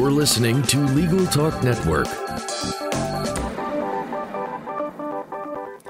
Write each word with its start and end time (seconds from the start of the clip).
You're 0.00 0.10
listening 0.10 0.62
to 0.62 0.78
Legal 0.78 1.26
Talk 1.26 1.62
Network. 1.62 2.06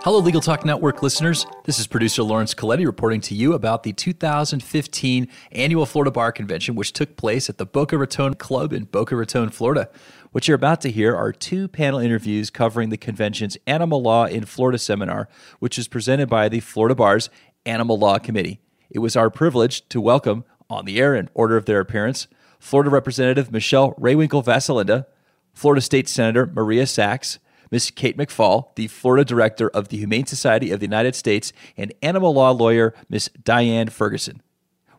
Hello, 0.02 0.18
Legal 0.18 0.40
Talk 0.40 0.64
Network 0.64 1.00
listeners. 1.00 1.46
This 1.64 1.78
is 1.78 1.86
producer 1.86 2.24
Lawrence 2.24 2.52
Coletti 2.52 2.84
reporting 2.84 3.20
to 3.20 3.36
you 3.36 3.52
about 3.52 3.84
the 3.84 3.92
2015 3.92 5.28
annual 5.52 5.86
Florida 5.86 6.10
Bar 6.10 6.32
Convention, 6.32 6.74
which 6.74 6.92
took 6.92 7.16
place 7.16 7.48
at 7.48 7.58
the 7.58 7.64
Boca 7.64 7.96
Raton 7.96 8.34
Club 8.34 8.72
in 8.72 8.82
Boca 8.86 9.14
Raton, 9.14 9.50
Florida. 9.50 9.88
What 10.32 10.48
you're 10.48 10.56
about 10.56 10.80
to 10.80 10.90
hear 10.90 11.14
are 11.14 11.32
two 11.32 11.68
panel 11.68 12.00
interviews 12.00 12.50
covering 12.50 12.88
the 12.88 12.96
convention's 12.96 13.56
Animal 13.64 14.02
Law 14.02 14.24
in 14.24 14.44
Florida 14.44 14.78
seminar, 14.78 15.28
which 15.60 15.78
is 15.78 15.86
presented 15.86 16.28
by 16.28 16.48
the 16.48 16.58
Florida 16.58 16.96
Bar's 16.96 17.30
Animal 17.64 17.96
Law 17.96 18.18
Committee. 18.18 18.58
It 18.90 18.98
was 18.98 19.14
our 19.14 19.30
privilege 19.30 19.88
to 19.90 20.00
welcome, 20.00 20.44
on 20.68 20.84
the 20.84 21.00
air 21.00 21.14
in 21.14 21.28
order 21.34 21.56
of 21.56 21.66
their 21.66 21.80
appearance, 21.80 22.28
Florida 22.60 22.90
Representative 22.90 23.50
Michelle 23.50 23.94
Rehwinkel 23.94 24.44
Vasilinda, 24.44 25.06
Florida 25.52 25.80
State 25.80 26.08
Senator 26.08 26.46
Maria 26.46 26.86
Sachs, 26.86 27.40
Ms. 27.72 27.90
Kate 27.90 28.16
McFall, 28.16 28.74
the 28.76 28.88
Florida 28.88 29.24
Director 29.24 29.68
of 29.70 29.88
the 29.88 29.96
Humane 29.96 30.26
Society 30.26 30.70
of 30.70 30.80
the 30.80 30.86
United 30.86 31.14
States, 31.14 31.52
and 31.76 31.92
animal 32.02 32.34
law 32.34 32.50
lawyer 32.50 32.94
Ms. 33.08 33.30
Diane 33.42 33.88
Ferguson. 33.88 34.42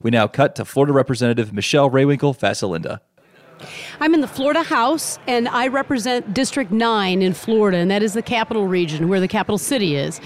We 0.01 0.09
now 0.09 0.27
cut 0.27 0.55
to 0.55 0.65
Florida 0.65 0.93
Representative 0.93 1.53
Michelle 1.53 1.89
Rehwinkel 1.89 2.37
Vasilinda. 2.37 3.01
I'm 3.99 4.13
in 4.13 4.21
the 4.21 4.27
Florida 4.27 4.63
House, 4.63 5.19
and 5.27 5.47
I 5.47 5.67
represent 5.67 6.33
District 6.33 6.71
9 6.71 7.21
in 7.21 7.33
Florida, 7.33 7.77
and 7.77 7.91
that 7.91 8.03
is 8.03 8.13
the 8.13 8.21
capital 8.21 8.67
region 8.67 9.09
where 9.09 9.19
the 9.19 9.27
capital 9.27 9.57
city 9.57 9.95
is. 9.95 10.19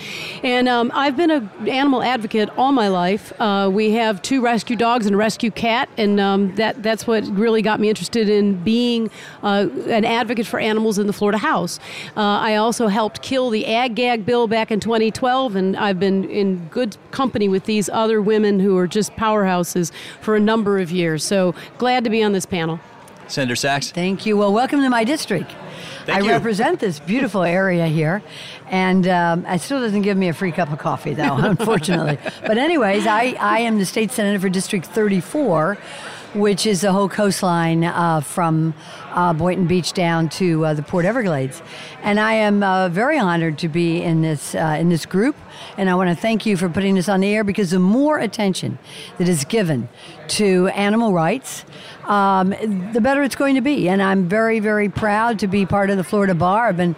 And 0.44 0.68
um, 0.68 0.92
I've 0.94 1.18
been 1.18 1.32
an 1.32 1.50
animal 1.68 2.02
advocate 2.02 2.50
all 2.58 2.72
my 2.72 2.88
life. 2.88 3.34
Uh, 3.40 3.70
we 3.72 3.92
have 3.92 4.22
two 4.22 4.42
rescue 4.42 4.76
dogs 4.76 5.06
and 5.06 5.16
a 5.16 5.18
rescue 5.18 5.52
cat, 5.52 5.90
and 5.98 6.20
um, 6.20 6.56
that, 6.56 6.82
that's 6.82 7.06
what 7.06 7.26
really 7.28 7.62
got 7.62 7.80
me 7.80 7.90
interested 7.90 8.30
in 8.30 8.56
being 8.64 9.10
uh, 9.44 9.68
an 9.88 10.06
advocate 10.06 10.48
for 10.48 10.60
animals 10.60 10.98
in 10.98 11.08
the 11.08 11.14
Florida 11.14 11.38
House. 11.38 11.80
Uh, 12.16 12.22
I 12.22 12.56
also 12.56 12.88
helped 12.88 13.22
kill 13.22 13.50
the 13.50 13.66
Ag 13.66 13.96
Gag 13.96 14.26
bill 14.26 14.48
back 14.48 14.72
in 14.72 14.80
2012, 14.80 15.56
and 15.56 15.78
I've 15.78 16.00
been 16.00 16.24
in 16.30 16.68
good 16.68 16.98
company 17.12 17.48
with 17.48 17.66
these 17.66 17.90
other 17.90 18.22
women 18.22 18.60
who 18.60 18.78
are 18.78 18.88
just 18.88 19.16
powerhouses 19.16 19.92
for 20.22 20.36
a 20.36 20.40
number 20.40 20.80
of 20.80 20.92
years. 20.92 21.24
So 21.24 21.56
glad 21.78 22.04
to 22.04 22.10
be 22.10 22.24
on 22.24 22.32
this 22.32 22.46
panel. 22.46 22.80
Senator 23.28 23.56
Sachs. 23.56 23.92
Thank 23.92 24.26
you. 24.26 24.38
Well, 24.38 24.54
welcome 24.54 24.82
to 24.82 24.90
my 24.90 25.04
district. 25.04 25.52
Thank 26.06 26.20
I 26.20 26.26
you. 26.26 26.30
represent 26.32 26.80
this 26.80 27.00
beautiful 27.00 27.44
area 27.44 27.88
here, 27.88 28.22
and 28.70 29.08
um, 29.08 29.46
it 29.46 29.62
still 29.62 29.80
doesn't 29.80 30.04
give 30.04 30.18
me 30.18 30.30
a 30.30 30.34
free 30.34 30.52
cup 30.52 30.72
of 30.72 30.80
coffee, 30.80 31.14
though, 31.14 31.36
unfortunately. 31.38 32.20
but, 32.42 32.58
anyways, 32.58 33.08
I, 33.08 33.36
I 33.40 33.60
am 33.60 33.80
the 33.80 33.86
state 33.86 34.12
senator 34.12 34.40
for 34.40 34.50
District 34.50 34.86
34, 34.86 35.78
which 36.36 36.66
is 36.66 36.82
the 36.82 36.92
whole 36.92 37.08
coastline 37.08 37.86
uh, 37.86 38.20
from 38.20 38.74
uh, 39.12 39.34
Boynton 39.34 39.68
Beach 39.68 39.94
down 39.94 40.28
to 40.30 40.66
uh, 40.66 40.74
the 40.74 40.84
Port 40.84 41.06
Everglades, 41.06 41.62
and 42.04 42.20
I 42.20 42.34
am 42.34 42.62
uh, 42.62 42.90
very 42.90 43.18
honored 43.18 43.58
to 43.60 43.70
be 43.70 44.02
in 44.02 44.22
this 44.22 44.54
uh, 44.54 44.78
in 44.80 44.90
this 44.90 45.06
group. 45.06 45.36
And 45.78 45.90
I 45.90 45.96
want 45.96 46.10
to 46.10 46.16
thank 46.16 46.46
you 46.46 46.58
for 46.58 46.70
putting 46.70 46.96
this 46.96 47.08
on 47.08 47.22
the 47.22 47.34
air 47.34 47.44
because 47.44 47.72
the 47.72 47.80
more 47.80 48.20
attention 48.20 48.78
that 49.18 49.30
is 49.30 49.46
given 49.46 49.88
to 50.28 50.68
animal 50.70 51.14
rights, 51.14 51.66
um, 52.06 52.50
the 52.94 53.00
better 53.02 53.24
it's 53.24 53.36
going 53.36 53.56
to 53.56 53.62
be. 53.62 53.88
And 53.88 54.02
I'm 54.02 54.28
very, 54.28 54.60
very 54.60 54.90
proud 54.90 55.40
to 55.40 55.48
be 55.48 55.66
part 55.66 55.90
of 55.90 55.98
the 55.98 56.04
Florida 56.04 56.36
Bar. 56.36 56.68
I've 56.68 56.78
been 56.78 56.96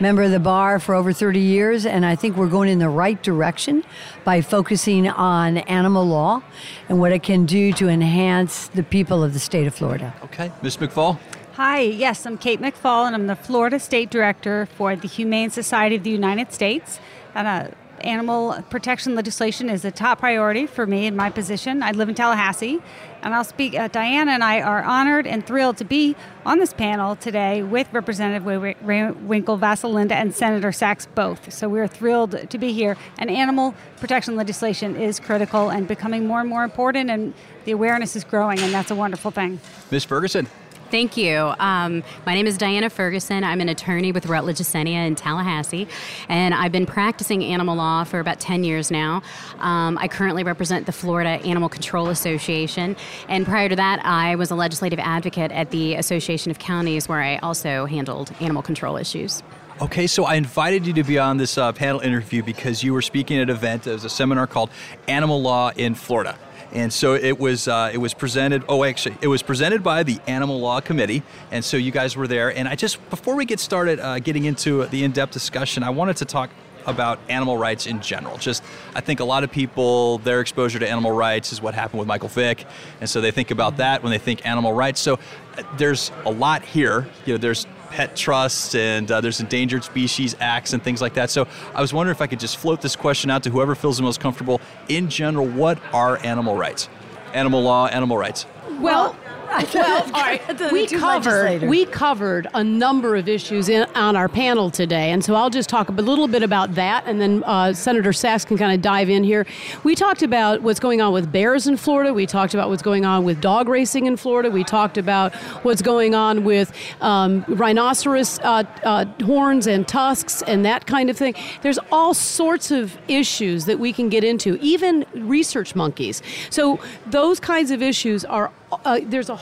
member 0.00 0.22
of 0.22 0.30
the 0.30 0.40
bar 0.40 0.78
for 0.78 0.94
over 0.94 1.12
30 1.12 1.40
years, 1.40 1.84
and 1.84 2.06
I 2.06 2.14
think 2.14 2.36
we're 2.36 2.48
going 2.48 2.68
in 2.68 2.78
the 2.78 2.88
right 2.88 3.20
direction 3.22 3.84
by 4.24 4.40
focusing 4.40 5.08
on 5.08 5.58
animal 5.58 6.04
law 6.06 6.42
and 6.88 7.00
what 7.00 7.12
it 7.12 7.22
can 7.22 7.46
do 7.46 7.72
to 7.74 7.88
enhance 7.88 8.68
the 8.68 8.82
people 8.82 9.24
of 9.24 9.32
the 9.32 9.38
state 9.38 9.66
of 9.66 9.74
Florida. 9.74 10.14
Okay. 10.24 10.52
Ms. 10.62 10.76
McFall. 10.76 11.18
Hi, 11.54 11.80
yes, 11.80 12.24
I'm 12.24 12.38
Kate 12.38 12.60
McFall, 12.60 13.06
and 13.06 13.16
I'm 13.16 13.26
the 13.26 13.34
Florida 13.34 13.80
State 13.80 14.10
Director 14.10 14.66
for 14.76 14.94
the 14.94 15.08
Humane 15.08 15.50
Society 15.50 15.96
of 15.96 16.04
the 16.04 16.10
United 16.10 16.52
States. 16.52 17.00
And 17.34 17.48
uh, 17.48 17.68
animal 18.02 18.62
protection 18.70 19.14
legislation 19.14 19.68
is 19.68 19.84
a 19.84 19.90
top 19.90 20.20
priority 20.20 20.66
for 20.66 20.86
me 20.86 21.06
in 21.06 21.16
my 21.16 21.30
position. 21.30 21.82
I 21.82 21.92
live 21.92 22.08
in 22.08 22.14
Tallahassee, 22.14 22.80
and 23.22 23.34
I'll 23.34 23.44
speak. 23.44 23.74
Uh, 23.74 23.88
Diana 23.88 24.32
and 24.32 24.44
I 24.44 24.60
are 24.60 24.82
honored 24.82 25.26
and 25.26 25.46
thrilled 25.46 25.76
to 25.78 25.84
be 25.84 26.16
on 26.46 26.58
this 26.58 26.72
panel 26.72 27.16
today 27.16 27.62
with 27.62 27.92
Representative 27.92 28.44
Winkle 28.44 29.58
Vasilinda 29.58 30.12
and 30.12 30.34
Senator 30.34 30.72
Sachs 30.72 31.06
both. 31.06 31.52
So 31.52 31.68
we're 31.68 31.88
thrilled 31.88 32.48
to 32.50 32.58
be 32.58 32.72
here. 32.72 32.96
And 33.18 33.30
animal 33.30 33.74
protection 33.98 34.36
legislation 34.36 34.96
is 34.96 35.20
critical 35.20 35.70
and 35.70 35.86
becoming 35.86 36.26
more 36.26 36.40
and 36.40 36.48
more 36.48 36.64
important, 36.64 37.10
and 37.10 37.34
the 37.64 37.72
awareness 37.72 38.16
is 38.16 38.24
growing, 38.24 38.58
and 38.60 38.72
that's 38.72 38.90
a 38.90 38.94
wonderful 38.94 39.30
thing. 39.30 39.60
Ms. 39.90 40.04
Ferguson. 40.04 40.48
Thank 40.90 41.18
you. 41.18 41.52
Um, 41.58 42.02
my 42.24 42.32
name 42.34 42.46
is 42.46 42.56
Diana 42.56 42.88
Ferguson. 42.88 43.44
I'm 43.44 43.60
an 43.60 43.68
attorney 43.68 44.10
with 44.10 44.24
Rutledge 44.24 44.56
Ecenia 44.56 45.06
in 45.06 45.16
Tallahassee, 45.16 45.86
and 46.30 46.54
I've 46.54 46.72
been 46.72 46.86
practicing 46.86 47.44
animal 47.44 47.76
law 47.76 48.04
for 48.04 48.20
about 48.20 48.40
10 48.40 48.64
years 48.64 48.90
now. 48.90 49.22
Um, 49.58 49.98
I 49.98 50.08
currently 50.08 50.44
represent 50.44 50.86
the 50.86 50.92
Florida 50.92 51.44
Animal 51.46 51.68
Control 51.68 52.08
Association, 52.08 52.96
and 53.28 53.44
prior 53.44 53.68
to 53.68 53.76
that, 53.76 54.02
I 54.02 54.36
was 54.36 54.50
a 54.50 54.54
legislative 54.54 54.98
advocate 54.98 55.52
at 55.52 55.70
the 55.72 55.94
Association 55.94 56.50
of 56.50 56.58
Counties, 56.58 57.06
where 57.06 57.20
I 57.20 57.36
also 57.38 57.84
handled 57.84 58.32
animal 58.40 58.62
control 58.62 58.96
issues. 58.96 59.42
Okay, 59.82 60.06
so 60.06 60.24
I 60.24 60.36
invited 60.36 60.86
you 60.86 60.94
to 60.94 61.04
be 61.04 61.18
on 61.18 61.36
this 61.36 61.58
uh, 61.58 61.70
panel 61.72 62.00
interview 62.00 62.42
because 62.42 62.82
you 62.82 62.94
were 62.94 63.02
speaking 63.02 63.36
at 63.36 63.44
an 63.44 63.50
event. 63.50 63.86
It 63.86 63.92
was 63.92 64.04
a 64.04 64.10
seminar 64.10 64.46
called 64.46 64.70
Animal 65.06 65.42
Law 65.42 65.70
in 65.76 65.94
Florida. 65.94 66.36
And 66.72 66.92
so 66.92 67.14
it 67.14 67.38
was 67.38 67.66
uh, 67.66 67.90
it 67.92 67.98
was 67.98 68.12
presented. 68.12 68.62
Oh, 68.68 68.84
actually, 68.84 69.16
it 69.22 69.28
was 69.28 69.42
presented 69.42 69.82
by 69.82 70.02
the 70.02 70.18
Animal 70.26 70.60
Law 70.60 70.80
Committee, 70.80 71.22
and 71.50 71.64
so 71.64 71.76
you 71.76 71.90
guys 71.90 72.16
were 72.16 72.26
there. 72.26 72.54
And 72.54 72.68
I 72.68 72.74
just 72.74 72.98
before 73.08 73.36
we 73.36 73.46
get 73.46 73.58
started 73.58 74.00
uh, 74.00 74.18
getting 74.18 74.44
into 74.44 74.84
the 74.86 75.02
in-depth 75.04 75.32
discussion, 75.32 75.82
I 75.82 75.90
wanted 75.90 76.18
to 76.18 76.24
talk 76.26 76.50
about 76.86 77.18
animal 77.28 77.56
rights 77.56 77.86
in 77.86 78.00
general. 78.00 78.38
Just 78.38 78.62
I 78.94 79.00
think 79.00 79.20
a 79.20 79.24
lot 79.24 79.44
of 79.44 79.50
people 79.50 80.18
their 80.18 80.40
exposure 80.40 80.78
to 80.78 80.88
animal 80.88 81.12
rights 81.12 81.52
is 81.52 81.60
what 81.62 81.74
happened 81.74 82.00
with 82.00 82.08
Michael 82.08 82.28
Vick, 82.28 82.66
and 83.00 83.08
so 83.08 83.20
they 83.20 83.30
think 83.30 83.50
about 83.50 83.78
that 83.78 84.02
when 84.02 84.10
they 84.10 84.18
think 84.18 84.46
animal 84.46 84.72
rights. 84.72 85.00
So 85.00 85.14
uh, 85.14 85.62
there's 85.76 86.10
a 86.26 86.30
lot 86.30 86.62
here. 86.62 87.06
You 87.24 87.34
know, 87.34 87.38
there's 87.38 87.66
pet 87.90 88.16
trusts 88.16 88.74
and 88.74 89.10
uh, 89.10 89.20
there's 89.20 89.40
endangered 89.40 89.84
species 89.84 90.36
acts 90.40 90.72
and 90.72 90.82
things 90.82 91.00
like 91.00 91.14
that. 91.14 91.30
So 91.30 91.46
I 91.74 91.80
was 91.80 91.92
wondering 91.92 92.14
if 92.14 92.20
I 92.22 92.26
could 92.26 92.40
just 92.40 92.56
float 92.56 92.80
this 92.80 92.96
question 92.96 93.30
out 93.30 93.42
to 93.44 93.50
whoever 93.50 93.74
feels 93.74 93.96
the 93.96 94.02
most 94.02 94.20
comfortable. 94.20 94.60
In 94.88 95.08
general, 95.08 95.46
what 95.46 95.78
are 95.92 96.18
animal 96.24 96.56
rights? 96.56 96.88
Animal 97.34 97.62
law, 97.62 97.86
animal 97.86 98.16
rights. 98.16 98.46
Well, 98.80 99.16
well, 99.74 100.02
all 100.04 100.22
right. 100.22 100.72
We 100.72 100.86
covered 100.86 101.62
we 101.62 101.86
covered 101.86 102.46
a 102.54 102.62
number 102.62 103.16
of 103.16 103.28
issues 103.28 103.68
in, 103.68 103.84
on 103.94 104.14
our 104.14 104.28
panel 104.28 104.70
today, 104.70 105.10
and 105.10 105.24
so 105.24 105.34
I'll 105.34 105.50
just 105.50 105.68
talk 105.68 105.88
a 105.88 105.92
little 105.92 106.28
bit 106.28 106.42
about 106.42 106.74
that, 106.74 107.04
and 107.06 107.20
then 107.20 107.42
uh, 107.44 107.72
Senator 107.72 108.12
Sachs 108.12 108.44
can 108.44 108.58
kind 108.58 108.74
of 108.74 108.82
dive 108.82 109.08
in 109.08 109.24
here. 109.24 109.46
We 109.84 109.94
talked 109.94 110.22
about 110.22 110.62
what's 110.62 110.80
going 110.80 111.00
on 111.00 111.12
with 111.12 111.32
bears 111.32 111.66
in 111.66 111.76
Florida. 111.76 112.12
We 112.12 112.26
talked 112.26 112.52
about 112.52 112.68
what's 112.68 112.82
going 112.82 113.06
on 113.06 113.24
with 113.24 113.40
dog 113.40 113.68
racing 113.68 114.06
in 114.06 114.16
Florida. 114.16 114.50
We 114.50 114.64
talked 114.64 114.98
about 114.98 115.34
what's 115.64 115.82
going 115.82 116.14
on 116.14 116.44
with 116.44 116.72
um, 117.00 117.44
rhinoceros 117.48 118.38
uh, 118.40 118.64
uh, 118.84 119.06
horns 119.24 119.66
and 119.66 119.88
tusks 119.88 120.42
and 120.42 120.64
that 120.66 120.86
kind 120.86 121.08
of 121.08 121.16
thing. 121.16 121.34
There's 121.62 121.78
all 121.90 122.12
sorts 122.12 122.70
of 122.70 122.98
issues 123.08 123.64
that 123.64 123.78
we 123.78 123.92
can 123.92 124.08
get 124.08 124.24
into, 124.24 124.58
even 124.60 125.06
research 125.14 125.74
monkeys. 125.74 126.22
So 126.50 126.80
those 127.06 127.40
kinds 127.40 127.70
of 127.70 127.82
issues 127.82 128.24
are 128.26 128.52
uh, 128.72 129.00
there's 129.04 129.30
a 129.30 129.38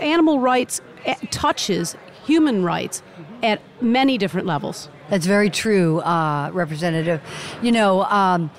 animal 0.00 0.38
rights 0.38 0.80
eh, 1.04 1.14
touches 1.30 1.96
human 2.24 2.62
rights 2.62 3.02
at 3.42 3.60
many 3.80 4.18
different 4.18 4.46
levels. 4.46 4.88
That's 5.08 5.26
very 5.26 5.50
true, 5.50 6.00
uh, 6.00 6.50
Representative. 6.52 7.20
You 7.62 7.72
know, 7.72 8.04
um, 8.04 8.50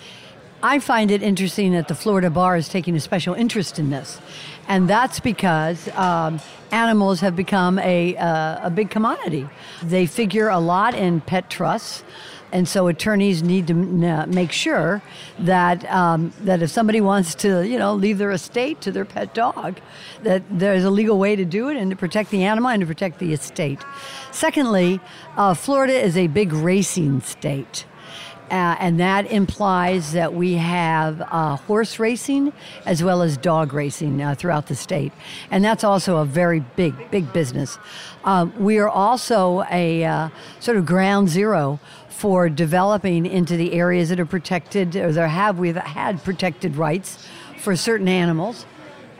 I 0.64 0.80
find 0.80 1.10
it 1.10 1.24
interesting 1.24 1.72
that 1.74 1.88
the 1.88 1.96
Florida 1.96 2.30
Bar 2.30 2.58
is 2.58 2.68
taking 2.68 2.96
a 2.96 3.00
special 3.00 3.34
interest 3.34 3.80
in 3.80 3.90
this. 3.90 4.20
And 4.68 4.88
that's 4.90 5.20
because 5.20 5.90
um, 5.96 6.40
animals 6.72 7.20
have 7.22 7.36
become 7.36 7.80
a, 7.80 8.16
uh, 8.18 8.68
a 8.68 8.70
big 8.70 8.90
commodity. 8.90 9.50
They 9.82 10.06
figure 10.06 10.50
a 10.50 10.60
lot 10.60 10.94
in 10.94 11.22
pet 11.22 11.50
trusts. 11.50 12.04
And 12.52 12.68
so 12.68 12.88
attorneys 12.88 13.42
need 13.42 13.68
to 13.68 13.74
uh, 13.74 14.26
make 14.28 14.52
sure 14.52 15.02
that 15.40 15.90
um, 15.90 16.34
that 16.42 16.62
if 16.62 16.70
somebody 16.70 17.00
wants 17.00 17.34
to, 17.36 17.66
you 17.68 17.80
know, 17.80 17.94
leave 17.94 18.18
their 18.18 18.32
estate 18.32 18.82
to 18.82 18.92
their 18.92 19.06
pet 19.06 19.34
dog, 19.34 19.80
that 20.24 20.44
there's 20.50 20.84
a 20.84 20.90
legal 20.90 21.18
way 21.18 21.36
to 21.36 21.46
do 21.46 21.70
it 21.70 21.78
and 21.78 21.90
to 21.92 21.96
protect 21.96 22.30
the 22.30 22.44
animal 22.44 22.70
and 22.70 22.82
to 22.82 22.88
protect 22.88 23.20
the 23.20 23.34
estate. 23.34 23.80
Secondly, 24.32 25.00
uh, 25.38 25.54
Florida 25.54 25.94
is 25.94 26.18
a 26.18 26.28
big 26.28 26.52
racing 26.54 27.22
state. 27.22 27.86
Uh, 28.52 28.76
and 28.82 29.00
that 29.00 29.32
implies 29.32 30.12
that 30.12 30.34
we 30.34 30.56
have 30.56 31.22
uh, 31.22 31.56
horse 31.56 32.00
racing 32.00 32.52
as 32.86 33.02
well 33.02 33.22
as 33.22 33.38
dog 33.38 33.72
racing 33.72 34.22
uh, 34.22 34.36
throughout 34.36 34.68
the 34.68 34.76
state. 34.76 35.14
And 35.50 35.64
that's 35.64 35.86
also 35.86 36.18
a 36.18 36.26
very 36.26 36.60
big, 36.60 36.94
big 37.12 37.32
business. 37.32 37.78
Um, 38.26 38.54
we 38.60 38.78
are 38.78 38.90
also 38.90 39.64
a 39.72 40.04
uh, 40.04 40.30
sort 40.60 40.76
of 40.76 40.86
ground 40.86 41.30
zero 41.30 41.80
for 42.22 42.50
developing 42.50 43.26
into 43.26 43.58
the 43.58 43.74
areas 43.74 44.10
that 44.10 44.20
are 44.20 44.28
protected 44.28 44.96
or 44.96 45.12
there 45.12 45.28
have 45.28 45.58
we've 45.58 45.76
had 45.76 46.24
protected 46.24 46.76
rights 46.76 47.28
for 47.58 47.76
certain 47.76 48.08
animals 48.08 48.66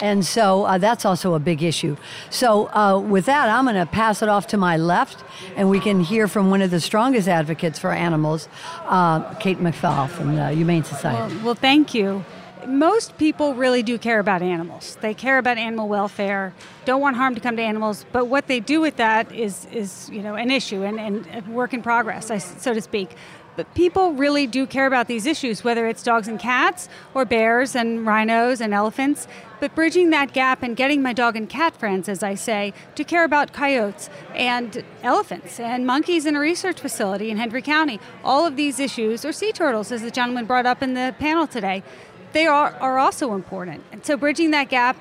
And 0.02 0.26
so 0.26 0.66
uh, 0.66 0.80
that's 0.80 1.06
also 1.06 1.36
a 1.36 1.40
big 1.40 1.62
issue. 1.62 1.96
So, 2.32 2.70
uh, 2.74 3.00
with 3.00 3.26
that, 3.26 3.50
I'm 3.50 3.66
going 3.66 3.76
to 3.76 3.86
pass 3.86 4.24
it 4.24 4.30
off 4.30 4.48
to 4.48 4.58
my 4.58 4.76
left, 4.76 5.24
and 5.56 5.70
we 5.70 5.80
can 5.80 6.00
hear 6.02 6.28
from 6.28 6.50
one 6.50 6.64
of 6.64 6.72
the 6.72 6.80
strongest 6.80 7.28
advocates 7.28 7.78
for 7.78 7.92
animals, 7.92 8.50
uh, 8.86 9.36
Kate 9.36 9.60
McFall 9.60 10.10
from 10.10 10.36
the 10.36 10.50
Humane 10.50 10.84
Society. 10.84 11.36
Well, 11.36 11.46
well, 11.46 11.56
thank 11.56 11.94
you. 11.94 12.26
Most 12.68 13.18
people 13.18 13.54
really 13.54 13.84
do 13.84 13.98
care 13.98 14.20
about 14.20 14.42
animals. 14.42 14.98
They 15.02 15.14
care 15.14 15.38
about 15.38 15.58
animal 15.58 15.88
welfare, 15.88 16.54
don't 16.86 17.02
want 17.02 17.16
harm 17.16 17.36
to 17.36 17.42
come 17.42 17.56
to 17.58 17.62
animals, 17.62 18.06
but 18.12 18.26
what 18.28 18.48
they 18.48 18.60
do 18.60 18.82
with 18.82 18.98
that 18.98 19.32
is, 19.32 19.66
is 19.72 20.10
you 20.12 20.22
know, 20.22 20.36
an 20.36 20.52
issue 20.52 20.84
and, 20.84 21.00
and 21.00 21.28
a 21.34 21.50
work 21.50 21.74
in 21.74 21.82
progress, 21.82 22.28
so 22.60 22.74
to 22.74 22.82
speak. 22.82 23.16
But 23.56 23.74
people 23.76 24.14
really 24.14 24.48
do 24.48 24.66
care 24.66 24.88
about 24.88 25.08
these 25.08 25.26
issues, 25.26 25.64
whether 25.64 25.86
it's 25.86 26.04
dogs 26.04 26.28
and 26.28 26.40
cats 26.40 26.88
or 27.14 27.26
bears 27.26 27.76
and 27.76 28.06
rhinos 28.06 28.62
and 28.62 28.74
elephants. 28.74 29.28
But 29.60 29.76
bridging 29.76 30.10
that 30.12 30.32
gap 30.34 30.64
and 30.64 30.76
getting 30.76 31.02
my 31.02 31.14
dog 31.14 31.36
and 31.36 31.50
cat 31.50 31.76
friends, 31.76 32.08
as 32.08 32.24
I 32.24 32.34
say, 32.34 32.74
to 32.96 33.04
care 33.04 33.26
about 33.26 33.52
coyotes 33.52 34.10
and 34.34 34.84
elephants 35.04 35.60
and 35.60 35.86
monkeys 35.86 36.26
in 36.26 36.36
a 36.36 36.40
research 36.40 36.80
facility 36.80 37.30
in 37.30 37.38
Hendry 37.38 37.62
County, 37.62 38.00
all 38.24 38.46
of 38.46 38.56
these 38.56 38.80
issues, 38.80 39.26
or 39.26 39.34
sea 39.34 39.52
turtles, 39.52 39.92
as 39.92 40.02
the 40.02 40.12
gentleman 40.12 40.46
brought 40.46 40.66
up 40.66 40.82
in 40.82 40.94
the 40.94 41.14
panel 41.20 41.46
today, 41.46 41.84
they 42.34 42.48
are, 42.48 42.74
are 42.80 42.98
also 42.98 43.34
important. 43.34 43.84
And 43.92 44.06
so 44.06 44.18
bridging 44.18 44.52
that 44.52 44.70
gap 44.70 44.98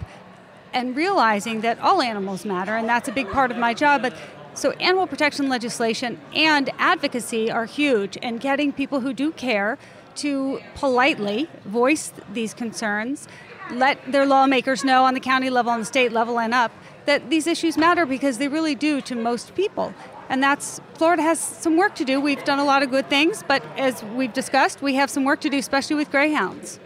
and 0.73 0.95
realizing 0.95 1.63
that 1.63 1.79
all 1.81 2.01
animals 2.01 2.45
matter, 2.45 2.77
and 2.77 2.89
that's 2.89 3.09
a 3.09 3.13
big 3.13 3.31
part 3.31 3.51
of 3.51 3.57
my 3.57 3.75
job, 3.75 4.03
but 4.03 4.15
so, 4.55 4.73
animal 4.73 5.07
protection 5.07 5.49
legislation 5.49 6.21
and 6.35 6.71
advocacy 6.79 7.51
are 7.51 7.67
huge, 7.67 8.19
and 8.21 8.41
getting 8.41 8.73
people 8.73 9.01
who 9.01 9.13
do 9.13 9.31
care 9.31 9.79
to 10.17 10.61
politely 10.75 11.49
voice 11.65 12.13
these 12.33 12.53
concerns, 12.53 13.29
let 13.71 13.99
their 14.11 14.27
lawmakers 14.27 14.85
know 14.85 15.05
on 15.05 15.15
the 15.15 15.21
county 15.21 15.51
level, 15.51 15.71
on 15.71 15.81
the 15.81 15.87
state 15.87 16.13
level, 16.13 16.41
and 16.41 16.53
up 16.53 16.73
that 17.07 17.31
these 17.31 17.47
issues 17.47 17.79
matter 17.79 18.05
because 18.05 18.39
they 18.39 18.49
really 18.49 18.75
do 18.75 19.01
to 19.01 19.15
most 19.15 19.55
people. 19.55 19.95
And 20.29 20.43
that's 20.43 20.81
Florida 20.95 21.23
has 21.23 21.39
some 21.39 21.77
work 21.77 21.95
to 21.97 22.05
do. 22.05 22.21
We've 22.21 22.45
done 22.45 22.59
a 22.59 22.65
lot 22.65 22.83
of 22.83 22.91
good 22.91 23.09
things, 23.09 23.43
but 23.47 23.65
as 23.79 24.03
we've 24.03 24.33
discussed, 24.33 24.83
we 24.83 24.95
have 24.97 25.11
some 25.11 25.25
work 25.25 25.41
to 25.41 25.51
do, 25.51 25.59
especially 25.59 25.97
with 25.97 26.11
greyhounds. 26.11 26.81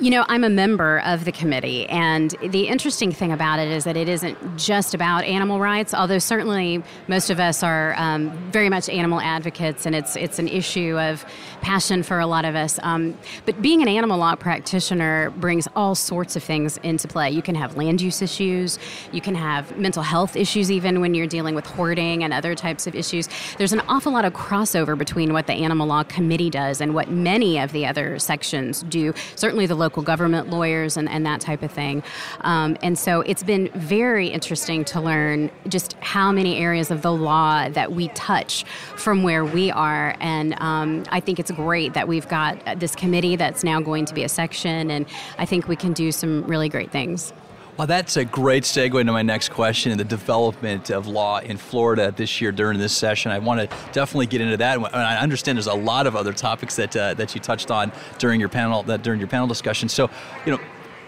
You 0.00 0.08
know, 0.08 0.24
I'm 0.28 0.44
a 0.44 0.48
member 0.48 1.00
of 1.00 1.26
the 1.26 1.32
committee, 1.32 1.86
and 1.90 2.30
the 2.40 2.68
interesting 2.68 3.12
thing 3.12 3.32
about 3.32 3.58
it 3.58 3.68
is 3.68 3.84
that 3.84 3.98
it 3.98 4.08
isn't 4.08 4.56
just 4.56 4.94
about 4.94 5.24
animal 5.24 5.60
rights, 5.60 5.92
although 5.92 6.18
certainly 6.18 6.82
most 7.06 7.28
of 7.28 7.38
us 7.38 7.62
are 7.62 7.94
um, 7.98 8.30
very 8.50 8.70
much 8.70 8.88
animal 8.88 9.20
advocates, 9.20 9.84
and 9.84 9.94
it's, 9.94 10.16
it's 10.16 10.38
an 10.38 10.48
issue 10.48 10.98
of 10.98 11.26
passion 11.60 12.02
for 12.02 12.18
a 12.18 12.26
lot 12.26 12.44
of 12.44 12.54
us. 12.54 12.78
Um, 12.82 13.16
but 13.46 13.60
being 13.60 13.82
an 13.82 13.88
animal 13.88 14.18
law 14.18 14.34
practitioner 14.34 15.30
brings 15.30 15.68
all 15.76 15.94
sorts 15.94 16.36
of 16.36 16.42
things 16.42 16.78
into 16.78 17.08
play. 17.08 17.30
You 17.30 17.42
can 17.42 17.54
have 17.54 17.76
land 17.76 18.00
use 18.00 18.22
issues, 18.22 18.78
you 19.12 19.20
can 19.20 19.34
have 19.34 19.76
mental 19.76 20.02
health 20.02 20.36
issues, 20.36 20.70
even 20.70 21.00
when 21.00 21.14
you're 21.14 21.26
dealing 21.26 21.54
with 21.54 21.66
hoarding 21.66 22.24
and 22.24 22.32
other 22.32 22.54
types 22.54 22.86
of 22.86 22.94
issues. 22.94 23.28
There's 23.58 23.72
an 23.72 23.80
awful 23.88 24.12
lot 24.12 24.24
of 24.24 24.32
crossover 24.32 24.96
between 24.96 25.32
what 25.32 25.46
the 25.46 25.54
Animal 25.54 25.86
Law 25.86 26.02
Committee 26.04 26.50
does 26.50 26.80
and 26.80 26.94
what 26.94 27.10
many 27.10 27.58
of 27.58 27.72
the 27.72 27.86
other 27.86 28.18
sections 28.18 28.82
do. 28.82 29.12
Certainly, 29.36 29.66
the 29.66 29.74
local 29.74 30.02
government 30.02 30.50
lawyers 30.50 30.96
and, 30.96 31.08
and 31.08 31.24
that 31.26 31.40
type 31.40 31.62
of 31.62 31.70
thing. 31.70 32.02
Um, 32.40 32.76
and 32.82 32.98
so 32.98 33.20
it's 33.22 33.42
been 33.42 33.68
very 33.74 34.28
interesting 34.28 34.84
to 34.86 35.00
learn 35.00 35.50
just 35.68 35.94
how 36.00 36.32
many 36.32 36.56
areas 36.56 36.90
of 36.90 37.02
the 37.02 37.12
law 37.12 37.68
that 37.68 37.92
we 37.92 38.08
touch 38.08 38.64
from 38.96 39.22
where 39.22 39.44
we 39.44 39.70
are. 39.70 40.14
And 40.20 40.54
um, 40.60 41.04
I 41.10 41.20
think 41.20 41.38
it's 41.38 41.49
great 41.52 41.94
that 41.94 42.08
we've 42.08 42.28
got 42.28 42.78
this 42.78 42.94
committee 42.94 43.36
that's 43.36 43.64
now 43.64 43.80
going 43.80 44.04
to 44.06 44.14
be 44.14 44.24
a 44.24 44.28
section, 44.28 44.90
and 44.90 45.06
I 45.38 45.46
think 45.46 45.68
we 45.68 45.76
can 45.76 45.92
do 45.92 46.12
some 46.12 46.44
really 46.44 46.68
great 46.68 46.90
things. 46.90 47.32
Well, 47.80 47.86
that's 47.86 48.18
a 48.18 48.26
great 48.26 48.64
segue 48.64 49.00
into 49.00 49.12
my 49.12 49.22
next 49.22 49.50
question 49.50 49.96
the 49.96 50.04
development 50.04 50.90
of 50.90 51.06
law 51.06 51.38
in 51.38 51.56
Florida 51.56 52.12
this 52.14 52.38
year 52.38 52.52
during 52.52 52.78
this 52.78 52.94
session. 52.94 53.32
I 53.32 53.38
want 53.38 53.60
to 53.60 53.76
definitely 53.92 54.26
get 54.26 54.42
into 54.42 54.58
that. 54.58 54.76
And 54.76 54.86
I 54.86 55.18
understand 55.18 55.56
there's 55.56 55.66
a 55.66 55.72
lot 55.72 56.06
of 56.06 56.14
other 56.14 56.34
topics 56.34 56.76
that 56.76 56.94
uh, 56.94 57.14
that 57.14 57.34
you 57.34 57.40
touched 57.40 57.70
on 57.70 57.90
during 58.18 58.38
your 58.38 58.50
panel 58.50 58.82
that 58.82 59.02
during 59.02 59.18
your 59.18 59.28
panel 59.28 59.46
discussion. 59.46 59.88
So, 59.88 60.10
you 60.44 60.52
know, 60.52 60.60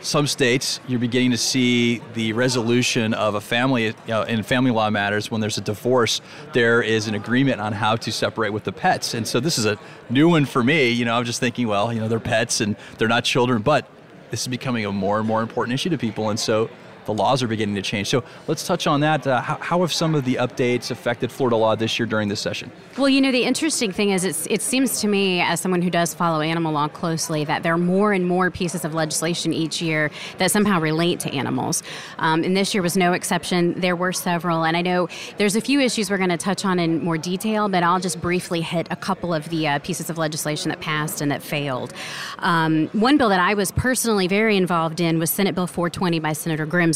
some 0.03 0.27
states 0.27 0.81
you're 0.89 0.99
beginning 0.99 1.31
to 1.31 1.39
see 1.39 2.03
the 2.15 2.33
resolution 2.33 3.15
of 3.15 3.35
a 3.35 3.41
family 3.41 3.87
you 3.87 3.95
know, 4.09 4.23
in 4.23 4.43
family 4.43 4.71
law 4.71 4.91
matters. 4.91 5.31
When 5.31 5.41
there's 5.41 5.59
a 5.59 5.63
divorce 5.63 6.21
there 6.53 6.83
is 6.83 7.09
an 7.09 7.15
agreement 7.15 7.61
on 7.61 7.73
how 7.73 7.97
to 7.97 8.13
separate 8.13 8.53
with 8.53 8.65
the 8.65 8.73
pets. 8.73 9.15
And 9.15 9.27
so 9.27 9.41
this 9.41 9.59
is 9.59 9.65
a 9.65 9.79
new 10.11 10.29
one 10.29 10.45
for 10.45 10.63
me. 10.63 10.91
You 10.91 11.05
know 11.05 11.17
i'm 11.17 11.25
just 11.25 11.41
thinking 11.41 11.69
well 11.69 11.93
you 11.93 12.01
know 12.01 12.09
they're 12.09 12.21
pets 12.21 12.61
and 12.61 12.77
they're 12.99 13.09
not 13.09 13.25
children 13.25 13.63
but 13.63 13.89
this 14.33 14.41
is 14.41 14.49
becoming 14.49 14.87
a 14.87 14.91
more 14.91 15.19
and 15.19 15.29
more 15.29 15.43
important 15.43 15.75
issue 15.75 15.91
to 15.91 15.99
people, 15.99 16.31
and 16.31 16.41
so 16.41 16.71
the 17.05 17.15
laws 17.15 17.43
are 17.43 17.49
beginning 17.49 17.75
to 17.75 17.83
change. 17.83 18.09
So 18.09 18.25
let's 18.47 18.67
touch 18.67 18.87
on 18.87 19.01
that. 19.01 19.27
Uh, 19.27 19.41
how, 19.41 19.57
how, 19.57 19.81
have 19.81 19.93
some 19.93 20.15
of 20.15 20.25
the 20.25 20.37
updates 20.37 20.91
affected 20.91 21.33
Florida 21.33 21.57
law 21.57 21.75
this 21.75 21.99
year 21.99 22.07
during 22.07 22.29
this 22.29 22.41
session? 22.41 22.71
Well, 22.97 23.09
you 23.09 23.21
know, 23.21 23.33
the 23.33 23.45
interesting 23.45 23.93
thing 23.93 24.11
is 24.11 24.25
it 24.25 24.63
seems 24.63 25.01
to 25.01 25.09
me, 25.09 25.41
as 25.41 25.61
someone 25.61 25.83
who 25.83 25.91
does 25.91 26.15
follow 26.15 26.41
animal 26.41 26.73
law 26.73 26.89
closely, 26.89 27.45
that 27.45 27.63
there 27.63 27.75
are 27.75 27.79
more 27.79 28.13
and 28.13 28.27
more 28.27 28.51
pieces 28.51 28.85
of 28.85 28.95
legislation 28.95 29.53
each 29.53 29.83
year 29.83 30.11
that 30.39 30.51
somehow 30.51 30.81
relate 30.81 31.21
to 31.21 31.33
animals. 31.33 31.83
Um, 32.19 32.45
and 32.45 32.57
this 32.57 32.75
year 32.75 32.83
was 32.83 32.97
no 32.97 33.13
exception. 33.13 33.79
There 33.81 33.97
were 33.97 34.13
several. 34.13 34.65
And 34.65 34.77
I 34.77 34.83
know 34.83 35.09
there's 35.39 35.57
a 35.57 35.61
few 35.61 35.81
issues 35.81 36.11
we're 36.11 36.19
going 36.19 36.31
to 36.31 36.37
touch 36.37 36.65
on 36.65 36.79
in 36.79 37.03
more 37.03 37.19
detail, 37.19 37.69
but 37.69 37.83
I'll 37.83 38.01
just 38.01 38.21
briefly 38.21 38.61
hit 38.61 38.87
a 38.91 38.97
couple 38.97 39.35
of 39.35 39.49
the 39.49 39.67
uh, 39.67 39.79
pieces 39.81 40.11
of 40.11 40.19
legislation 40.19 40.69
that 40.69 40.81
passed 40.81 41.21
and 41.21 41.31
that 41.31 41.43
failed. 41.43 41.93
Um, 42.39 42.89
one 42.89 43.17
bill 43.19 43.29
that 43.31 43.41
I 43.41 43.55
was 43.55 43.73
personally 43.73 44.29
very 44.29 44.57
involved 44.57 45.01
in 45.01 45.19
was 45.19 45.31
Senate 45.31 45.55
Bill 45.55 45.67
420 45.67 46.21
by 46.21 46.33
Senator 46.33 46.67
Grimm 46.67 46.92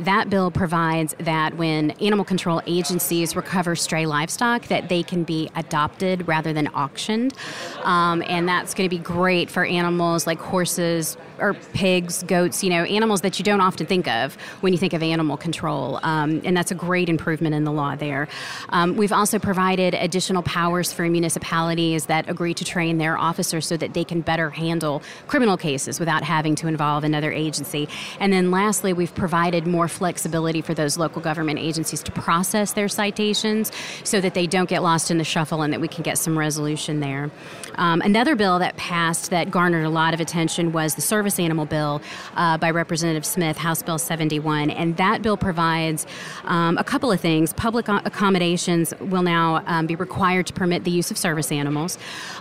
that 0.00 0.30
bill 0.30 0.50
provides 0.50 1.14
that 1.20 1.56
when 1.56 1.90
animal 1.92 2.24
control 2.24 2.62
agencies 2.66 3.36
recover 3.36 3.76
stray 3.76 4.06
livestock, 4.06 4.66
that 4.68 4.88
they 4.88 5.02
can 5.02 5.24
be 5.24 5.50
adopted 5.56 6.26
rather 6.26 6.52
than 6.52 6.68
auctioned, 6.68 7.34
um, 7.82 8.22
and 8.26 8.48
that's 8.48 8.74
going 8.74 8.88
to 8.88 8.94
be 8.96 9.02
great 9.02 9.50
for 9.50 9.64
animals 9.64 10.26
like 10.26 10.38
horses 10.38 11.16
or 11.38 11.54
pigs, 11.74 12.22
goats. 12.22 12.62
You 12.62 12.70
know, 12.70 12.84
animals 12.84 13.20
that 13.22 13.38
you 13.38 13.44
don't 13.44 13.60
often 13.60 13.86
think 13.86 14.08
of 14.08 14.34
when 14.60 14.72
you 14.72 14.78
think 14.78 14.92
of 14.92 15.02
animal 15.02 15.36
control, 15.36 16.00
um, 16.02 16.40
and 16.44 16.56
that's 16.56 16.70
a 16.70 16.74
great 16.74 17.08
improvement 17.08 17.54
in 17.54 17.64
the 17.64 17.72
law 17.72 17.96
there. 17.96 18.28
Um, 18.70 18.96
we've 18.96 19.12
also 19.12 19.38
provided 19.38 19.94
additional 19.94 20.42
powers 20.42 20.92
for 20.92 21.08
municipalities 21.08 22.06
that 22.06 22.28
agree 22.28 22.54
to 22.54 22.64
train 22.64 22.98
their 22.98 23.18
officers 23.18 23.66
so 23.66 23.76
that 23.76 23.94
they 23.94 24.04
can 24.04 24.20
better 24.20 24.50
handle 24.50 25.02
criminal 25.26 25.56
cases 25.56 25.98
without 25.98 26.22
having 26.22 26.54
to 26.56 26.68
involve 26.68 27.04
another 27.04 27.32
agency. 27.32 27.88
And 28.20 28.32
then 28.32 28.50
lastly, 28.50 28.92
we've 28.92 29.14
provided 29.14 29.66
more 29.66 29.88
flexibility 29.88 30.60
for 30.60 30.74
those 30.74 30.96
local 30.96 31.20
government 31.20 31.58
agencies 31.58 32.02
to 32.04 32.12
process 32.12 32.72
their 32.72 32.88
citations 32.88 33.72
so 34.04 34.20
that 34.20 34.34
they 34.34 34.46
don't 34.46 34.68
get 34.68 34.82
lost 34.82 35.10
in 35.10 35.18
the 35.18 35.24
shuffle 35.24 35.62
and 35.62 35.72
that 35.72 35.80
we 35.80 35.88
can 35.88 36.02
get 36.02 36.18
some 36.18 36.38
resolution 36.38 37.00
there. 37.00 37.30
Um, 37.76 38.00
another 38.00 38.36
bill 38.36 38.58
that 38.60 38.76
passed 38.76 39.30
that 39.30 39.50
garnered 39.50 39.84
a 39.84 39.90
lot 39.90 40.14
of 40.14 40.20
attention 40.20 40.72
was 40.72 40.94
the 40.94 41.02
service 41.02 41.25
animal 41.38 41.66
bill 41.66 42.00
uh, 42.36 42.56
by 42.56 42.70
Representative 42.70 43.26
Smith, 43.26 43.56
House 43.56 43.82
Bill 43.82 43.98
71. 43.98 44.70
And 44.70 44.96
that 44.96 45.20
bill 45.20 45.36
provides 45.36 46.06
um, 46.44 46.78
a 46.78 46.84
couple 46.84 47.12
of 47.12 47.20
things. 47.20 47.52
Public 47.52 47.88
accommodations 47.88 48.94
will 49.00 49.22
now 49.22 49.62
um, 49.66 49.86
be 49.86 49.96
required 49.96 50.46
to 50.46 50.52
permit 50.52 50.84
the 50.84 50.90
use 50.90 51.10
of 51.10 51.18
service 51.18 51.52
animals. 51.52 51.98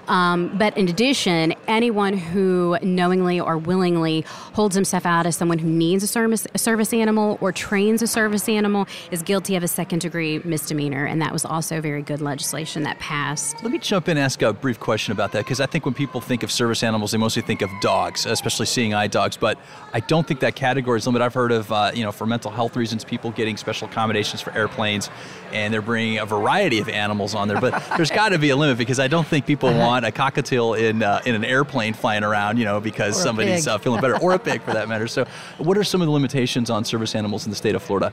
Um, 0.08 0.56
but 0.58 0.78
in 0.78 0.88
addition, 0.88 1.56
anyone 1.68 2.16
who 2.16 2.78
knowingly 2.84 3.40
or 3.40 3.58
willingly 3.58 4.22
holds 4.54 4.76
himself 4.76 5.06
out 5.06 5.26
as 5.26 5.36
someone 5.36 5.58
who 5.58 5.70
needs 5.70 6.04
a 6.04 6.08
service, 6.08 6.46
a 6.54 6.60
service 6.60 6.76
service 6.76 6.94
animal 6.94 7.38
or 7.42 7.52
trains 7.52 8.02
a 8.02 8.08
service 8.08 8.50
animal 8.50 8.86
is 9.10 9.24
guilty 9.24 9.56
of 9.56 9.64
a 9.64 9.68
second 9.68 10.00
degree 10.00 10.40
misdemeanor. 10.44 11.06
And 11.06 11.22
that 11.22 11.32
was 11.32 11.46
also 11.46 11.82
very 11.82 12.02
good 12.02 12.22
legislation 12.22 12.84
that 12.84 13.00
passed. 13.00 13.64
Let 13.64 13.72
me 13.72 13.80
jump 13.80 14.08
in 14.10 14.18
and 14.18 14.26
ask 14.26 14.42
a 14.42 14.54
brief 14.54 14.80
question 14.80 15.14
about 15.14 15.32
that 15.32 15.46
because 15.46 15.60
I 15.60 15.66
think 15.66 15.86
when 15.86 15.94
people 15.94 16.22
think 16.22 16.44
of 16.44 16.52
service 16.52 16.84
animals, 16.84 17.12
they 17.12 17.18
mostly 17.18 17.42
think 17.42 17.62
of 17.62 17.70
dogs, 17.82 18.26
especially 18.26 18.66
seeing 18.76 18.94
eye 18.94 19.08
dogs. 19.08 19.38
But 19.38 19.58
I 19.94 20.02
don't 20.02 20.28
think 20.28 20.42
that 20.42 20.56
category 20.56 21.00
is 21.00 21.08
limited. 21.08 21.26
I've 21.26 21.34
heard 21.34 21.52
of, 21.52 21.72
uh, 21.72 21.92
you 21.96 22.04
know, 22.04 22.12
for 22.12 22.28
mental 22.28 22.52
health 22.52 22.76
reasons, 22.76 23.04
people 23.04 23.32
getting 23.32 23.58
special 23.58 23.88
accommodations 23.88 24.42
for 24.42 24.54
airplanes 24.54 25.10
and 25.52 25.74
they're 25.74 25.82
bringing 25.82 26.20
a 26.20 26.26
variety 26.26 26.80
of 26.80 26.90
animals 26.90 27.34
on 27.34 27.48
there. 27.48 27.60
But 27.60 27.82
there's 27.98 28.12
got 28.12 28.30
to 28.30 28.38
be 28.38 28.50
a 28.50 28.56
limit 28.56 28.78
because 28.78 29.00
I 29.00 29.08
don't 29.08 29.26
think 29.26 29.46
people 29.46 29.70
uh-huh. 29.70 29.80
want 29.80 30.06
a 30.06 30.12
cockatiel 30.12 30.78
in 30.78 31.02
uh, 31.02 31.22
in 31.26 31.34
an 31.34 31.46
airplane 31.46 31.94
flying 31.94 32.24
around, 32.24 32.58
you 32.58 32.66
know, 32.66 32.80
because 32.80 33.20
somebody's 33.20 33.68
uh, 33.68 33.78
feeling 33.78 34.02
better, 34.02 34.20
or 34.20 34.34
a 34.34 34.40
pig 34.40 34.62
for 34.62 34.74
that 34.74 34.90
matter. 34.94 35.08
So, 35.08 35.26
what 35.58 35.78
are 35.78 35.84
some 35.84 36.02
of 36.02 36.08
the 36.08 36.12
limitations 36.12 36.70
on 36.70 36.84
service 36.84 37.16
animals 37.16 37.46
in 37.46 37.50
the 37.50 37.56
state 37.56 37.76
of 37.76 37.82
Florida? 37.82 38.12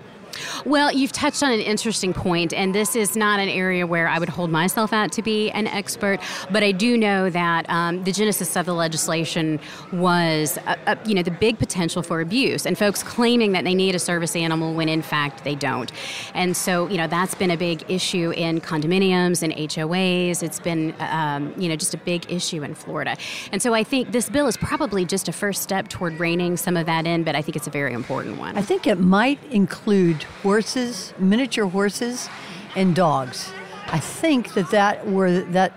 Well, 0.65 0.93
you've 0.93 1.13
touched 1.13 1.43
on 1.43 1.53
an 1.53 1.61
interesting 1.61 2.13
point, 2.13 2.53
and 2.53 2.75
this 2.75 2.97
is 2.97 3.17
not 3.17 3.41
an 3.41 3.49
area 3.49 3.87
where 3.87 4.09
I 4.09 4.19
would 4.19 4.29
hold 4.29 4.51
myself 4.51 4.93
out 4.93 5.13
to 5.13 5.23
be 5.23 5.51
an 5.51 5.67
expert, 5.67 6.21
but 6.51 6.63
I 6.63 6.73
do 6.73 6.97
know 6.97 7.31
that 7.31 7.69
um, 7.69 8.05
the 8.05 8.13
genesis 8.13 8.57
of 8.57 8.67
the 8.67 8.75
legislation 8.75 9.61
was, 9.93 10.59
uh, 10.67 10.77
uh, 10.87 10.97
you 11.05 11.15
know, 11.15 11.23
the 11.23 11.31
big 11.31 11.59
potential 11.59 12.03
for 12.03 12.21
abuse, 12.21 12.67
and 12.67 12.77
folks 12.79 13.03
claiming 13.03 13.53
that 13.53 13.65
they 13.65 13.75
need 13.75 13.95
a 13.95 13.99
service 13.99 14.37
animal 14.37 14.75
when 14.75 14.89
in 14.89 15.03
fact 15.03 15.45
they 15.45 15.55
don't. 15.55 15.93
And 16.35 16.57
so, 16.57 16.89
you 16.89 16.97
know, 16.97 17.07
that's 17.07 17.35
been 17.35 17.51
a 17.51 17.57
big 17.57 17.85
issue 17.91 18.33
in 18.33 18.61
condominiums 18.61 19.43
and 19.43 19.53
HOAs. 19.53 20.43
It's 20.43 20.61
been, 20.61 20.95
um, 21.01 21.53
you 21.57 21.69
know, 21.69 21.77
just 21.77 21.95
a 21.95 21.99
big 21.99 22.31
issue 22.31 22.63
in 22.63 22.75
Florida. 22.75 23.17
And 23.51 23.63
so 23.63 23.75
I 23.75 23.85
think 23.85 24.13
this 24.13 24.29
bill 24.29 24.47
is 24.47 24.57
probably 24.57 25.05
just 25.05 25.29
a 25.29 25.33
first 25.33 25.63
step 25.63 25.89
toward 25.89 26.19
reining 26.19 26.57
some 26.57 26.77
of 26.77 26.87
that 26.87 27.07
in, 27.07 27.25
but 27.25 27.35
I 27.35 27.43
think 27.43 27.57
it's 27.57 27.67
a 27.67 27.71
very 27.71 27.93
important 27.93 28.39
one. 28.39 28.57
I 28.57 28.63
think 28.63 28.87
it 28.87 28.99
might 28.99 29.43
include 29.51 30.22
horses, 30.43 31.13
miniature 31.19 31.67
horses, 31.67 32.29
and 32.75 32.95
dogs. 32.95 33.53
I 33.89 33.99
think 33.99 34.55
that 34.55 34.71
that 34.71 35.07
were 35.07 35.41
that 35.41 35.73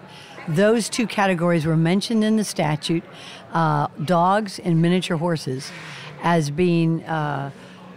those 0.48 0.90
two 0.90 1.08
categories 1.08 1.66
were 1.66 1.78
mentioned 1.78 2.24
in 2.24 2.38
the 2.38 2.44
statute, 2.44 3.04
uh, 3.52 3.88
dogs 4.04 4.60
and 4.60 4.82
miniature 4.82 5.18
horses, 5.18 5.72
as 6.24 6.50
being. 6.50 7.04
Uh, 7.04 7.52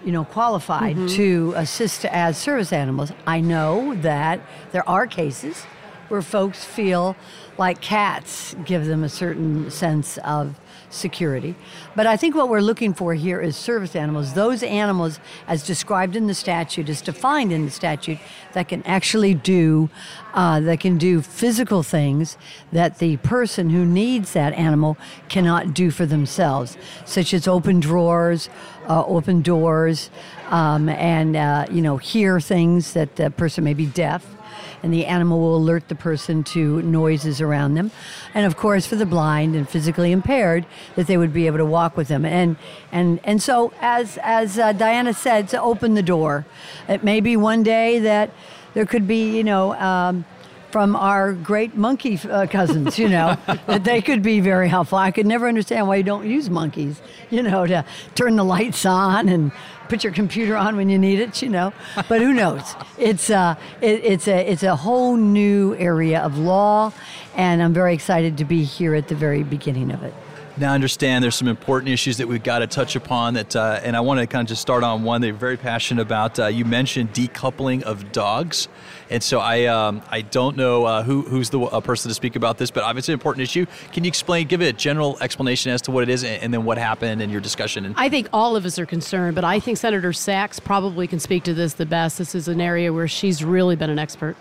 you 0.05 0.12
know, 0.12 0.25
qualified 0.25 0.97
mm-hmm. 0.97 1.17
to 1.17 1.52
assist 1.57 2.05
as 2.05 2.38
service 2.38 2.73
animals. 2.73 3.12
I 3.26 3.40
know 3.40 3.95
that 3.97 4.40
there 4.71 4.88
are 4.88 5.09
cases 5.09 5.64
where 6.09 6.23
folks 6.23 6.64
feel 6.64 7.17
like 7.59 7.81
cats 7.81 8.55
give 8.64 8.87
them 8.87 9.05
a 9.05 9.09
certain 9.09 9.71
sense 9.71 10.17
of 10.19 10.59
security. 10.90 11.54
But 11.95 12.07
I 12.07 12.16
think 12.16 12.35
what 12.35 12.49
we're 12.49 12.61
looking 12.61 12.95
for 12.95 13.14
here 13.14 13.40
is 13.40 13.57
service 13.57 13.95
animals, 13.95 14.35
those 14.35 14.62
animals 14.62 15.21
as 15.47 15.66
described 15.66 16.16
in 16.16 16.26
the 16.26 16.35
statute, 16.35 16.88
as 16.88 17.00
defined 17.00 17.52
in 17.52 17.64
the 17.64 17.71
statute, 17.71 18.18
that 18.52 18.68
can 18.68 18.83
actually 18.85 19.35
do, 19.35 19.90
uh, 20.35 20.61
that 20.61 20.80
can 20.80 20.99
do 20.99 21.21
physical 21.21 21.83
things 21.83 22.37
that 22.73 22.99
the 22.99 23.16
person 23.18 23.71
who 23.71 23.85
needs 23.85 24.33
that 24.33 24.52
animal 24.54 24.97
cannot 25.28 25.75
do 25.75 25.90
for 25.90 26.07
themselves, 26.07 26.76
such 27.04 27.35
as 27.35 27.47
open 27.47 27.80
drawers, 27.80 28.49
uh, 28.88 29.04
open 29.04 29.42
doors, 29.42 30.11
um, 30.49 30.88
and 30.88 31.37
uh, 31.37 31.66
you 31.71 31.83
know 31.83 31.99
hear 31.99 32.40
things 32.40 32.95
that 32.95 33.16
the 33.16 33.30
person 33.30 33.64
may 33.64 33.75
be 33.75 33.87
deaf 33.87 34.38
and 34.83 34.93
the 34.93 35.07
animal 35.07 35.41
will 35.41 35.57
alert 35.57 35.89
the 35.89 35.95
person 35.95 36.45
to 36.45 36.83
noises 36.83 37.41
around 37.41 37.75
them. 37.75 37.91
And 38.35 38.47
of 38.47 38.57
course, 38.57 38.87
for 38.87 38.97
the 38.97 39.07
blind 39.07 39.55
and 39.55 39.69
physically 39.69 40.13
impaired, 40.13 40.67
that 40.97 41.07
they 41.07 41.17
would 41.17 41.33
be 41.33 41.47
able 41.47 41.59
to 41.59 41.67
walk 41.67 41.97
with 41.97 42.09
them. 42.09 42.25
And 42.25 42.57
and 42.93 43.21
and 43.25 43.43
so, 43.43 43.73
as 43.81 44.19
as 44.23 44.59
uh, 44.59 44.73
Diana 44.73 45.15
said, 45.15 45.49
to 45.49 45.61
open 45.61 45.95
the 45.95 46.03
door. 46.03 46.47
It 46.89 47.03
may 47.05 47.21
be 47.21 47.37
one 47.37 47.63
day 47.63 47.99
that 48.01 48.31
there 48.75 48.87
could 48.87 49.07
be, 49.07 49.37
you 49.37 49.45
know. 49.45 49.75
Um, 49.75 50.25
from 50.71 50.95
our 50.97 51.33
great 51.33 51.75
monkey 51.77 52.21
uh, 52.29 52.47
cousins, 52.47 52.99
you 52.99 53.09
know, 53.09 53.37
that 53.67 53.85
they 53.85 54.03
could 54.03 54.23
be 54.23 54.41
very 54.41 54.69
helpful. 54.69 54.99
I 54.99 55.11
could 55.11 55.27
never 55.27 55.49
understand 55.49 55.89
why 55.89 55.97
you 55.97 56.03
don't 56.03 56.27
use 56.27 56.51
monkeys, 56.51 57.01
you 57.31 57.43
know, 57.43 57.67
to 57.67 57.85
turn 58.15 58.37
the 58.37 58.45
lights 58.45 58.85
on 58.85 59.29
and 59.29 59.51
put 59.88 60.04
your 60.04 60.12
computer 60.12 60.57
on 60.57 60.76
when 60.76 60.88
you 60.88 60.99
need 60.99 61.21
it, 61.21 61.42
you 61.42 61.49
know. 61.49 61.73
But 62.09 62.21
who 62.21 62.33
knows? 62.33 62.62
It's 62.99 63.30
uh, 63.30 63.57
it, 63.80 64.04
it's 64.04 64.28
a 64.28 64.50
it's 64.50 64.62
a 64.62 64.76
whole 64.76 65.16
new 65.16 65.75
area 65.76 66.21
of 66.21 66.38
law, 66.38 66.92
and 67.37 67.62
I'm 67.62 67.73
very 67.73 67.95
excited 67.95 68.38
to 68.38 68.45
be 68.45 68.64
here 68.64 68.95
at 68.95 69.09
the 69.09 69.14
very 69.14 69.42
beginning 69.42 69.90
of 69.90 70.02
it. 70.02 70.14
Now, 70.59 70.73
understand 70.73 71.23
there's 71.23 71.37
some 71.37 71.47
important 71.47 71.93
issues 71.93 72.17
that 72.17 72.27
we've 72.27 72.43
got 72.43 72.59
to 72.59 72.67
touch 72.67 72.97
upon. 72.97 73.35
That, 73.35 73.55
uh, 73.55 73.79
and 73.85 73.97
I 73.97 74.00
want 74.00 74.19
to 74.19 74.27
kind 74.27 74.43
of 74.43 74.49
just 74.49 74.61
start 74.61 74.83
on 74.83 75.05
one 75.05 75.21
that 75.21 75.29
you're 75.29 75.37
very 75.37 75.57
passionate 75.57 76.03
about. 76.03 76.37
Uh, 76.37 76.47
you 76.47 76.65
mentioned 76.65 77.12
decoupling 77.12 77.83
of 77.83 78.11
dogs, 78.11 78.67
and 79.09 79.23
so 79.23 79.38
I 79.38 79.67
um, 79.67 80.03
I 80.09 80.23
don't 80.23 80.57
know 80.57 80.85
uh, 80.85 81.05
who 81.05 81.23
who's 81.23 81.50
the 81.50 81.61
uh, 81.61 81.81
person 81.81 82.09
to 82.09 82.15
speak 82.15 82.35
about 82.35 82.59
this, 82.59 82.73
but 82.73 82.83
obviously 82.83 83.12
an 83.12 83.21
important 83.21 83.45
issue. 83.45 83.67
Can 83.93 84.03
you 84.03 84.09
explain, 84.09 84.49
give 84.49 84.61
it 84.61 84.67
a 84.67 84.73
general 84.73 85.17
explanation 85.21 85.71
as 85.71 85.81
to 85.83 85.93
what 85.93 86.03
it 86.03 86.09
is, 86.09 86.25
and, 86.25 86.43
and 86.43 86.53
then 86.53 86.65
what 86.65 86.77
happened 86.77 87.23
in 87.23 87.31
your 87.31 87.41
discussion? 87.41 87.85
And- 87.85 87.95
I 87.97 88.09
think 88.09 88.29
all 88.33 88.57
of 88.57 88.65
us 88.65 88.81
are 88.81 88.87
concerned, 88.87 89.37
but 89.37 89.45
I 89.45 89.61
think 89.61 89.79
Senator 89.79 90.12
Sachs 90.12 90.59
probably 90.59 91.07
can 91.07 91.21
speak 91.21 91.45
to 91.45 91.55
this 91.55 91.75
the 91.75 91.87
best. 91.87 92.19
This 92.19 92.35
is 92.35 92.49
an 92.49 92.61
area 92.61 92.93
where 92.93 93.07
she's 93.07 93.45
really 93.45 93.77
been 93.77 93.91
an 93.91 94.00
expert. 94.00 94.35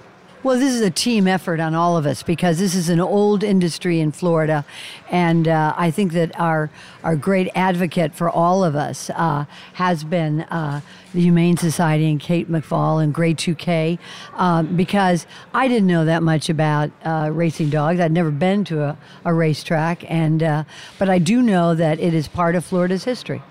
Well, 0.44 0.60
this 0.60 0.72
is 0.72 0.82
a 0.82 0.91
team 0.91 1.27
effort 1.27 1.60
on 1.60 1.74
all 1.74 1.98
of 1.98 2.06
us 2.06 2.22
because 2.22 2.60
this 2.60 2.75
is 2.75 2.89
an 2.89 3.00
old 3.00 3.44
industry 3.44 4.00
in 4.00 4.12
Florida, 4.12 4.65
and 5.10 5.48
uh, 5.48 5.74
I 5.75 5.89
think 5.89 6.13
that 6.13 6.39
our 6.39 6.70
our 7.03 7.15
great 7.15 7.50
advocate 7.56 8.13
for 8.13 8.29
all 8.29 8.63
of 8.63 8.75
us 8.75 9.10
uh, 9.15 9.46
has 9.74 10.03
been 10.03 10.41
uh, 10.41 10.82
the 11.12 11.22
Humane 11.22 11.58
Society 11.58 12.08
and 12.12 12.20
Kate 12.20 12.51
McFall 12.51 13.03
and 13.03 13.15
GREY2K, 13.15 13.98
um, 14.36 14.77
because 14.77 15.25
I 15.56 15.67
didn't 15.67 15.88
know 15.88 16.06
that 16.06 16.22
much 16.22 16.50
about 16.50 16.91
uh, 17.03 17.32
racing 17.34 17.72
dogs. 17.72 18.00
I'd 18.00 18.12
never 18.12 18.29
been 18.29 18.63
to 18.65 18.84
a, 18.84 18.98
a 19.25 19.34
racetrack, 19.34 20.10
and 20.10 20.44
uh, 20.44 20.63
but 21.00 21.10
I 21.10 21.17
do 21.17 21.41
know 21.41 21.74
that 21.74 22.00
it 22.00 22.13
is 22.13 22.27
part 22.27 22.53
of 22.53 22.63
Florida's 22.63 23.06
history. 23.06 23.41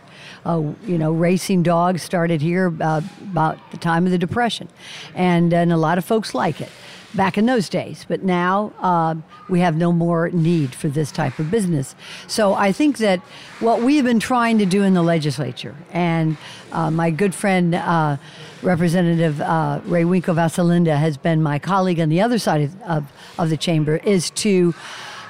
Uh, 0.46 0.62
you 0.86 0.96
know, 0.96 1.10
racing 1.10 1.64
dogs 1.64 2.02
started 2.02 2.40
here 2.40 2.72
uh, 2.80 3.00
about 3.20 3.58
the 3.72 3.76
time 3.76 4.06
of 4.06 4.12
the 4.12 4.18
Depression, 4.18 4.68
and 5.14 5.52
and 5.52 5.72
a 5.72 5.76
lot 5.76 5.98
of 5.98 6.04
folks 6.04 6.34
like 6.34 6.60
it 6.60 6.70
back 7.14 7.36
in 7.36 7.46
those 7.46 7.68
days. 7.68 8.06
But 8.08 8.22
now 8.22 8.72
uh, 8.78 9.16
we 9.48 9.58
have 9.60 9.76
no 9.76 9.90
more 9.90 10.30
need 10.30 10.72
for 10.72 10.88
this 10.88 11.10
type 11.10 11.40
of 11.40 11.50
business. 11.50 11.96
So 12.28 12.54
I 12.54 12.70
think 12.72 12.98
that 12.98 13.18
what 13.58 13.82
we've 13.82 14.04
been 14.04 14.20
trying 14.20 14.58
to 14.58 14.66
do 14.66 14.84
in 14.84 14.94
the 14.94 15.02
legislature, 15.02 15.74
and 15.92 16.36
uh, 16.70 16.90
my 16.90 17.10
good 17.10 17.34
friend 17.34 17.74
uh, 17.74 18.16
Representative 18.62 19.40
uh, 19.40 19.80
Rehwinkel 19.86 20.34
Vasilinda 20.36 20.96
has 20.96 21.16
been 21.16 21.42
my 21.42 21.58
colleague 21.58 22.00
on 22.00 22.08
the 22.08 22.20
other 22.20 22.38
side 22.38 22.60
of, 22.62 22.82
of, 22.82 23.12
of 23.38 23.50
the 23.50 23.56
chamber, 23.56 23.96
is 23.96 24.30
to 24.30 24.74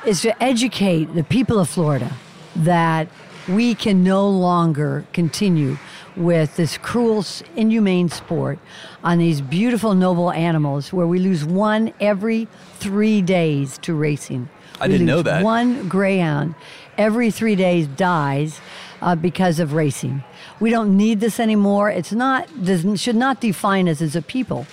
is 0.04 0.20
to 0.20 0.42
educate 0.42 1.14
the 1.14 1.25
people 1.25 1.58
of 1.58 1.68
Florida 1.68 2.12
that 2.54 3.08
we 3.49 3.75
can 3.75 4.03
no 4.03 4.29
longer 4.29 5.07
continue 5.12 5.79
with 6.17 6.57
this 6.57 6.79
cruel, 6.79 7.25
inhumane 7.55 8.09
sport 8.09 8.59
on 9.05 9.19
these 9.19 9.41
beautiful, 9.41 9.95
noble 9.95 10.31
animals 10.33 10.93
where 10.93 11.07
we 11.07 11.19
lose 11.19 11.45
one 11.45 11.93
every 12.00 12.49
three 12.75 13.23
days 13.23 13.79
to 13.79 13.95
racing. 13.95 14.49
I 14.81 14.87
we 14.87 14.93
didn't 14.93 15.07
know 15.07 15.23
that. 15.23 15.45
One 15.45 15.88
greyhound 15.88 16.55
every 16.99 17.31
three 17.31 17.57
days 17.57 17.87
dies 17.87 18.61
uh, 19.03 19.15
because 19.15 19.61
of 19.61 19.75
racing. 19.75 20.25
We 20.61 20.71
don't 20.71 20.97
need 20.97 21.21
this 21.21 21.38
anymore. 21.38 21.91
It's 21.91 22.12
not, 22.12 22.49
this 22.57 23.00
should 23.00 23.17
not 23.17 23.41
define 23.41 23.88
us 23.88 24.00
as 24.00 24.17
a 24.17 24.23
people. 24.23 24.67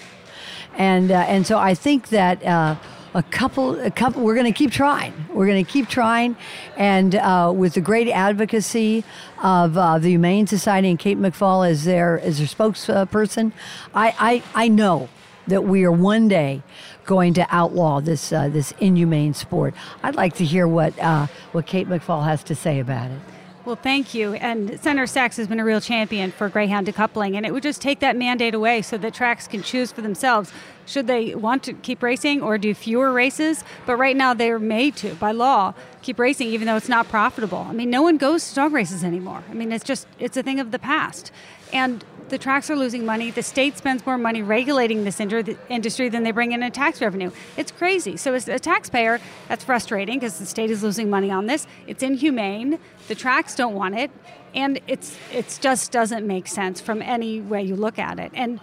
And, 0.77 1.11
uh, 1.11 1.25
and 1.27 1.45
so 1.45 1.57
I 1.57 1.73
think 1.73 2.09
that. 2.09 2.43
Uh, 2.43 2.75
a 3.13 3.23
couple, 3.23 3.79
a 3.79 3.91
couple. 3.91 4.23
We're 4.23 4.35
going 4.35 4.51
to 4.51 4.57
keep 4.57 4.71
trying. 4.71 5.13
We're 5.33 5.45
going 5.45 5.63
to 5.63 5.71
keep 5.71 5.87
trying, 5.87 6.35
and 6.77 7.15
uh, 7.15 7.51
with 7.55 7.73
the 7.73 7.81
great 7.81 8.09
advocacy 8.09 9.03
of 9.41 9.77
uh, 9.77 9.99
the 9.99 10.09
Humane 10.09 10.47
Society 10.47 10.89
and 10.89 10.97
Kate 10.97 11.17
McFall 11.19 11.69
as 11.69 11.85
their 11.85 12.19
as 12.19 12.37
their 12.39 12.47
spokesperson, 12.47 13.51
I, 13.93 14.15
I 14.55 14.63
I 14.65 14.67
know 14.67 15.09
that 15.47 15.63
we 15.63 15.83
are 15.83 15.91
one 15.91 16.27
day 16.27 16.63
going 17.05 17.33
to 17.35 17.45
outlaw 17.49 17.99
this 17.99 18.31
uh, 18.31 18.49
this 18.49 18.73
inhumane 18.79 19.33
sport. 19.33 19.73
I'd 20.01 20.15
like 20.15 20.35
to 20.35 20.45
hear 20.45 20.67
what 20.67 20.97
uh, 20.99 21.27
what 21.51 21.65
Kate 21.67 21.87
McFall 21.87 22.23
has 22.25 22.43
to 22.45 22.55
say 22.55 22.79
about 22.79 23.11
it. 23.11 23.19
Well, 23.65 23.77
thank 23.77 24.13
you. 24.13 24.33
And 24.33 24.77
Senator 24.81 25.07
Sachs 25.07 25.37
has 25.37 25.47
been 25.47 25.59
a 25.59 25.63
real 25.63 25.79
champion 25.79 26.33
for 26.33 26.49
Greyhound 26.49 26.85
decoupling, 26.85 27.37
and 27.37 27.45
it 27.45 27.53
would 27.53 27.63
just 27.63 27.81
take 27.81 28.01
that 28.01 28.17
mandate 28.17 28.53
away 28.53 28.81
so 28.81 28.97
that 28.97 29.13
tracks 29.13 29.47
can 29.47 29.63
choose 29.63 29.89
for 29.89 30.01
themselves 30.01 30.51
should 30.85 31.07
they 31.07 31.33
want 31.33 31.63
to 31.63 31.73
keep 31.73 32.03
racing 32.03 32.41
or 32.41 32.57
do 32.57 32.73
fewer 32.73 33.13
races. 33.13 33.63
But 33.85 33.95
right 33.95 34.17
now, 34.17 34.33
they're 34.33 34.59
made 34.59 34.97
to, 34.97 35.15
by 35.15 35.31
law, 35.31 35.75
keep 36.01 36.19
racing 36.19 36.49
even 36.49 36.67
though 36.67 36.75
it's 36.75 36.89
not 36.89 37.07
profitable. 37.07 37.65
I 37.69 37.71
mean, 37.71 37.89
no 37.89 38.01
one 38.01 38.17
goes 38.17 38.49
to 38.49 38.55
dog 38.55 38.73
races 38.73 39.01
anymore. 39.01 39.45
I 39.49 39.53
mean, 39.53 39.71
it's 39.71 39.85
just, 39.85 40.07
it's 40.19 40.35
a 40.35 40.43
thing 40.43 40.59
of 40.59 40.71
the 40.71 40.79
past. 40.79 41.31
And 41.71 42.03
the 42.29 42.37
tracks 42.37 42.69
are 42.69 42.75
losing 42.75 43.05
money. 43.05 43.31
The 43.31 43.43
state 43.43 43.77
spends 43.77 44.05
more 44.05 44.17
money 44.17 44.41
regulating 44.41 45.03
this 45.03 45.19
industry 45.19 46.09
than 46.09 46.23
they 46.23 46.31
bring 46.31 46.51
in 46.51 46.63
in 46.63 46.71
tax 46.71 47.01
revenue. 47.01 47.31
It's 47.57 47.71
crazy. 47.71 48.17
So, 48.17 48.33
as 48.33 48.47
a 48.47 48.59
taxpayer, 48.59 49.19
that's 49.47 49.63
frustrating 49.63 50.19
because 50.19 50.39
the 50.39 50.45
state 50.45 50.71
is 50.71 50.83
losing 50.83 51.09
money 51.09 51.31
on 51.31 51.47
this. 51.47 51.67
It's 51.87 52.03
inhumane. 52.03 52.79
The 53.07 53.15
tracks 53.15 53.55
don't 53.55 53.75
want 53.75 53.95
it, 53.95 54.11
and 54.53 54.79
it's 54.87 55.17
it's 55.31 55.57
just 55.57 55.91
doesn't 55.91 56.25
make 56.25 56.47
sense 56.47 56.81
from 56.81 57.01
any 57.01 57.41
way 57.41 57.63
you 57.63 57.75
look 57.75 57.99
at 57.99 58.19
it. 58.19 58.31
And 58.33 58.59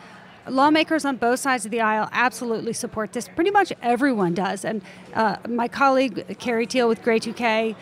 lawmakers 0.48 1.04
on 1.04 1.16
both 1.16 1.38
sides 1.38 1.64
of 1.64 1.70
the 1.70 1.80
aisle 1.80 2.08
absolutely 2.12 2.72
support 2.72 3.12
this. 3.12 3.28
Pretty 3.28 3.50
much 3.50 3.72
everyone 3.82 4.34
does. 4.34 4.64
And 4.64 4.82
uh, 5.14 5.36
my 5.48 5.68
colleague 5.68 6.38
Carey 6.38 6.66
Theil 6.66 6.88
with 6.88 7.02
GREY2K 7.02 7.76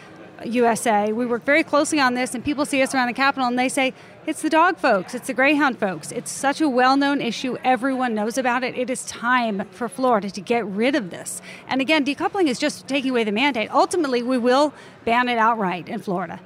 USA, 0.45 1.13
we 1.13 1.27
work 1.27 1.45
very 1.45 1.63
closely 1.63 1.99
on 2.01 2.15
this, 2.15 2.35
and 2.35 2.45
people 2.45 2.65
see 2.65 2.83
us 2.83 2.95
around 2.95 3.09
the 3.09 3.13
Capitol 3.13 3.49
and 3.49 3.59
they 3.59 3.69
say, 3.69 3.93
it's 4.27 4.43
the 4.43 4.51
dog 4.51 4.77
folks, 4.77 5.15
it's 5.15 5.27
the 5.27 5.35
greyhound 5.35 5.79
folks. 5.79 6.13
It's 6.13 6.31
such 6.31 6.61
a 6.61 6.69
well 6.69 6.97
known 6.97 7.21
issue. 7.21 7.57
Everyone 7.65 8.15
knows 8.15 8.37
about 8.37 8.63
it. 8.63 8.77
It 8.77 8.91
is 8.91 9.05
time 9.07 9.67
for 9.71 9.89
Florida 9.89 10.31
to 10.31 10.41
get 10.41 10.67
rid 10.67 10.95
of 10.95 11.11
this. 11.11 11.41
And 11.67 11.81
again, 11.81 12.05
decoupling 12.05 12.47
is 12.47 12.59
just 12.59 12.87
taking 12.87 13.13
away 13.13 13.25
the 13.25 13.33
mandate. 13.33 13.71
Ultimately, 13.73 14.23
we 14.23 14.37
will 14.37 14.75
ban 15.05 15.29
it 15.29 15.39
outright 15.39 15.89
in 15.89 16.01
Florida. 16.01 16.41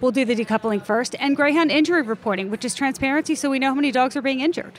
we'll 0.00 0.12
do 0.12 0.24
the 0.24 0.34
decoupling 0.34 0.84
first, 0.84 1.16
and 1.18 1.34
greyhound 1.36 1.70
injury 1.70 2.02
reporting, 2.02 2.50
which 2.50 2.64
is 2.64 2.74
transparency 2.74 3.34
so 3.34 3.50
we 3.50 3.58
know 3.58 3.68
how 3.68 3.74
many 3.74 3.90
dogs 3.90 4.16
are 4.16 4.22
being 4.22 4.40
injured. 4.40 4.78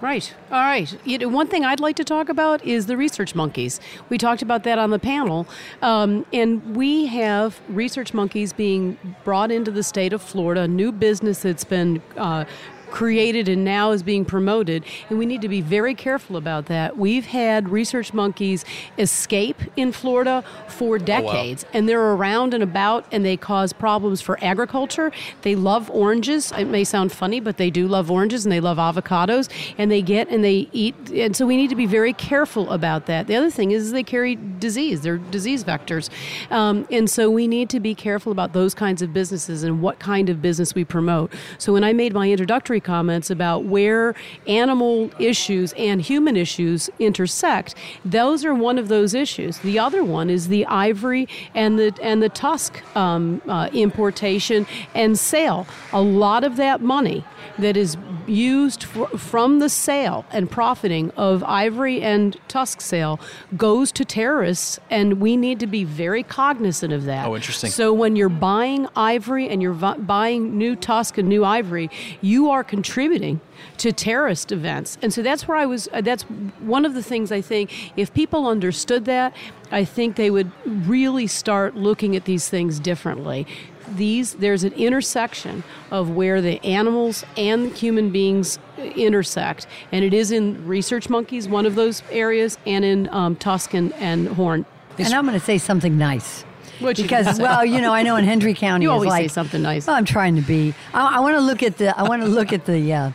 Right. 0.00 0.34
All 0.50 0.60
right. 0.60 0.94
You 1.06 1.18
know, 1.18 1.28
one 1.28 1.46
thing 1.46 1.64
I'd 1.64 1.80
like 1.80 1.96
to 1.96 2.04
talk 2.04 2.28
about 2.28 2.62
is 2.64 2.86
the 2.86 2.96
research 2.96 3.34
monkeys. 3.34 3.80
We 4.10 4.18
talked 4.18 4.42
about 4.42 4.62
that 4.64 4.78
on 4.78 4.90
the 4.90 4.98
panel, 4.98 5.46
um, 5.80 6.26
and 6.32 6.76
we 6.76 7.06
have 7.06 7.60
research 7.68 8.12
monkeys 8.12 8.52
being 8.52 8.98
brought 9.24 9.50
into 9.50 9.70
the 9.70 9.82
state 9.82 10.12
of 10.12 10.20
Florida, 10.20 10.68
new 10.68 10.92
business 10.92 11.40
that's 11.40 11.64
been 11.64 12.02
uh, 12.16 12.44
created 12.90 13.48
and 13.48 13.64
now 13.64 13.92
is 13.92 14.02
being 14.02 14.24
promoted, 14.24 14.84
and 15.08 15.18
we 15.18 15.26
need 15.26 15.42
to 15.42 15.48
be 15.48 15.60
very 15.60 15.94
careful 15.94 16.36
about 16.36 16.66
that. 16.66 16.96
We've 16.96 17.26
had 17.26 17.68
research 17.68 18.12
monkeys 18.14 18.64
escape 18.98 19.60
in 19.76 19.92
Florida 19.92 20.44
for 20.68 20.98
decades, 20.98 21.64
oh, 21.64 21.66
wow. 21.66 21.78
and 21.78 21.88
they're 21.88 22.12
around 22.12 22.54
and 22.54 22.62
about, 22.62 23.06
and 23.12 23.24
they 23.24 23.36
cause 23.36 23.72
problems 23.72 24.20
for 24.20 24.38
agriculture. 24.42 25.12
They 25.42 25.54
love 25.54 25.90
oranges. 25.90 26.52
It 26.52 26.66
may 26.66 26.84
sound 26.84 27.12
funny, 27.12 27.40
but 27.40 27.56
they 27.56 27.70
do 27.70 27.86
love 27.86 28.10
oranges, 28.10 28.44
and 28.44 28.52
they 28.52 28.60
love 28.60 28.78
avocados, 28.78 29.48
and 29.78 29.90
they 29.90 30.02
get 30.02 30.28
and 30.28 30.44
they 30.44 30.68
eat, 30.72 30.94
and 31.10 31.36
so 31.36 31.46
we 31.46 31.56
need 31.56 31.70
to 31.70 31.76
be 31.76 31.86
very 31.86 32.12
careful 32.12 32.70
about 32.70 33.06
that. 33.06 33.26
The 33.26 33.36
other 33.36 33.50
thing 33.50 33.70
is 33.70 33.92
they 33.92 34.02
carry 34.02 34.36
disease; 34.36 35.02
they're 35.02 35.18
disease 35.18 35.64
vectors, 35.64 36.10
um, 36.50 36.86
and 36.90 37.08
so 37.10 37.30
we 37.30 37.46
need 37.46 37.68
to 37.70 37.80
be 37.80 37.94
careful 37.94 38.32
about 38.32 38.52
those 38.52 38.74
kinds 38.74 39.02
of 39.02 39.12
businesses 39.12 39.62
and 39.62 39.82
what 39.82 39.98
kind 39.98 40.28
of 40.28 40.40
business 40.40 40.74
we 40.74 40.84
promote. 40.84 41.32
So 41.58 41.72
when 41.72 41.84
I 41.84 41.92
made 41.92 42.14
my 42.14 42.30
introductory 42.30 42.75
comments 42.80 43.30
about 43.30 43.64
where 43.64 44.14
animal 44.46 45.10
issues 45.18 45.72
and 45.74 46.00
human 46.00 46.36
issues 46.36 46.90
intersect, 46.98 47.74
those 48.04 48.44
are 48.44 48.54
one 48.54 48.78
of 48.78 48.88
those 48.88 49.14
issues. 49.14 49.58
The 49.58 49.78
other 49.78 50.04
one 50.04 50.30
is 50.30 50.48
the 50.48 50.66
ivory 50.66 51.28
and 51.54 51.78
the 51.78 51.96
and 52.02 52.22
the 52.22 52.28
tusk 52.28 52.82
um, 52.96 53.40
uh, 53.48 53.68
importation 53.72 54.66
and 54.94 55.18
sale. 55.18 55.66
A 55.92 56.00
lot 56.00 56.44
of 56.44 56.56
that 56.56 56.80
money 56.80 57.24
that 57.58 57.76
is 57.76 57.96
used 58.26 58.84
for, 58.84 59.06
from 59.08 59.60
the 59.60 59.68
sale 59.68 60.24
and 60.32 60.50
profiting 60.50 61.10
of 61.12 61.44
ivory 61.44 62.02
and 62.02 62.36
tusk 62.48 62.80
sale 62.80 63.20
goes 63.56 63.92
to 63.92 64.04
terrorists, 64.04 64.80
and 64.90 65.20
we 65.20 65.36
need 65.36 65.60
to 65.60 65.66
be 65.66 65.84
very 65.84 66.22
cognizant 66.22 66.92
of 66.92 67.04
that. 67.04 67.26
Oh, 67.26 67.36
interesting. 67.36 67.70
So 67.70 67.92
when 67.92 68.16
you're 68.16 68.28
buying 68.28 68.88
ivory 68.96 69.48
and 69.48 69.62
you're 69.62 69.72
vi- 69.72 69.98
buying 69.98 70.58
new 70.58 70.74
tusk 70.76 71.18
and 71.18 71.28
new 71.28 71.44
ivory, 71.44 71.90
you 72.20 72.50
are 72.50 72.64
contributing 72.64 73.40
to 73.78 73.92
terrorist 73.92 74.52
events. 74.52 74.98
And 75.02 75.12
so 75.12 75.22
that's 75.22 75.48
where 75.48 75.56
I 75.56 75.66
was, 75.66 75.88
uh, 75.92 76.00
that's 76.00 76.24
one 76.60 76.84
of 76.84 76.94
the 76.94 77.02
things 77.02 77.32
I 77.32 77.40
think, 77.40 77.92
if 77.96 78.12
people 78.12 78.46
understood 78.46 79.04
that, 79.06 79.34
I 79.70 79.84
think 79.84 80.16
they 80.16 80.30
would 80.30 80.50
really 80.66 81.26
start 81.26 81.74
looking 81.76 82.16
at 82.16 82.24
these 82.24 82.48
things 82.48 82.78
differently. 82.78 83.46
These, 83.94 84.34
there's 84.34 84.64
an 84.64 84.72
intersection 84.72 85.62
of 85.90 86.10
where 86.10 86.40
the 86.40 86.62
animals 86.64 87.24
and 87.36 87.72
human 87.72 88.10
beings 88.10 88.58
intersect, 88.78 89.66
and 89.92 90.04
it 90.04 90.12
is 90.12 90.32
in 90.32 90.66
research 90.66 91.08
monkeys, 91.08 91.48
one 91.48 91.66
of 91.66 91.74
those 91.74 92.02
areas, 92.10 92.58
and 92.66 92.84
in 92.84 93.08
um, 93.10 93.36
tusk 93.36 93.74
and, 93.74 93.92
and 93.94 94.28
horn. 94.28 94.66
And 94.98 95.12
I'm 95.12 95.26
going 95.26 95.38
to 95.38 95.44
say 95.44 95.58
something 95.58 95.96
nice. 95.98 96.42
What 96.78 96.96
because 96.96 97.38
well, 97.38 97.64
you 97.64 97.80
know, 97.80 97.92
I 97.92 98.02
know 98.02 98.16
in 98.16 98.24
Hendry 98.24 98.54
County, 98.66 98.84
You 98.84 98.90
always 98.90 99.12
say 99.12 99.28
something 99.28 99.62
nice. 99.62 99.86
Well, 99.86 99.96
I'm 99.96 100.04
trying 100.04 100.36
to 100.36 100.42
be. 100.42 100.74
I, 100.92 101.16
I 101.16 101.20
want 101.20 101.36
to 101.36 101.40
look 101.40 101.62
at 101.62 101.78
the. 101.78 101.98
I 101.98 102.02
want 102.02 102.22
to 102.22 102.28
look 102.28 102.52
at 102.52 102.66
the. 102.66 102.92
Uh, 102.92 103.12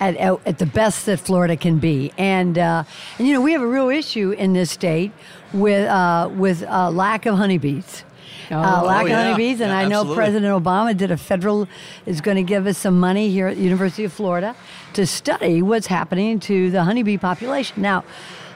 at, 0.00 0.16
at, 0.16 0.38
at 0.46 0.58
the 0.58 0.66
best 0.66 1.06
that 1.06 1.18
Florida 1.20 1.56
can 1.56 1.78
be, 1.78 2.12
and 2.18 2.58
uh, 2.58 2.84
and 3.18 3.26
you 3.26 3.32
know 3.32 3.40
we 3.40 3.52
have 3.52 3.62
a 3.62 3.66
real 3.66 3.88
issue 3.88 4.32
in 4.32 4.52
this 4.52 4.70
state 4.70 5.12
with 5.52 5.88
uh, 5.88 6.28
with 6.32 6.62
uh, 6.64 6.90
lack 6.90 7.26
of 7.26 7.36
honeybees. 7.36 8.04
Uh, 8.50 8.82
lack 8.82 9.02
Oh, 9.02 9.04
of 9.04 9.08
yeah. 9.10 9.22
honeybees, 9.24 9.60
and 9.60 9.70
Yeah, 9.70 9.78
I 9.78 9.84
know 9.86 10.00
absolutely. 10.00 10.16
President 10.16 10.64
Obama 10.64 10.96
did 10.96 11.10
a 11.10 11.16
federal 11.16 11.68
is 12.06 12.20
going 12.20 12.36
to 12.36 12.42
give 12.42 12.66
us 12.66 12.78
some 12.78 12.98
money 13.00 13.30
here 13.30 13.48
at 13.48 13.56
the 13.56 13.62
University 13.62 14.04
of 14.04 14.12
Florida 14.12 14.54
to 14.94 15.06
study 15.06 15.62
what's 15.62 15.86
happening 15.88 16.40
to 16.40 16.70
the 16.70 16.84
honeybee 16.84 17.18
population. 17.18 17.82
Now, 17.82 18.04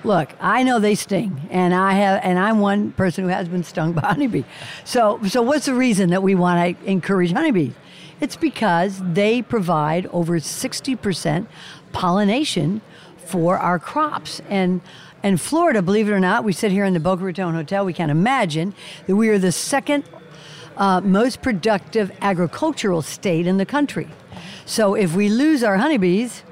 look, 0.04 0.30
I 0.40 0.62
know 0.62 0.78
they 0.78 0.94
sting, 0.94 1.48
and 1.50 1.74
I 1.74 1.92
have, 1.94 2.20
and 2.22 2.38
I'm 2.38 2.60
one 2.60 2.92
person 2.92 3.24
who 3.24 3.30
has 3.30 3.48
been 3.48 3.64
stung 3.64 3.92
by 3.92 4.00
honeybee. 4.08 4.44
So, 4.84 5.20
so 5.26 5.42
what's 5.42 5.66
the 5.66 5.74
reason 5.74 6.10
that 6.10 6.22
we 6.22 6.34
want 6.34 6.78
to 6.78 6.86
encourage 6.90 7.32
honeybees? 7.32 7.72
It's 8.20 8.36
because 8.36 9.00
they 9.02 9.40
provide 9.42 10.06
over 10.06 10.38
60% 10.38 11.46
pollination 11.92 12.80
for 13.16 13.58
our 13.58 13.78
crops. 13.78 14.40
And 14.48 14.80
in 15.22 15.36
Florida, 15.36 15.82
believe 15.82 16.08
it 16.08 16.12
or 16.12 16.20
not, 16.20 16.44
we 16.44 16.52
sit 16.52 16.72
here 16.72 16.84
in 16.84 16.94
the 16.94 17.00
Boca 17.00 17.24
Raton 17.24 17.54
Hotel, 17.54 17.84
we 17.84 17.92
can't 17.92 18.10
imagine 18.10 18.74
that 19.06 19.16
we 19.16 19.28
are 19.28 19.38
the 19.38 19.52
second 19.52 20.04
uh, 20.76 21.00
most 21.00 21.42
productive 21.42 22.10
agricultural 22.20 23.02
state 23.02 23.46
in 23.46 23.58
the 23.58 23.66
country. 23.66 24.08
So 24.64 24.94
if 24.94 25.14
we 25.14 25.28
lose 25.28 25.62
our 25.62 25.76
honeybees, 25.76 26.42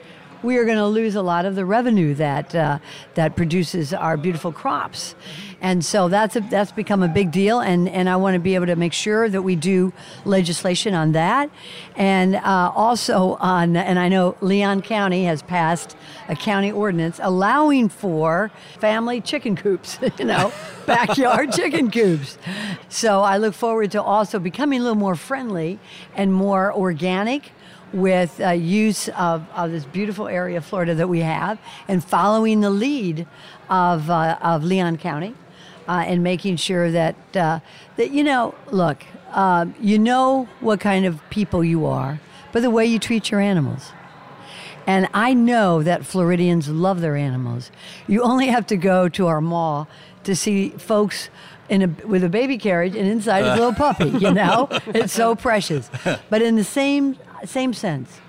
we 0.43 0.57
are 0.57 0.65
going 0.65 0.79
to 0.79 0.87
lose 0.87 1.15
a 1.15 1.23
lot 1.23 1.45
of 1.45 1.55
the 1.55 1.65
revenue 1.65 2.15
that 2.15 2.55
uh, 2.55 2.79
that 3.15 3.37
produces 3.37 3.93
our 3.93 4.17
beautiful 4.17 4.53
crops, 4.53 5.15
and 5.61 5.85
so 5.85 6.09
that's 6.09 6.37
a, 6.37 6.41
that's 6.41 6.73
become 6.73 7.03
a 7.03 7.09
big 7.09 7.33
deal. 7.33 7.61
And, 7.61 7.89
and 7.89 8.09
I 8.09 8.17
want 8.17 8.35
to 8.35 8.41
be 8.41 8.55
able 8.55 8.67
to 8.67 8.77
make 8.77 8.93
sure 8.93 9.29
that 9.29 9.43
we 9.43 9.57
do 9.57 9.93
legislation 10.25 10.95
on 10.95 11.13
that, 11.13 11.51
and 11.97 12.37
uh, 12.37 12.73
also 12.75 13.35
on. 13.41 13.77
And 13.77 13.99
I 13.99 14.09
know 14.09 14.37
Leon 14.41 14.83
County 14.83 15.25
has 15.25 15.43
passed 15.43 15.97
a 16.29 16.37
county 16.37 16.71
ordinance 16.71 17.19
allowing 17.23 17.89
for 17.89 18.51
family 18.79 19.21
chicken 19.21 19.57
coops. 19.57 19.99
You 20.19 20.25
know, 20.25 20.53
backyard 20.87 21.53
chicken 21.53 21.93
coops. 21.93 22.39
So 22.89 23.21
I 23.21 23.37
look 23.37 23.55
forward 23.55 23.93
to 23.93 24.03
also 24.03 24.41
becoming 24.41 24.81
a 24.81 24.83
little 24.83 24.97
more 24.97 25.15
friendly 25.15 25.79
and 26.17 26.33
more 26.33 26.73
organic 26.73 27.53
with 27.93 28.41
uh, 28.41 28.51
use 28.51 29.09
of, 29.11 29.47
of 29.55 29.71
this 29.71 29.85
beautiful 29.85 30.29
area 30.29 30.59
of 30.59 30.65
Florida 30.65 30.95
that 30.95 31.09
we 31.09 31.21
have 31.21 31.59
and 31.87 32.05
following 32.05 32.61
the 32.61 32.71
lead 32.71 33.27
of, 33.71 34.11
uh, 34.11 34.39
of 34.41 34.65
Leon 34.65 34.99
County 34.99 35.35
uh, 35.89 36.05
and 36.07 36.23
making 36.23 36.57
sure 36.57 36.91
that, 36.91 37.17
uh, 37.37 37.61
that 37.97 38.11
you 38.11 38.23
know, 38.23 38.55
look, 38.71 39.05
um, 39.33 39.75
you 39.81 39.99
know 39.99 40.49
what 40.61 40.81
kind 40.81 41.07
of 41.07 41.21
people 41.31 41.65
you 41.65 41.87
are 41.87 42.21
by 42.53 42.61
the 42.61 42.71
way 42.71 42.85
you 42.87 42.99
treat 42.99 43.31
your 43.31 43.41
animals. 43.41 43.93
And 44.87 45.07
I 45.13 45.35
know 45.35 45.83
that 45.83 46.07
Floridians 46.07 46.69
love 46.69 47.03
their 47.03 47.15
animals. 47.15 47.71
You 48.07 48.23
only 48.23 48.47
have 48.47 48.67
to 48.69 48.77
go 48.77 49.09
to 49.11 49.27
our 49.27 49.41
mall 49.41 49.87
to 50.25 50.35
see 50.35 50.71
folks 50.71 51.29
in 51.69 51.83
a, 51.83 52.07
with 52.07 52.25
a 52.25 52.29
baby 52.31 52.57
carriage 52.57 52.97
and 52.97 53.07
inside 53.07 53.41
is 53.41 53.49
a 53.49 53.57
little 53.57 53.75
puppy, 53.75 54.09
you 54.09 54.33
know? 54.33 54.69
It's 54.87 55.13
so 55.13 55.37
precious. 55.37 55.91
But 56.31 56.41
in 56.41 56.57
the 56.57 56.65
same, 56.65 57.19
same 57.45 57.73
sense, 57.73 58.21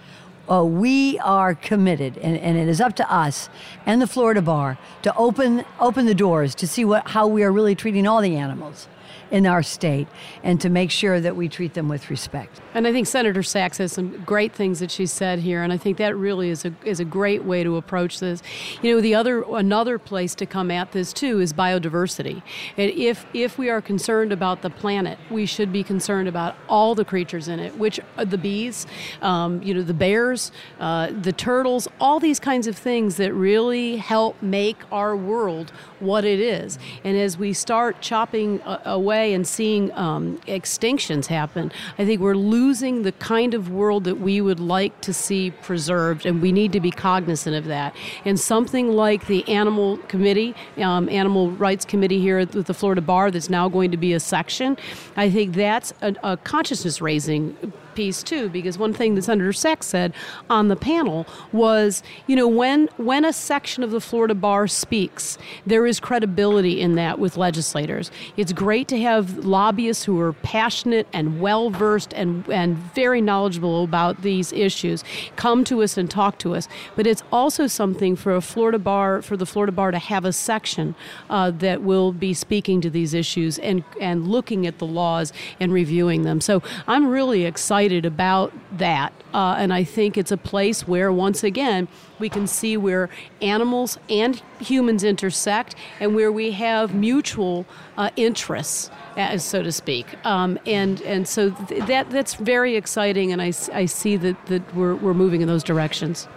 uh, 0.49 0.63
we 0.63 1.19
are 1.19 1.53
committed, 1.53 2.17
and, 2.17 2.37
and 2.37 2.57
it 2.57 2.67
is 2.67 2.81
up 2.81 2.95
to 2.95 3.13
us 3.13 3.49
and 3.85 4.01
the 4.01 4.07
Florida 4.07 4.41
Bar 4.41 4.77
to 5.03 5.15
open, 5.15 5.63
open 5.79 6.05
the 6.05 6.15
doors 6.15 6.55
to 6.55 6.67
see 6.67 6.83
what, 6.83 7.09
how 7.09 7.27
we 7.27 7.43
are 7.43 7.51
really 7.51 7.75
treating 7.75 8.07
all 8.07 8.21
the 8.21 8.35
animals 8.35 8.87
in 9.31 9.45
our 9.45 9.63
state 9.63 10.07
and 10.43 10.59
to 10.61 10.69
make 10.69 10.91
sure 10.91 11.19
that 11.19 11.35
we 11.35 11.47
treat 11.47 11.73
them 11.73 11.87
with 11.87 12.09
respect. 12.09 12.61
And 12.73 12.87
I 12.87 12.91
think 12.91 13.07
Senator 13.07 13.43
Sachs 13.43 13.77
has 13.77 13.91
some 13.91 14.23
great 14.23 14.53
things 14.53 14.79
that 14.79 14.91
she 14.91 15.05
said 15.05 15.39
here, 15.39 15.63
and 15.63 15.71
I 15.71 15.77
think 15.77 15.97
that 15.97 16.15
really 16.15 16.49
is 16.49 16.65
a 16.65 16.73
is 16.83 16.99
a 16.99 17.05
great 17.05 17.43
way 17.43 17.63
to 17.63 17.77
approach 17.77 18.19
this. 18.19 18.41
You 18.81 18.95
know, 18.95 19.01
the 19.01 19.15
other 19.15 19.43
another 19.43 19.99
place 19.99 20.35
to 20.35 20.45
come 20.45 20.71
at 20.71 20.91
this 20.91 21.13
too 21.13 21.39
is 21.39 21.53
biodiversity. 21.53 22.41
And 22.77 22.91
if 22.91 23.25
if 23.33 23.57
we 23.57 23.69
are 23.69 23.81
concerned 23.81 24.31
about 24.31 24.61
the 24.61 24.69
planet, 24.69 25.17
we 25.29 25.45
should 25.45 25.71
be 25.71 25.83
concerned 25.83 26.27
about 26.27 26.55
all 26.67 26.95
the 26.95 27.05
creatures 27.05 27.47
in 27.47 27.59
it, 27.59 27.77
which 27.77 27.99
the 28.17 28.37
bees, 28.37 28.87
um, 29.21 29.61
you 29.63 29.73
know, 29.73 29.81
the 29.81 29.93
bears, 29.93 30.51
uh, 30.79 31.11
the 31.21 31.33
turtles, 31.33 31.87
all 31.99 32.19
these 32.19 32.39
kinds 32.39 32.67
of 32.67 32.77
things 32.77 33.17
that 33.17 33.33
really 33.33 33.97
help 33.97 34.41
make 34.41 34.77
our 34.91 35.15
world 35.15 35.71
what 35.99 36.23
it 36.23 36.39
is. 36.39 36.79
And 37.03 37.17
as 37.17 37.37
we 37.37 37.53
start 37.53 38.01
chopping 38.01 38.61
uh, 38.61 38.81
away 39.19 39.33
and 39.33 39.45
seeing 39.45 39.91
um, 39.93 40.37
extinctions 40.47 41.27
happen, 41.27 41.71
I 41.97 42.05
think 42.05 42.21
we're 42.21 42.35
losing 42.35 43.03
the 43.03 43.11
kind 43.13 43.53
of 43.53 43.69
world 43.69 44.03
that 44.05 44.19
we 44.19 44.41
would 44.41 44.59
like 44.59 45.01
to 45.01 45.13
see 45.13 45.51
preserved, 45.51 46.25
and 46.25 46.41
we 46.41 46.51
need 46.51 46.71
to 46.73 46.79
be 46.79 46.91
cognizant 46.91 47.55
of 47.55 47.65
that. 47.65 47.95
And 48.25 48.39
something 48.39 48.91
like 48.93 49.27
the 49.27 49.47
Animal 49.47 49.97
Committee, 50.07 50.55
um, 50.77 51.09
Animal 51.09 51.51
Rights 51.51 51.85
Committee 51.85 52.19
here 52.19 52.39
at 52.39 52.51
the 52.51 52.73
Florida 52.73 53.01
Bar, 53.01 53.31
that's 53.31 53.49
now 53.49 53.69
going 53.69 53.91
to 53.91 53.97
be 53.97 54.13
a 54.13 54.19
section, 54.19 54.77
I 55.15 55.29
think 55.29 55.55
that's 55.55 55.93
a, 56.01 56.15
a 56.23 56.37
consciousness 56.37 57.01
raising 57.01 57.55
piece 57.95 58.23
too 58.23 58.49
because 58.49 58.77
one 58.77 58.93
thing 58.93 59.15
that 59.15 59.23
Senator 59.23 59.53
Sachs 59.53 59.87
said 59.87 60.13
on 60.49 60.67
the 60.67 60.75
panel 60.75 61.25
was 61.51 62.03
you 62.27 62.35
know 62.35 62.47
when 62.47 62.87
when 62.97 63.25
a 63.25 63.33
section 63.33 63.83
of 63.83 63.91
the 63.91 64.01
Florida 64.01 64.35
bar 64.35 64.67
speaks 64.67 65.37
there 65.65 65.85
is 65.85 65.99
credibility 65.99 66.81
in 66.81 66.95
that 66.95 67.19
with 67.19 67.37
legislators 67.37 68.11
it's 68.37 68.53
great 68.53 68.87
to 68.87 68.99
have 68.99 69.45
lobbyists 69.45 70.03
who 70.03 70.19
are 70.19 70.33
passionate 70.33 71.07
and 71.13 71.39
well 71.39 71.69
versed 71.69 72.13
and, 72.13 72.47
and 72.49 72.77
very 72.77 73.21
knowledgeable 73.21 73.83
about 73.83 74.21
these 74.21 74.51
issues 74.53 75.03
come 75.35 75.63
to 75.65 75.81
us 75.81 75.97
and 75.97 76.09
talk 76.09 76.37
to 76.39 76.55
us. 76.55 76.67
But 76.95 77.07
it's 77.07 77.23
also 77.31 77.67
something 77.67 78.15
for 78.15 78.35
a 78.35 78.41
Florida 78.41 78.79
bar, 78.79 79.21
for 79.21 79.37
the 79.37 79.45
Florida 79.45 79.71
bar 79.71 79.91
to 79.91 79.99
have 79.99 80.25
a 80.25 80.33
section 80.33 80.95
uh, 81.29 81.51
that 81.51 81.81
will 81.81 82.11
be 82.11 82.33
speaking 82.33 82.81
to 82.81 82.89
these 82.89 83.13
issues 83.13 83.59
and, 83.59 83.83
and 83.99 84.27
looking 84.27 84.67
at 84.67 84.79
the 84.79 84.85
laws 84.85 85.33
and 85.59 85.73
reviewing 85.73 86.23
them. 86.23 86.41
So 86.41 86.61
I'm 86.87 87.07
really 87.07 87.45
excited 87.45 87.78
about 88.05 88.53
that. 88.77 89.13
Uh, 89.33 89.55
and 89.57 89.73
I 89.73 89.83
think 89.83 90.17
it's 90.17 90.31
a 90.31 90.37
place 90.37 90.87
where, 90.87 91.11
once 91.11 91.43
again, 91.43 91.87
we 92.19 92.29
can 92.29 92.47
see 92.47 92.77
where 92.77 93.09
animals 93.41 93.97
and 94.09 94.41
humans 94.59 95.03
intersect 95.03 95.75
and 95.99 96.15
where 96.15 96.31
we 96.31 96.51
have 96.51 96.93
mutual 96.93 97.65
uh, 97.97 98.09
interests, 98.15 98.89
as, 99.15 99.43
so 99.43 99.61
to 99.61 99.71
speak. 99.71 100.07
Um, 100.25 100.57
and, 100.65 101.01
and 101.01 101.27
so 101.27 101.51
th- 101.51 101.85
that, 101.85 102.09
that's 102.09 102.33
very 102.35 102.75
exciting, 102.75 103.31
and 103.31 103.41
I, 103.41 103.53
I 103.71 103.85
see 103.85 104.17
that, 104.17 104.45
that 104.47 104.75
we're, 104.75 104.95
we're 104.95 105.13
moving 105.13 105.41
in 105.41 105.47
those 105.47 105.63
directions 105.63 106.27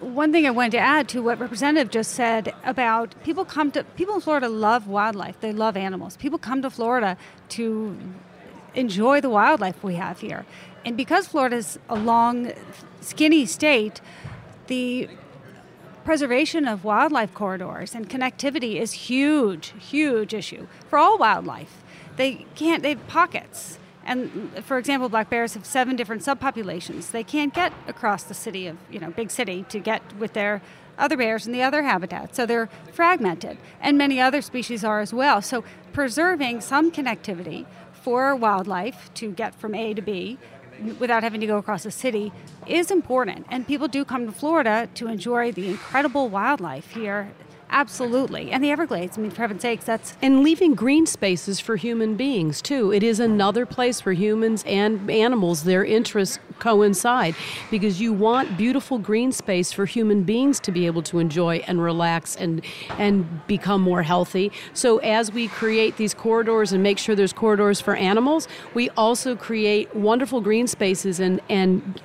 one 0.00 0.30
thing 0.30 0.46
I 0.46 0.50
wanted 0.50 0.72
to 0.72 0.78
add 0.78 1.08
to 1.10 1.22
what 1.22 1.38
Representative 1.38 1.90
just 1.90 2.12
said 2.12 2.54
about 2.64 3.14
people 3.24 3.44
come 3.44 3.70
to 3.72 3.82
people 3.82 4.14
in 4.14 4.20
Florida 4.20 4.48
love 4.48 4.86
wildlife. 4.86 5.40
They 5.40 5.52
love 5.52 5.76
animals. 5.76 6.16
People 6.16 6.38
come 6.38 6.62
to 6.62 6.70
Florida 6.70 7.16
to 7.50 7.96
enjoy 8.74 9.20
the 9.20 9.30
wildlife 9.30 9.82
we 9.82 9.94
have 9.94 10.20
here. 10.20 10.44
And 10.86 10.96
because 10.96 11.26
Florida 11.26 11.56
is 11.56 11.80
a 11.88 11.96
long, 11.96 12.52
skinny 13.00 13.44
state, 13.44 14.00
the 14.68 15.08
preservation 16.04 16.68
of 16.68 16.84
wildlife 16.84 17.34
corridors 17.34 17.92
and 17.92 18.08
connectivity 18.08 18.76
is 18.80 18.92
huge, 18.92 19.74
huge 19.80 20.32
issue 20.32 20.68
for 20.88 20.96
all 20.96 21.18
wildlife. 21.18 21.82
They 22.14 22.46
can't, 22.54 22.84
they 22.84 22.90
have 22.90 23.06
pockets. 23.08 23.80
And 24.04 24.52
for 24.64 24.78
example, 24.78 25.08
black 25.08 25.28
bears 25.28 25.54
have 25.54 25.66
seven 25.66 25.96
different 25.96 26.22
subpopulations. 26.22 27.10
They 27.10 27.24
can't 27.24 27.52
get 27.52 27.72
across 27.88 28.22
the 28.22 28.34
city 28.34 28.68
of, 28.68 28.76
you 28.88 29.00
know, 29.00 29.10
big 29.10 29.32
city 29.32 29.64
to 29.70 29.80
get 29.80 30.00
with 30.16 30.34
their 30.34 30.62
other 30.96 31.16
bears 31.16 31.48
in 31.48 31.52
the 31.52 31.62
other 31.62 31.82
habitats. 31.82 32.36
So 32.36 32.46
they're 32.46 32.70
fragmented. 32.92 33.58
And 33.80 33.98
many 33.98 34.20
other 34.20 34.40
species 34.40 34.84
are 34.84 35.00
as 35.00 35.12
well. 35.12 35.42
So 35.42 35.64
preserving 35.92 36.60
some 36.60 36.92
connectivity 36.92 37.66
for 37.92 38.36
wildlife 38.36 39.12
to 39.14 39.32
get 39.32 39.52
from 39.52 39.74
A 39.74 39.92
to 39.92 40.00
B 40.00 40.38
without 40.98 41.22
having 41.22 41.40
to 41.40 41.46
go 41.46 41.58
across 41.58 41.82
the 41.82 41.90
city 41.90 42.32
is 42.66 42.90
important. 42.90 43.46
And 43.48 43.66
people 43.66 43.88
do 43.88 44.04
come 44.04 44.26
to 44.26 44.32
Florida 44.32 44.88
to 44.94 45.08
enjoy 45.08 45.52
the 45.52 45.68
incredible 45.68 46.28
wildlife 46.28 46.90
here 46.90 47.32
Absolutely. 47.70 48.52
And 48.52 48.62
the 48.62 48.70
Everglades, 48.70 49.18
I 49.18 49.20
mean, 49.20 49.30
for 49.30 49.42
heaven's 49.42 49.62
sakes, 49.62 49.84
that's. 49.84 50.16
And 50.22 50.42
leaving 50.42 50.74
green 50.74 51.04
spaces 51.06 51.58
for 51.58 51.76
human 51.76 52.14
beings, 52.14 52.62
too. 52.62 52.92
It 52.92 53.02
is 53.02 53.18
another 53.18 53.66
place 53.66 54.04
where 54.04 54.12
humans 54.12 54.62
and 54.66 55.10
animals, 55.10 55.64
their 55.64 55.84
interests 55.84 56.38
coincide 56.58 57.34
because 57.70 58.00
you 58.00 58.12
want 58.12 58.56
beautiful 58.56 58.98
green 58.98 59.30
space 59.32 59.72
for 59.72 59.84
human 59.84 60.22
beings 60.22 60.58
to 60.60 60.72
be 60.72 60.86
able 60.86 61.02
to 61.02 61.18
enjoy 61.18 61.56
and 61.66 61.82
relax 61.82 62.36
and, 62.36 62.64
and 62.98 63.46
become 63.46 63.82
more 63.82 64.02
healthy. 64.02 64.50
So, 64.72 64.98
as 64.98 65.32
we 65.32 65.48
create 65.48 65.96
these 65.96 66.14
corridors 66.14 66.72
and 66.72 66.82
make 66.82 66.98
sure 66.98 67.14
there's 67.14 67.32
corridors 67.32 67.80
for 67.80 67.96
animals, 67.96 68.48
we 68.74 68.90
also 68.90 69.36
create 69.36 69.94
wonderful 69.94 70.40
green 70.40 70.66
spaces 70.66 71.20
and, 71.20 71.40
and 71.48 72.00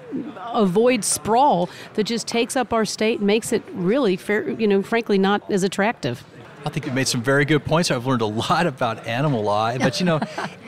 avoid 0.54 1.04
sprawl 1.04 1.69
that 1.93 2.04
just 2.04 2.28
takes 2.28 2.56
up 2.56 2.74
our 2.74 2.86
state 2.86 3.19
and 3.19 3.28
makes 3.28 3.54
it 3.54 3.63
really, 3.74 4.15
fair, 4.15 4.50
you 4.50 4.67
know, 4.67 4.82
frankly, 4.82 5.17
not 5.17 5.51
as 5.52 5.64
attractive. 5.64 6.24
I 6.64 6.70
think 6.70 6.86
you 6.86 6.92
made 6.92 7.08
some 7.08 7.24
very 7.24 7.44
good 7.44 7.66
points. 7.66 7.90
I've 7.90 8.06
learned 8.06 8.22
a 8.22 8.28
lot 8.28 8.68
about 8.68 9.08
animal 9.08 9.42
law, 9.42 9.76
but 9.80 10.00
you 10.00 10.06
know, 10.06 10.20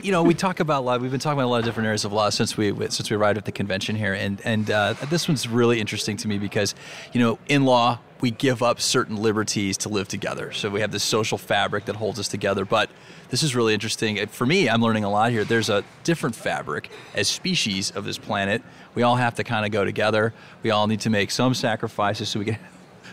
you 0.02 0.10
know, 0.10 0.22
we 0.22 0.34
talk 0.34 0.58
about 0.60 0.84
law. 0.84 0.98
We've 0.98 1.10
been 1.10 1.20
talking 1.20 1.38
about 1.38 1.46
a 1.46 1.52
lot 1.52 1.58
of 1.58 1.64
different 1.64 1.86
areas 1.86 2.04
of 2.04 2.12
law 2.12 2.30
since 2.30 2.56
we 2.56 2.72
since 2.88 3.10
we 3.10 3.16
arrived 3.16 3.38
at 3.38 3.44
the 3.44 3.52
convention 3.52 3.94
here, 3.94 4.12
and 4.12 4.40
and 4.44 4.70
uh, 4.70 4.94
this 5.08 5.28
one's 5.28 5.48
really 5.48 5.80
interesting 5.80 6.16
to 6.18 6.28
me 6.28 6.38
because, 6.38 6.74
you 7.12 7.20
know, 7.20 7.38
in 7.48 7.64
law 7.64 8.00
we 8.20 8.30
give 8.30 8.62
up 8.62 8.80
certain 8.80 9.16
liberties 9.16 9.76
to 9.76 9.90
live 9.90 10.08
together. 10.08 10.50
So 10.50 10.70
we 10.70 10.80
have 10.80 10.90
this 10.90 11.02
social 11.02 11.36
fabric 11.36 11.84
that 11.84 11.96
holds 11.96 12.18
us 12.18 12.26
together. 12.26 12.64
But 12.64 12.88
this 13.28 13.42
is 13.42 13.54
really 13.54 13.74
interesting. 13.74 14.26
For 14.28 14.46
me, 14.46 14.68
I'm 14.68 14.80
learning 14.80 15.04
a 15.04 15.10
lot 15.10 15.30
here. 15.30 15.44
There's 15.44 15.68
a 15.68 15.84
different 16.04 16.34
fabric 16.34 16.90
as 17.14 17.28
species 17.28 17.90
of 17.90 18.04
this 18.04 18.16
planet. 18.16 18.62
We 18.94 19.02
all 19.02 19.16
have 19.16 19.34
to 19.34 19.44
kind 19.44 19.66
of 19.66 19.72
go 19.72 19.84
together. 19.84 20.32
We 20.62 20.70
all 20.70 20.86
need 20.86 21.00
to 21.00 21.10
make 21.10 21.30
some 21.30 21.52
sacrifices 21.52 22.30
so 22.30 22.38
we 22.38 22.46
can 22.46 22.58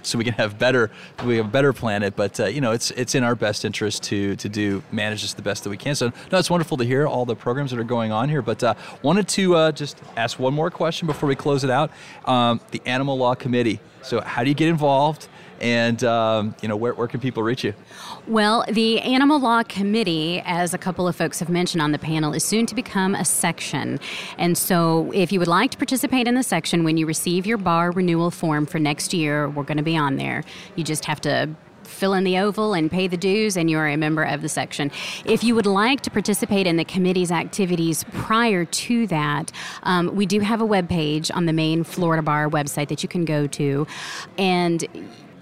so 0.03 0.17
we 0.17 0.23
can 0.23 0.33
have 0.33 0.57
better 0.57 0.91
we 1.25 1.37
have 1.37 1.45
a 1.45 1.49
better 1.49 1.73
planet. 1.73 2.15
But 2.15 2.39
uh, 2.39 2.45
you 2.45 2.61
know, 2.61 2.71
it's 2.71 2.91
it's 2.91 3.15
in 3.15 3.23
our 3.23 3.35
best 3.35 3.65
interest 3.65 4.03
to 4.03 4.35
to 4.35 4.49
do 4.49 4.83
manage 4.91 5.21
this 5.21 5.33
the 5.33 5.41
best 5.41 5.63
that 5.63 5.69
we 5.69 5.77
can. 5.77 5.95
So 5.95 6.11
no, 6.31 6.37
it's 6.37 6.49
wonderful 6.49 6.77
to 6.77 6.83
hear 6.83 7.07
all 7.07 7.25
the 7.25 7.35
programs 7.35 7.71
that 7.71 7.79
are 7.79 7.83
going 7.83 8.11
on 8.11 8.29
here. 8.29 8.41
But 8.41 8.63
uh, 8.63 8.73
wanted 9.01 9.27
to 9.29 9.55
uh, 9.55 9.71
just 9.71 9.97
ask 10.17 10.39
one 10.39 10.53
more 10.53 10.71
question 10.71 11.07
before 11.07 11.27
we 11.27 11.35
close 11.35 11.63
it 11.63 11.69
out. 11.69 11.91
Um, 12.25 12.59
the 12.71 12.81
Animal 12.85 13.17
Law 13.17 13.35
Committee. 13.35 13.79
So 14.01 14.21
how 14.21 14.43
do 14.43 14.49
you 14.49 14.55
get 14.55 14.67
involved? 14.67 15.27
And 15.61 16.03
um, 16.03 16.55
you 16.61 16.67
know 16.67 16.75
where, 16.75 16.93
where 16.93 17.07
can 17.07 17.19
people 17.19 17.43
reach 17.43 17.63
you? 17.63 17.73
Well 18.27 18.65
the 18.69 18.99
animal 19.01 19.39
law 19.39 19.63
committee 19.63 20.41
as 20.43 20.73
a 20.73 20.77
couple 20.77 21.07
of 21.07 21.15
folks 21.15 21.39
have 21.39 21.49
mentioned 21.49 21.81
on 21.81 21.91
the 21.91 21.99
panel 21.99 22.33
is 22.33 22.43
soon 22.43 22.65
to 22.65 22.75
become 22.75 23.15
a 23.15 23.23
section. 23.23 23.99
And 24.37 24.57
so 24.57 25.11
if 25.13 25.31
you 25.31 25.39
would 25.39 25.47
like 25.47 25.71
to 25.71 25.77
participate 25.77 26.27
in 26.27 26.35
the 26.35 26.43
section 26.43 26.83
when 26.83 26.97
you 26.97 27.05
receive 27.05 27.45
your 27.45 27.57
bar 27.57 27.91
renewal 27.91 28.31
form 28.31 28.65
for 28.65 28.79
next 28.79 29.13
year 29.13 29.47
we're 29.49 29.63
going 29.63 29.77
to 29.77 29.83
be 29.83 29.95
on 29.95 30.17
there. 30.17 30.43
You 30.75 30.83
just 30.83 31.05
have 31.05 31.21
to 31.21 31.55
fill 31.83 32.13
in 32.13 32.23
the 32.23 32.37
oval 32.37 32.73
and 32.73 32.89
pay 32.89 33.07
the 33.07 33.17
dues, 33.17 33.57
and 33.57 33.69
you're 33.69 33.87
a 33.87 33.97
member 33.97 34.23
of 34.23 34.41
the 34.41 34.49
section. 34.49 34.91
If 35.25 35.43
you 35.43 35.55
would 35.55 35.65
like 35.65 36.01
to 36.01 36.11
participate 36.11 36.67
in 36.67 36.77
the 36.77 36.85
committee's 36.85 37.31
activities 37.31 38.03
prior 38.11 38.65
to 38.65 39.07
that, 39.07 39.51
um, 39.83 40.15
we 40.15 40.25
do 40.25 40.39
have 40.39 40.61
a 40.61 40.65
web 40.65 40.89
page 40.89 41.29
on 41.31 41.45
the 41.45 41.53
main 41.53 41.83
Florida 41.83 42.21
Bar 42.21 42.49
website 42.49 42.87
that 42.87 43.03
you 43.03 43.09
can 43.09 43.25
go 43.25 43.47
to, 43.47 43.85
and 44.37 44.87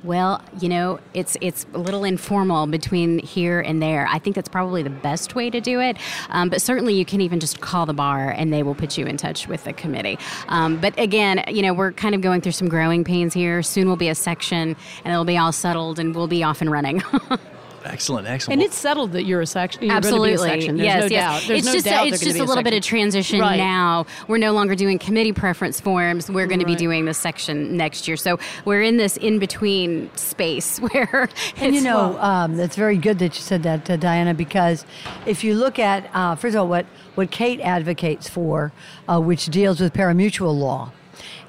well, 0.03 0.41
you 0.59 0.69
know, 0.69 0.99
it's 1.13 1.35
it's 1.41 1.65
a 1.73 1.77
little 1.77 2.03
informal 2.03 2.67
between 2.67 3.19
here 3.19 3.59
and 3.59 3.81
there. 3.81 4.07
I 4.09 4.19
think 4.19 4.35
that's 4.35 4.49
probably 4.49 4.83
the 4.83 4.89
best 4.89 5.35
way 5.35 5.49
to 5.49 5.59
do 5.59 5.81
it. 5.81 5.97
Um, 6.29 6.49
but 6.49 6.61
certainly, 6.61 6.93
you 6.93 7.05
can 7.05 7.21
even 7.21 7.39
just 7.39 7.59
call 7.59 7.85
the 7.85 7.93
bar, 7.93 8.29
and 8.29 8.53
they 8.53 8.63
will 8.63 8.75
put 8.75 8.97
you 8.97 9.05
in 9.05 9.17
touch 9.17 9.47
with 9.47 9.63
the 9.65 9.73
committee. 9.73 10.17
Um, 10.47 10.79
but 10.79 10.97
again, 10.97 11.43
you 11.47 11.61
know, 11.61 11.73
we're 11.73 11.91
kind 11.91 12.15
of 12.15 12.21
going 12.21 12.41
through 12.41 12.53
some 12.53 12.69
growing 12.69 13.03
pains 13.03 13.33
here. 13.33 13.61
Soon 13.61 13.87
will 13.87 13.97
be 13.97 14.09
a 14.09 14.15
section, 14.15 14.75
and 15.03 15.13
it'll 15.13 15.25
be 15.25 15.37
all 15.37 15.51
settled, 15.51 15.99
and 15.99 16.15
we'll 16.15 16.27
be 16.27 16.43
off 16.43 16.61
and 16.61 16.71
running. 16.71 17.03
Excellent, 17.89 18.27
excellent. 18.27 18.61
And 18.61 18.65
it's 18.65 18.77
settled 18.77 19.11
that 19.13 19.23
you're 19.23 19.41
a 19.41 19.45
section. 19.47 19.83
You're 19.83 19.93
Absolutely, 19.93 20.33
a 20.33 20.37
section. 20.37 20.77
There's 20.77 20.85
yes, 20.85 20.99
no 21.01 21.07
yes. 21.07 21.11
doubt. 21.41 21.47
There's 21.47 21.57
it's 21.59 21.67
no 21.67 21.73
just 21.73 21.85
doubt 21.85 22.05
a, 22.05 22.07
it's 22.09 22.19
just 22.19 22.37
gonna 22.37 22.45
a 22.45 22.47
little 22.47 22.63
bit 22.63 22.73
of 22.73 22.83
transition 22.83 23.39
Right. 23.39 23.57
now. 23.57 24.05
We're 24.27 24.37
no 24.37 24.53
longer 24.53 24.75
doing 24.75 24.99
committee 24.99 25.33
preference 25.33 25.81
forms. 25.81 26.29
We're 26.29 26.47
going 26.47 26.59
to 26.59 26.65
be 26.65 26.75
doing 26.75 27.05
the 27.05 27.13
section 27.13 27.75
next 27.75 28.07
year. 28.07 28.15
So 28.17 28.37
we're 28.65 28.83
in 28.83 28.97
this 28.97 29.17
in 29.17 29.39
between 29.39 30.15
space 30.15 30.77
where 30.91 31.29
And 31.57 31.73
you 31.73 31.79
it's- 31.81 31.83
know, 31.83 32.17
um, 32.19 32.55
that's 32.57 32.75
very 32.75 32.97
good 32.97 33.19
that 33.19 33.35
you 33.35 33.41
said 33.41 33.63
that, 33.63 33.89
uh, 33.89 33.95
Diana, 33.97 34.33
because 34.33 34.85
if 35.25 35.43
you 35.43 35.55
look 35.55 35.79
at, 35.79 36.09
uh, 36.13 36.35
first 36.35 36.55
of 36.55 36.61
all, 36.61 36.67
what, 36.67 36.85
what 37.15 37.31
Kate 37.31 37.59
advocates 37.61 38.29
for, 38.29 38.71
uh, 39.07 39.19
which 39.19 39.47
deals 39.47 39.79
with 39.81 39.93
parimutuel 39.93 40.57
law, 40.57 40.91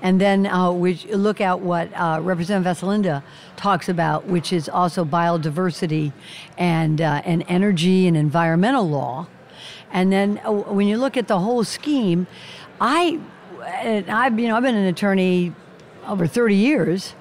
and 0.03 0.21
then 0.21 0.47
uh, 0.47 0.73
we 0.73 0.95
look 1.13 1.41
at 1.41 1.61
what 1.61 1.93
uh, 1.95 2.19
Representative 2.23 2.77
Vasilinda 2.79 3.23
talks 3.61 3.89
about, 3.89 4.27
which 4.27 4.53
is 4.53 4.69
also 4.69 5.05
biodiversity 5.05 6.13
and, 6.57 7.01
uh, 7.01 7.23
and 7.25 7.45
energy 7.47 8.07
and 8.07 8.17
environmental 8.17 8.89
law. 8.89 9.27
And 9.93 10.13
then 10.13 10.41
uh, 10.45 10.53
when 10.53 10.87
you 10.87 10.97
look 10.97 11.17
at 11.17 11.29
the 11.29 11.39
whole 11.39 11.65
scheme, 11.65 12.27
I, 12.81 13.21
I've, 13.63 14.39
you 14.39 14.49
know, 14.49 14.57
I've 14.57 14.63
been 14.63 14.75
an 14.75 14.87
attorney 14.87 15.53
over 16.07 16.27
30 16.27 16.55
years 16.55 17.15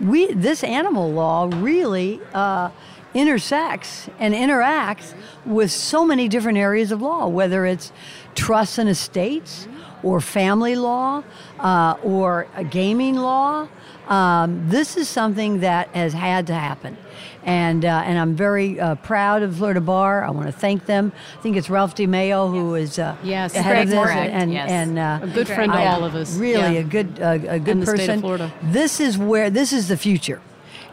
we 0.00 0.32
this 0.32 0.62
animal 0.62 1.10
law 1.10 1.50
really 1.54 2.20
uh, 2.34 2.70
intersects 3.16 4.08
and 4.18 4.34
interacts 4.34 5.14
with 5.44 5.70
so 5.70 6.04
many 6.04 6.28
different 6.28 6.58
areas 6.58 6.92
of 6.92 7.00
law, 7.00 7.26
whether 7.26 7.64
it's 7.66 7.90
trusts 8.34 8.78
and 8.78 8.88
estates, 8.88 9.66
or 10.02 10.20
family 10.20 10.76
law, 10.76 11.22
uh, 11.58 11.96
or 12.04 12.46
a 12.54 12.62
gaming 12.62 13.16
law. 13.16 13.66
Um, 14.08 14.68
this 14.68 14.96
is 14.96 15.08
something 15.08 15.60
that 15.60 15.88
has 15.88 16.12
had 16.12 16.46
to 16.48 16.54
happen. 16.54 16.96
And, 17.42 17.84
uh, 17.84 18.02
and 18.04 18.18
I'm 18.18 18.36
very 18.36 18.78
uh, 18.78 18.96
proud 18.96 19.42
of 19.42 19.56
Florida 19.56 19.80
Bar. 19.80 20.22
I 20.24 20.30
want 20.30 20.46
to 20.46 20.52
thank 20.52 20.86
them. 20.86 21.12
I 21.38 21.42
think 21.42 21.56
it's 21.56 21.70
Ralph 21.70 21.94
DeMeo 21.96 22.50
who 22.50 22.74
is 22.74 22.98
uh, 22.98 23.16
Yes, 23.24 23.54
ahead 23.54 23.84
of 23.84 23.88
this. 23.90 23.98
correct, 23.98 24.32
And, 24.32 24.52
yes. 24.52 24.70
and 24.70 24.98
uh, 24.98 25.20
A 25.22 25.26
good 25.28 25.46
friend 25.48 25.72
to 25.72 25.78
all 25.78 26.04
of 26.04 26.14
us. 26.14 26.36
Really, 26.36 26.74
Yeah. 26.74 26.80
a 26.80 26.84
good, 26.84 27.18
uh, 27.20 27.30
a 27.48 27.58
good 27.58 27.68
And 27.68 27.82
the 27.82 27.86
person. 27.86 27.98
state 28.04 28.14
of 28.14 28.20
Florida. 28.20 28.52
This 28.62 29.00
is 29.00 29.16
where 29.16 29.48
this 29.50 29.72
is 29.72 29.88
the 29.88 29.96
future. 29.96 30.40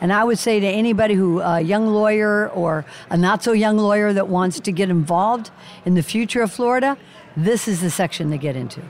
And 0.04 0.12
I 0.12 0.26
would 0.26 0.38
say 0.38 0.60
to 0.60 0.68
anybody 0.68 1.14
who, 1.14 1.40
a 1.40 1.62
young 1.62 1.88
lawyer 1.88 2.50
or 2.50 2.84
a 3.10 3.16
not 3.16 3.42
so 3.42 3.54
young 3.54 3.78
lawyer 3.78 4.12
that 4.12 4.28
wants 4.28 4.60
to 4.60 4.72
get 4.74 4.90
involved 4.90 5.50
in 5.86 5.94
the 5.94 6.04
future 6.04 6.42
of 6.42 6.52
Florida, 6.52 6.98
this 7.38 7.70
is 7.70 7.80
the 7.80 7.90
section 7.90 8.30
to 8.32 8.38
get 8.38 8.58
into. 8.58 8.82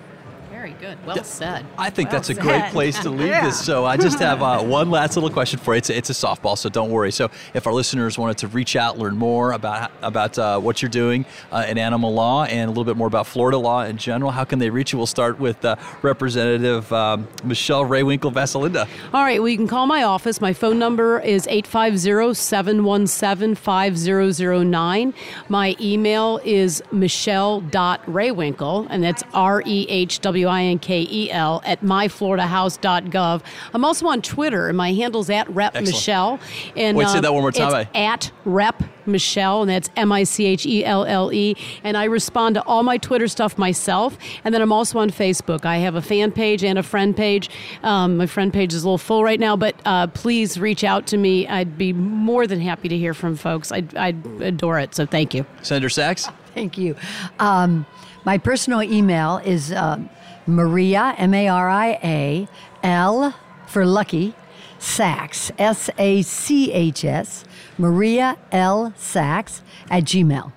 Very 0.84 0.96
good. 0.96 1.06
Well 1.06 1.24
said. 1.24 1.65
I 1.78 1.89
think 1.89 2.10
Well 2.10 2.19
that's 2.19 2.30
a 2.30 2.34
great 2.34 2.65
place 2.72 3.00
to 3.00 3.10
leave 3.10 3.28
Yeah. 3.28 3.46
this. 3.46 3.63
So 3.63 3.86
I 3.86 3.96
just 3.96 4.19
have 4.19 4.41
uh, 4.43 4.60
one 4.63 4.91
last 4.91 5.15
little 5.15 5.30
question 5.30 5.58
for 5.60 5.74
you. 5.74 5.78
It's 5.78 5.89
a, 5.89 5.98
it's 5.98 6.10
a 6.10 6.13
softball, 6.13 6.58
so 6.58 6.67
don't 6.69 6.91
worry. 6.91 7.12
So 7.12 7.30
if 7.54 7.65
our 7.67 7.74
listeners 7.74 8.17
wanted 8.17 8.38
to 8.39 8.48
reach 8.50 8.76
out, 8.76 8.98
learn 8.98 9.15
more 9.15 9.54
about 9.54 9.91
about 10.02 10.38
uh, 10.38 10.60
what 10.60 10.82
you're 10.82 10.89
doing 10.89 11.26
uh, 11.52 11.65
in 11.69 11.78
animal 11.78 12.13
law 12.13 12.43
and 12.43 12.67
a 12.67 12.72
little 12.72 12.84
bit 12.84 12.98
more 12.98 13.08
about 13.08 13.28
Florida 13.28 13.58
law 13.58 13.84
in 13.84 13.98
general, 13.98 14.32
how 14.32 14.43
can 14.43 14.60
they 14.60 14.69
reach 14.69 14.91
you? 14.91 14.98
We'll 14.98 15.08
start 15.08 15.39
with 15.39 15.63
uh, 15.63 15.78
Representative 16.02 16.91
um, 16.91 17.30
Michelle 17.46 17.86
Rehwinkel 17.86 18.34
Vasilinda. 18.34 18.88
All 19.13 19.24
right, 19.24 19.39
well, 19.39 19.48
you 19.50 19.58
can 19.58 19.67
call 19.67 19.88
my 19.88 20.04
office. 20.04 20.41
My 20.41 20.52
phone 20.54 20.80
number 20.80 21.19
is 21.19 21.48
850 21.48 22.34
717 22.34 23.56
5009. 23.56 25.13
My 25.48 25.76
email 25.80 26.41
is 26.43 26.84
michelle.rehwinkel, 26.91 28.88
and 28.89 29.02
that's 29.04 29.24
R 29.34 29.63
E 29.65 29.86
H 29.89 30.19
W 30.19 30.48
I 30.48 30.63
N 30.63 30.73
K 30.80 31.08
E 31.10 31.32
L, 31.32 31.62
at 31.66 31.82
myfloridahouse.gov. 31.82 33.42
I'm 33.74 33.86
also 33.86 34.08
on 34.08 34.22
Twitter, 34.22 34.68
and 34.68 34.78
my 34.78 34.94
handle's 34.94 35.30
at 35.30 35.50
Rep 35.50 35.76
Excellent. 35.76 35.88
Michelle. 35.96 36.40
And, 36.76 36.98
Wait, 36.98 37.08
say 37.10 37.20
that 37.20 37.34
one 37.34 37.42
more 37.42 37.52
time. 37.52 37.74
It's 37.76 37.90
at 37.96 38.32
Rep 38.46 38.84
Michelle, 39.06 39.62
and 39.62 39.70
that's 39.70 39.90
M 39.96 40.12
I 40.12 40.24
C 40.24 40.46
H 40.46 40.66
E 40.66 40.86
L 40.86 41.06
L 41.06 41.32
E. 41.34 41.56
And 41.84 41.98
I 41.98 42.06
respond 42.06 42.56
to 42.56 42.64
all 42.64 42.84
my 42.84 42.98
Twitter 42.98 43.28
stuff 43.28 43.58
myself. 43.58 44.18
And 44.44 44.54
then 44.54 44.62
I'm 44.62 44.72
also 44.72 45.00
on 45.00 45.10
Facebook. 45.10 45.66
I 45.66 45.78
have 45.78 45.96
a 45.96 46.02
fan 46.02 46.32
page 46.32 46.64
and 46.64 46.80
a 46.80 46.84
friend 46.84 47.16
page. 47.16 47.50
Um, 47.84 48.18
my 48.18 48.26
friend 48.26 48.54
page 48.54 48.74
is 48.74 48.84
a 48.84 48.86
little 48.86 48.98
full 48.98 49.24
right 49.24 49.40
now, 49.40 49.56
but 49.56 49.76
uh, 49.86 50.08
please 50.08 50.60
reach 50.60 50.84
out 50.84 51.08
to 51.08 51.18
me. 51.18 51.48
I'd 51.48 51.78
be 51.78 51.94
more 51.94 52.48
than 52.48 52.60
happy 52.62 52.88
to 52.90 52.98
hear 52.98 53.14
from 53.14 53.36
folks. 53.36 53.72
I'd, 53.72 53.96
I'd 53.96 54.26
adore 54.42 54.80
it. 54.80 54.96
So 54.96 55.06
thank 55.06 55.34
you. 55.34 55.46
Senator 55.62 55.90
Sachs? 55.90 56.28
Thank 56.54 56.78
you. 56.78 56.96
Um, 57.40 57.86
my 58.26 58.38
personal 58.38 58.82
email 58.84 59.38
is 59.38 59.74
um, 59.74 60.10
Maria, 60.45 61.15
M 61.17 61.34
A 61.34 61.47
R 61.47 61.69
I 61.69 61.99
A, 62.03 62.47
L 62.84 63.36
for 63.67 63.86
lucky, 63.86 64.36
Sachs, 64.79 65.51
S 65.58 65.89
A 65.97 66.21
C 66.21 66.71
H 66.71 67.06
S, 67.06 67.45
Maria 67.77 68.38
L. 68.51 68.93
Sachs 68.97 69.62
at 69.89 70.03
Gmail. 70.03 70.51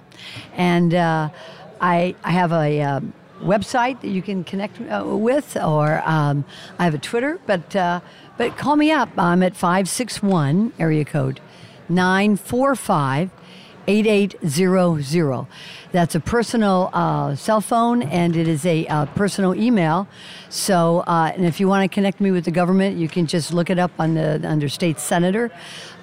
And 0.55 0.95
uh, 0.95 1.31
I, 1.81 2.15
I 2.25 2.31
have 2.33 2.53
a 2.53 2.83
um, 2.83 3.13
website 3.41 4.01
that 4.01 4.09
you 4.09 4.23
can 4.23 4.45
connect 4.45 4.81
uh, 4.81 5.05
with, 5.07 5.57
or 5.57 6.03
um, 6.05 6.45
I 6.79 6.85
have 6.85 6.95
a 6.95 6.99
Twitter, 6.99 7.39
but, 7.47 7.77
uh, 7.77 8.01
but 8.37 8.57
call 8.57 8.77
me 8.77 8.91
up. 8.91 9.11
I'm 9.17 9.43
at 9.43 9.55
561 9.55 10.73
area 10.79 11.05
code 11.05 11.41
945 11.89 13.31
8800. 13.89 15.47
That's 15.93 16.15
a 16.15 16.21
personal 16.21 16.91
uh, 16.93 17.35
cell 17.37 17.61
phone 17.61 18.03
and 18.03 18.37
it 18.37 18.49
is 18.49 18.67
a 18.67 18.87
uh, 18.87 19.07
personal 19.07 19.55
email. 19.55 20.09
So, 20.49 21.01
uh, 21.01 21.33
and 21.35 21.45
if 21.45 21.61
you 21.61 21.69
want 21.69 21.91
to 21.91 21.95
connect 21.95 22.21
me 22.21 22.31
with 22.31 22.45
the 22.45 22.51
government, 22.51 22.97
you 22.97 23.09
can 23.09 23.27
just 23.27 23.53
look 23.53 23.71
it 23.71 23.79
up 23.79 23.93
on 23.99 24.15
the 24.15 24.41
under 24.47 24.69
state 24.69 24.99
senator. 25.01 25.51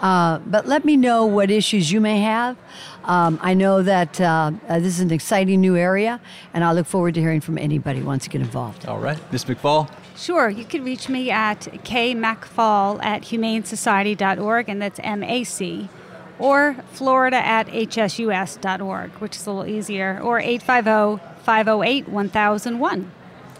Uh, 0.02 0.40
but 0.40 0.68
let 0.68 0.84
me 0.84 0.98
know 0.98 1.26
what 1.26 1.50
issues 1.50 1.92
you 1.92 2.02
may 2.02 2.20
have. 2.20 2.58
Um, 3.06 3.40
I 3.42 3.54
know 3.54 3.82
that 3.84 4.20
uh, 4.20 4.52
uh, 4.68 4.80
this 4.80 4.96
is 4.96 5.00
an 5.00 5.12
exciting 5.12 5.62
new 5.62 5.76
area, 5.78 6.20
and 6.54 6.64
I 6.64 6.72
look 6.72 6.88
forward 6.88 7.14
to 7.16 7.22
hearing 7.22 7.42
from 7.42 7.58
anybody 7.58 8.00
who 8.00 8.06
wants 8.06 8.26
to 8.26 8.30
get 8.30 8.42
involved. 8.42 8.86
All 8.86 9.00
right. 9.00 9.20
Ms. 9.32 9.46
McFall? 9.46 9.90
Sure, 10.16 10.50
you 10.50 10.64
can 10.64 10.84
reach 10.84 11.10
me 11.10 11.32
at 11.32 11.62
kmacfall 11.84 13.04
at 13.04 13.24
humanesociety.org, 13.24 14.70
and 14.70 14.82
that's 14.82 15.00
M 15.04 15.24
A 15.24 15.44
C, 15.44 15.90
or 16.40 16.76
Florida 16.92 17.38
at 17.38 17.68
hsus.org, 17.68 19.12
which 19.14 19.36
is 19.36 19.46
a 19.46 19.52
little 19.52 19.72
easier, 19.72 20.20
or 20.22 20.40
850 20.40 21.24
508 21.44 22.10
1001. 22.10 23.12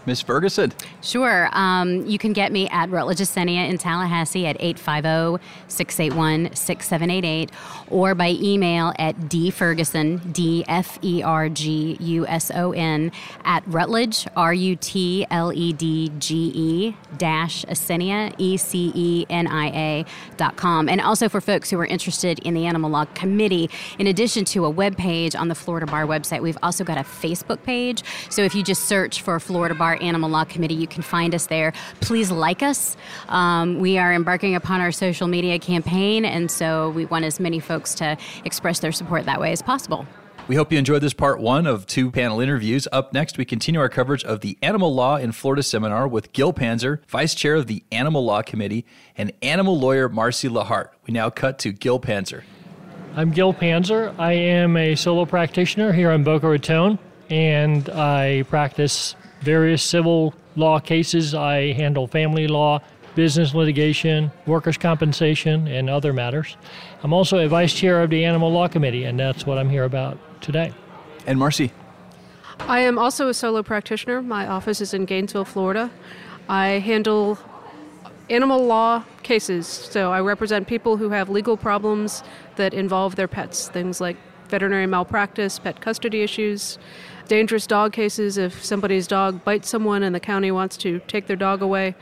Ms. 0.06 0.20
Ferguson? 0.22 0.72
Sure. 1.02 1.48
Um, 1.52 2.04
you 2.06 2.18
can 2.18 2.32
get 2.32 2.52
me 2.52 2.68
at 2.68 2.90
Rutledge 2.90 3.18
Ecenia 3.18 3.68
in 3.68 3.78
Tallahassee 3.78 4.46
at 4.46 4.56
850 4.60 5.44
681 5.68 6.54
6788 6.54 7.50
or 7.90 8.14
by 8.14 8.30
email 8.40 8.92
at 8.98 9.16
dferguson, 9.16 10.32
D 10.32 10.64
F 10.68 10.98
E 11.02 11.22
R 11.22 11.48
G 11.48 11.96
U 12.00 12.26
S 12.26 12.50
O 12.54 12.72
N, 12.72 13.12
at 13.44 13.62
Rutledge, 13.66 14.26
R 14.36 14.54
U 14.54 14.76
T 14.76 15.26
L 15.30 15.52
E 15.52 15.72
D 15.72 16.10
G 16.18 16.52
E 16.54 16.96
dash 17.16 17.64
Ecenia, 17.66 18.34
E 18.38 18.56
C 18.56 18.92
E 18.94 19.26
N 19.28 19.46
I 19.46 19.66
A 19.68 20.04
dot 20.36 20.56
com. 20.56 20.88
And 20.88 21.00
also 21.00 21.28
for 21.28 21.40
folks 21.40 21.70
who 21.70 21.78
are 21.78 21.86
interested 21.86 22.38
in 22.40 22.54
the 22.54 22.66
Animal 22.66 22.90
Law 22.90 23.04
Committee, 23.14 23.70
in 23.98 24.06
addition 24.06 24.44
to 24.46 24.64
a 24.64 24.70
web 24.70 24.96
page 24.96 25.34
on 25.34 25.48
the 25.48 25.54
Florida 25.54 25.86
Bar 25.86 26.06
website, 26.06 26.42
we've 26.42 26.58
also 26.62 26.84
got 26.84 26.98
a 26.98 27.02
Facebook 27.02 27.62
page. 27.62 28.02
So 28.30 28.42
if 28.42 28.54
you 28.54 28.62
just 28.62 28.84
search 28.84 29.22
for 29.22 29.38
Florida 29.40 29.74
Bar 29.74 29.93
Animal 29.96 30.30
Law 30.30 30.44
Committee, 30.44 30.74
you 30.74 30.86
can 30.86 31.02
find 31.02 31.34
us 31.34 31.46
there. 31.46 31.72
Please 32.00 32.30
like 32.30 32.62
us. 32.62 32.96
Um, 33.28 33.78
we 33.78 33.98
are 33.98 34.12
embarking 34.12 34.54
upon 34.54 34.80
our 34.80 34.92
social 34.92 35.28
media 35.28 35.58
campaign, 35.58 36.24
and 36.24 36.50
so 36.50 36.90
we 36.90 37.06
want 37.06 37.24
as 37.24 37.40
many 37.40 37.60
folks 37.60 37.94
to 37.96 38.16
express 38.44 38.80
their 38.80 38.92
support 38.92 39.24
that 39.26 39.40
way 39.40 39.52
as 39.52 39.62
possible. 39.62 40.06
We 40.46 40.56
hope 40.56 40.70
you 40.70 40.78
enjoyed 40.78 41.00
this 41.00 41.14
part 41.14 41.40
one 41.40 41.66
of 41.66 41.86
two 41.86 42.10
panel 42.10 42.38
interviews. 42.38 42.86
Up 42.92 43.14
next, 43.14 43.38
we 43.38 43.46
continue 43.46 43.80
our 43.80 43.88
coverage 43.88 44.24
of 44.24 44.40
the 44.40 44.58
Animal 44.60 44.94
Law 44.94 45.16
in 45.16 45.32
Florida 45.32 45.62
seminar 45.62 46.06
with 46.06 46.34
Gil 46.34 46.52
Panzer, 46.52 46.98
Vice 47.08 47.34
Chair 47.34 47.54
of 47.54 47.66
the 47.66 47.82
Animal 47.90 48.22
Law 48.26 48.42
Committee, 48.42 48.84
and 49.16 49.32
animal 49.40 49.78
lawyer 49.78 50.06
Marcy 50.10 50.50
Lahart. 50.50 50.88
We 51.06 51.14
now 51.14 51.30
cut 51.30 51.58
to 51.60 51.72
Gil 51.72 51.98
Panzer. 51.98 52.42
I'm 53.16 53.30
Gil 53.30 53.54
Panzer. 53.54 54.14
I 54.18 54.32
am 54.32 54.76
a 54.76 54.96
solo 54.96 55.24
practitioner 55.24 55.92
here 55.92 56.10
in 56.10 56.24
Boca 56.24 56.46
Raton, 56.46 56.98
and 57.30 57.88
I 57.88 58.42
practice 58.42 59.16
various 59.44 59.82
civil 59.82 60.34
law 60.56 60.80
cases. 60.80 61.34
I 61.34 61.72
handle 61.72 62.06
family 62.06 62.48
law, 62.48 62.80
business 63.14 63.54
litigation, 63.54 64.32
workers' 64.46 64.78
compensation, 64.78 65.68
and 65.68 65.88
other 65.88 66.12
matters. 66.12 66.56
I'm 67.02 67.12
also 67.12 67.38
a 67.38 67.48
vice 67.48 67.72
chair 67.72 68.02
of 68.02 68.10
the 68.10 68.24
Animal 68.24 68.50
Law 68.50 68.66
Committee, 68.68 69.04
and 69.04 69.20
that's 69.20 69.46
what 69.46 69.58
I'm 69.58 69.68
here 69.68 69.84
about 69.84 70.18
today. 70.40 70.72
And 71.26 71.38
Marcy. 71.38 71.70
I 72.60 72.80
am 72.80 72.98
also 72.98 73.28
a 73.28 73.34
solo 73.34 73.62
practitioner. 73.62 74.22
My 74.22 74.46
office 74.46 74.80
is 74.80 74.94
in 74.94 75.04
Gainesville, 75.04 75.44
Florida. 75.44 75.90
I 76.48 76.66
handle 76.78 77.38
animal 78.30 78.64
law 78.64 79.04
cases. 79.22 79.66
So 79.66 80.12
I 80.12 80.20
represent 80.20 80.66
people 80.66 80.96
who 80.96 81.10
have 81.10 81.28
legal 81.28 81.56
problems 81.56 82.22
that 82.56 82.72
involve 82.72 83.16
their 83.16 83.28
pets, 83.28 83.68
things 83.68 84.00
like 84.00 84.16
veterinary 84.48 84.86
malpractice, 84.86 85.58
pet 85.58 85.80
custody 85.80 86.22
issues, 86.22 86.78
dangerous 87.28 87.66
dog 87.66 87.92
cases 87.92 88.38
if 88.38 88.64
somebody's 88.64 89.06
dog 89.06 89.44
bites 89.44 89.68
someone 89.68 90.02
and 90.02 90.14
the 90.14 90.20
county 90.20 90.50
wants 90.50 90.76
to 90.78 91.00
take 91.06 91.26
their 91.26 91.36
dog 91.36 91.62
away. 91.62 91.94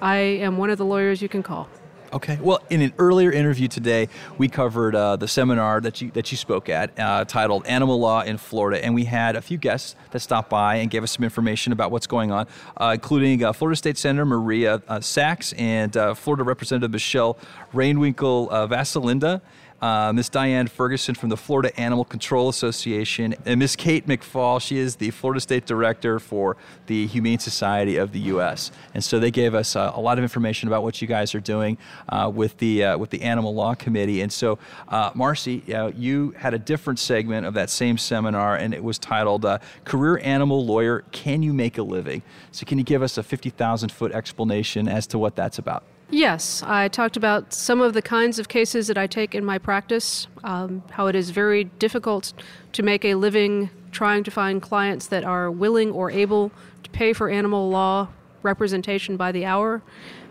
I 0.00 0.16
am 0.16 0.58
one 0.58 0.70
of 0.70 0.78
the 0.78 0.84
lawyers 0.84 1.22
you 1.22 1.28
can 1.28 1.42
call. 1.42 1.68
Okay. 2.12 2.38
Well, 2.42 2.60
in 2.68 2.82
an 2.82 2.92
earlier 2.98 3.32
interview 3.32 3.68
today, 3.68 4.08
we 4.36 4.46
covered 4.46 4.94
uh, 4.94 5.16
the 5.16 5.26
seminar 5.26 5.80
that 5.80 6.02
you 6.02 6.10
that 6.10 6.30
you 6.30 6.36
spoke 6.36 6.68
at, 6.68 6.98
uh, 6.98 7.24
titled 7.24 7.66
"Animal 7.66 7.98
Law 7.98 8.20
in 8.20 8.36
Florida," 8.36 8.84
and 8.84 8.94
we 8.94 9.04
had 9.04 9.34
a 9.34 9.40
few 9.40 9.56
guests 9.56 9.96
that 10.10 10.20
stopped 10.20 10.50
by 10.50 10.76
and 10.76 10.90
gave 10.90 11.02
us 11.02 11.12
some 11.12 11.24
information 11.24 11.72
about 11.72 11.90
what's 11.90 12.06
going 12.06 12.30
on, 12.30 12.46
uh, 12.76 12.90
including 12.92 13.42
uh, 13.42 13.54
Florida 13.54 13.76
State 13.76 13.96
Senator 13.96 14.26
Maria 14.26 14.82
uh, 14.88 15.00
Sachs 15.00 15.54
and 15.54 15.96
uh, 15.96 16.12
Florida 16.12 16.44
Representative 16.44 16.90
Michelle 16.90 17.38
Rehwinkel 17.72 18.50
Vasilinda. 18.68 19.40
Uh, 19.82 20.12
Miss 20.12 20.28
Diane 20.28 20.68
Ferguson 20.68 21.16
from 21.16 21.28
the 21.28 21.36
Florida 21.36 21.76
Animal 21.78 22.04
Control 22.04 22.48
Association, 22.48 23.34
and 23.44 23.58
Miss 23.58 23.74
Kate 23.74 24.06
McFall. 24.06 24.62
She 24.62 24.78
is 24.78 24.94
the 24.94 25.10
Florida 25.10 25.40
State 25.40 25.66
Director 25.66 26.20
for 26.20 26.56
the 26.86 27.08
Humane 27.08 27.40
Society 27.40 27.96
of 27.96 28.12
the 28.12 28.20
U.S. 28.20 28.70
And 28.94 29.02
so 29.02 29.18
they 29.18 29.32
gave 29.32 29.56
us 29.56 29.74
uh, 29.74 29.90
a 29.92 30.00
lot 30.00 30.18
of 30.18 30.22
information 30.22 30.68
about 30.68 30.84
what 30.84 31.02
you 31.02 31.08
guys 31.08 31.34
are 31.34 31.40
doing 31.40 31.78
uh, 32.08 32.30
with 32.32 32.58
the 32.58 32.84
uh, 32.84 32.96
with 32.96 33.10
the 33.10 33.22
Animal 33.22 33.56
Law 33.56 33.74
Committee. 33.74 34.20
And 34.20 34.32
so, 34.32 34.60
uh, 34.88 35.10
Marcy, 35.16 35.64
you 35.96 36.30
had 36.38 36.54
a 36.54 36.60
different 36.60 37.00
segment 37.00 37.44
of 37.44 37.54
that 37.54 37.68
same 37.68 37.98
seminar, 37.98 38.54
and 38.54 38.72
it 38.72 38.84
was 38.84 39.00
titled 39.00 39.44
uh, 39.44 39.58
"Career 39.84 40.20
Animal 40.22 40.64
Lawyer: 40.64 41.02
Can 41.10 41.42
You 41.42 41.52
Make 41.52 41.76
a 41.76 41.82
Living?" 41.82 42.22
So, 42.52 42.64
can 42.64 42.78
you 42.78 42.84
give 42.84 43.02
us 43.02 43.18
a 43.18 43.24
fifty 43.24 43.50
thousand 43.50 43.90
foot 43.90 44.12
explanation 44.12 44.86
as 44.86 45.08
to 45.08 45.18
what 45.18 45.34
that's 45.34 45.58
about? 45.58 45.82
Yes, 46.12 46.62
I 46.62 46.88
talked 46.88 47.16
about 47.16 47.54
some 47.54 47.80
of 47.80 47.94
the 47.94 48.02
kinds 48.02 48.38
of 48.38 48.46
cases 48.46 48.86
that 48.88 48.98
I 48.98 49.06
take 49.06 49.34
in 49.34 49.46
my 49.46 49.56
practice, 49.56 50.26
um, 50.44 50.82
how 50.90 51.06
it 51.06 51.16
is 51.16 51.30
very 51.30 51.64
difficult 51.64 52.34
to 52.72 52.82
make 52.82 53.02
a 53.02 53.14
living 53.14 53.70
trying 53.92 54.22
to 54.24 54.30
find 54.30 54.60
clients 54.60 55.06
that 55.06 55.24
are 55.24 55.50
willing 55.50 55.90
or 55.90 56.10
able 56.10 56.52
to 56.82 56.90
pay 56.90 57.14
for 57.14 57.30
animal 57.30 57.70
law 57.70 58.08
representation 58.42 59.16
by 59.16 59.32
the 59.32 59.46
hour. 59.46 59.80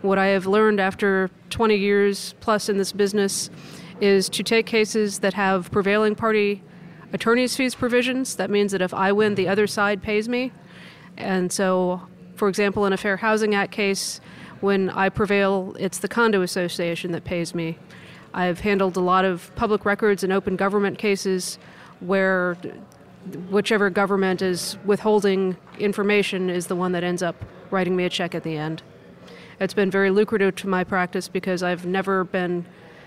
What 0.02 0.18
I 0.18 0.26
have 0.26 0.46
learned 0.46 0.78
after 0.78 1.30
20 1.50 1.74
years 1.74 2.36
plus 2.38 2.68
in 2.68 2.78
this 2.78 2.92
business 2.92 3.50
is 4.00 4.28
to 4.28 4.44
take 4.44 4.66
cases 4.66 5.18
that 5.18 5.34
have 5.34 5.72
prevailing 5.72 6.14
party 6.14 6.62
attorney's 7.12 7.56
fees 7.56 7.74
provisions. 7.74 8.36
That 8.36 8.50
means 8.50 8.70
that 8.70 8.82
if 8.82 8.94
I 8.94 9.10
win, 9.10 9.34
the 9.34 9.48
other 9.48 9.66
side 9.66 10.00
pays 10.00 10.28
me. 10.28 10.52
And 11.16 11.50
so, 11.50 12.02
for 12.36 12.48
example, 12.48 12.86
in 12.86 12.92
a 12.92 12.96
Fair 12.96 13.16
Housing 13.16 13.52
Act 13.52 13.72
case, 13.72 14.20
when 14.62 14.90
I 14.90 15.08
prevail, 15.08 15.76
it's 15.78 15.98
the 15.98 16.08
condo 16.08 16.42
association 16.42 17.12
that 17.12 17.24
pays 17.24 17.54
me. 17.54 17.78
I've 18.32 18.60
handled 18.60 18.96
a 18.96 19.00
lot 19.00 19.24
of 19.24 19.54
public 19.56 19.84
records 19.84 20.24
and 20.24 20.32
open 20.32 20.56
government 20.56 20.98
cases 20.98 21.58
where 22.00 22.56
whichever 23.50 23.90
government 23.90 24.40
is 24.40 24.76
withholding 24.84 25.56
information 25.78 26.48
is 26.48 26.66
the 26.68 26.76
one 26.76 26.92
that 26.92 27.04
ends 27.04 27.22
up 27.22 27.36
writing 27.70 27.94
me 27.94 28.04
a 28.04 28.08
check 28.08 28.34
at 28.34 28.42
the 28.42 28.56
end. 28.56 28.82
It's 29.60 29.74
been 29.74 29.90
very 29.90 30.10
lucrative 30.10 30.54
to 30.56 30.68
my 30.68 30.84
practice 30.84 31.28
because 31.28 31.62
I've 31.62 31.84
never 31.84 32.24
been 32.24 32.64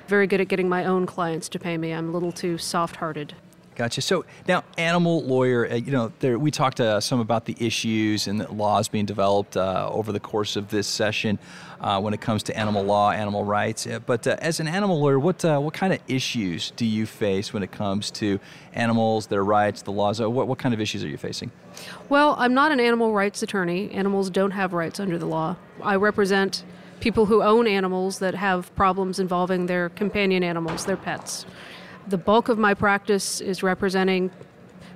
very 0.08 0.28
good 0.28 0.42
at 0.42 0.48
getting 0.48 0.70
my 0.70 0.86
own 0.86 1.06
clients 1.06 1.50
to 1.50 1.60
pay 1.60 1.78
me. 1.78 1.92
I'm 1.92 2.10
a 2.10 2.12
little 2.12 2.32
too 2.32 2.58
soft 2.58 2.98
hearted. 2.98 3.34
Gotcha. 3.76 4.02
So 4.02 4.24
now, 4.48 4.64
animal 4.78 5.24
lawyer, 5.24 5.70
uh, 5.70 5.76
you 5.76 5.92
know, 5.92 6.14
there, 6.20 6.40
we 6.40 6.50
talked 6.50 6.80
uh, 6.80 7.02
some 7.02 7.20
about 7.20 7.44
the 7.44 7.58
issues 7.60 8.28
and 8.28 8.40
the 8.40 8.50
laws 8.52 8.88
being 8.88 9.06
developed 9.06 9.58
uh, 9.58 9.90
over 9.92 10.14
the 10.14 10.20
course 10.20 10.56
of 10.56 10.70
this 10.70 10.88
session 10.88 11.38
uh, 11.82 12.00
when 12.00 12.14
it 12.14 12.22
comes 12.22 12.42
to 12.44 12.58
animal 12.58 12.84
law, 12.84 13.12
animal 13.12 13.44
rights. 13.44 13.86
Uh, 13.86 14.00
but 14.00 14.26
uh, 14.28 14.38
as 14.40 14.62
an 14.62 14.70
animal 14.70 15.02
lawyer, 15.02 15.20
what 15.20 15.44
what 15.44 15.74
kind 15.74 15.92
of 15.92 16.00
issues 16.08 16.72
do 16.72 16.86
you 16.86 17.06
face 17.06 17.52
when 17.52 17.64
it 17.64 17.72
comes 17.72 18.10
to 18.12 18.40
animals, 18.74 19.28
their 19.28 19.44
rights, 19.44 19.82
the 19.82 19.92
laws? 19.92 20.22
What, 20.22 20.48
what 20.48 20.58
kind 20.58 20.74
of 20.74 20.80
issues 20.80 21.04
are 21.04 21.10
you 21.10 21.18
facing? 21.18 21.52
Well, 22.08 22.36
I'm 22.40 22.54
not 22.54 22.72
an 22.72 22.80
animal 22.80 23.12
rights 23.12 23.44
attorney. 23.44 23.92
Animals 23.92 24.30
don't 24.30 24.52
have 24.52 24.72
rights 24.72 25.02
under 25.02 25.18
the 25.18 25.26
law. 25.26 25.58
I 25.84 25.98
represent 25.98 26.64
people 27.02 27.26
who 27.26 27.44
own 27.44 27.68
animals 27.68 28.20
that 28.20 28.36
have 28.36 28.74
problems 28.76 29.20
involving 29.20 29.66
their 29.66 29.90
companion 29.90 30.44
animals, 30.44 30.86
their 30.86 30.98
pets. 30.98 31.46
The 32.08 32.18
bulk 32.18 32.50
of 32.50 32.60
my 32.60 32.76
practice 32.76 33.42
is 33.42 33.64
representing 33.64 34.30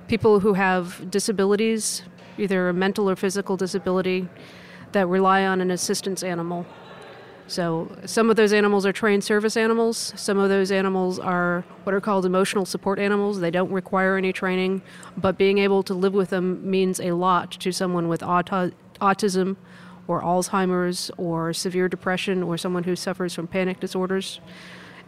people 0.06 0.40
who 0.40 0.54
have 0.54 1.10
disabilities, 1.10 2.02
either 2.38 2.68
a 2.68 2.72
mental 2.72 3.10
or 3.10 3.16
physical 3.16 3.56
disability, 3.56 4.28
that 4.92 5.06
rely 5.08 5.44
on 5.44 5.60
an 5.60 5.72
assistance 5.72 6.22
animal. 6.22 6.66
So 7.48 7.90
some 8.06 8.30
of 8.30 8.36
those 8.36 8.52
animals 8.52 8.86
are 8.86 8.92
trained 8.92 9.24
service 9.24 9.56
animals. 9.56 10.12
Some 10.14 10.38
of 10.38 10.48
those 10.48 10.70
animals 10.70 11.18
are 11.18 11.64
what 11.82 11.96
are 11.96 12.00
called 12.00 12.24
emotional 12.24 12.64
support 12.64 13.00
animals. 13.00 13.40
They 13.40 13.50
don't 13.50 13.72
require 13.72 14.16
any 14.16 14.32
training, 14.32 14.82
but 15.16 15.36
being 15.36 15.58
able 15.58 15.82
to 15.84 15.94
live 15.94 16.14
with 16.14 16.30
them 16.30 16.70
means 16.70 17.00
a 17.00 17.10
lot 17.10 17.50
to 17.52 17.72
someone 17.72 18.06
with 18.06 18.22
auto- 18.22 18.70
autism 19.00 19.56
or 20.06 20.22
Alzheimer's 20.22 21.10
or 21.16 21.52
severe 21.52 21.88
depression 21.88 22.44
or 22.44 22.56
someone 22.56 22.84
who 22.84 22.94
suffers 22.94 23.34
from 23.34 23.48
panic 23.48 23.80
disorders. 23.80 24.40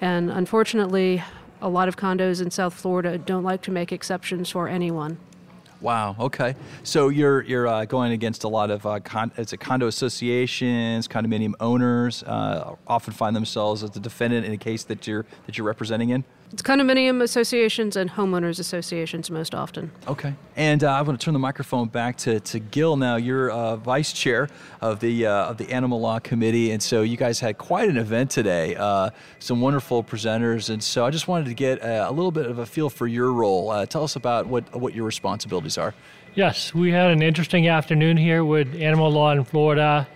And 0.00 0.28
unfortunately, 0.32 1.22
a 1.62 1.68
lot 1.68 1.88
of 1.88 1.96
condos 1.96 2.42
in 2.42 2.50
South 2.50 2.74
Florida 2.74 3.16
don't 3.16 3.44
like 3.44 3.62
to 3.62 3.70
make 3.70 3.92
exceptions 3.92 4.50
for 4.50 4.68
anyone. 4.68 5.18
Wow. 5.82 6.14
Okay. 6.18 6.54
So 6.84 7.08
you're 7.08 7.42
you're 7.42 7.66
uh, 7.66 7.84
going 7.84 8.12
against 8.12 8.44
a 8.44 8.48
lot 8.48 8.70
of 8.70 8.86
uh, 8.86 9.00
con- 9.00 9.32
it's 9.36 9.52
a 9.52 9.56
condo 9.56 9.88
associations, 9.88 11.08
condominium 11.08 11.54
owners 11.58 12.22
uh, 12.22 12.76
often 12.86 13.12
find 13.12 13.34
themselves 13.34 13.82
as 13.82 13.90
the 13.90 14.00
defendant 14.00 14.46
in 14.46 14.52
a 14.52 14.56
case 14.56 14.84
that 14.84 15.06
you're 15.06 15.26
that 15.46 15.58
you're 15.58 15.66
representing 15.66 16.10
in. 16.10 16.24
It's 16.52 16.60
condominium 16.60 17.22
associations 17.22 17.96
and 17.96 18.10
homeowners 18.10 18.58
associations 18.58 19.30
most 19.30 19.54
often. 19.54 19.90
Okay. 20.06 20.34
And 20.54 20.84
uh, 20.84 20.92
I 20.92 21.00
want 21.00 21.18
to 21.18 21.24
turn 21.24 21.32
the 21.32 21.40
microphone 21.40 21.88
back 21.88 22.18
to, 22.18 22.40
to 22.40 22.58
Gil 22.58 22.98
now. 22.98 23.16
You're 23.16 23.50
uh, 23.50 23.76
vice 23.76 24.12
chair 24.12 24.50
of 24.82 25.00
the 25.00 25.26
uh, 25.26 25.46
of 25.46 25.56
the 25.56 25.72
Animal 25.72 25.98
Law 25.98 26.18
Committee, 26.18 26.72
and 26.72 26.82
so 26.82 27.00
you 27.00 27.16
guys 27.16 27.40
had 27.40 27.56
quite 27.56 27.88
an 27.88 27.96
event 27.96 28.30
today. 28.30 28.76
Uh, 28.76 29.08
some 29.38 29.62
wonderful 29.62 30.04
presenters, 30.04 30.68
and 30.68 30.84
so 30.84 31.06
I 31.06 31.10
just 31.10 31.26
wanted 31.26 31.46
to 31.46 31.54
get 31.54 31.78
a, 31.78 32.10
a 32.10 32.12
little 32.12 32.30
bit 32.30 32.44
of 32.44 32.58
a 32.58 32.66
feel 32.66 32.90
for 32.90 33.06
your 33.06 33.32
role. 33.32 33.70
Uh, 33.70 33.86
tell 33.86 34.04
us 34.04 34.16
about 34.16 34.46
what 34.46 34.76
what 34.76 34.94
your 34.94 35.06
responsibilities 35.06 35.71
are. 35.78 35.94
Yes, 36.34 36.74
we 36.74 36.90
had 36.92 37.10
an 37.10 37.22
interesting 37.22 37.68
afternoon 37.68 38.16
here 38.16 38.44
with 38.44 38.74
animal 38.74 39.10
law 39.10 39.32
in 39.32 39.44
Florida. 39.44 40.08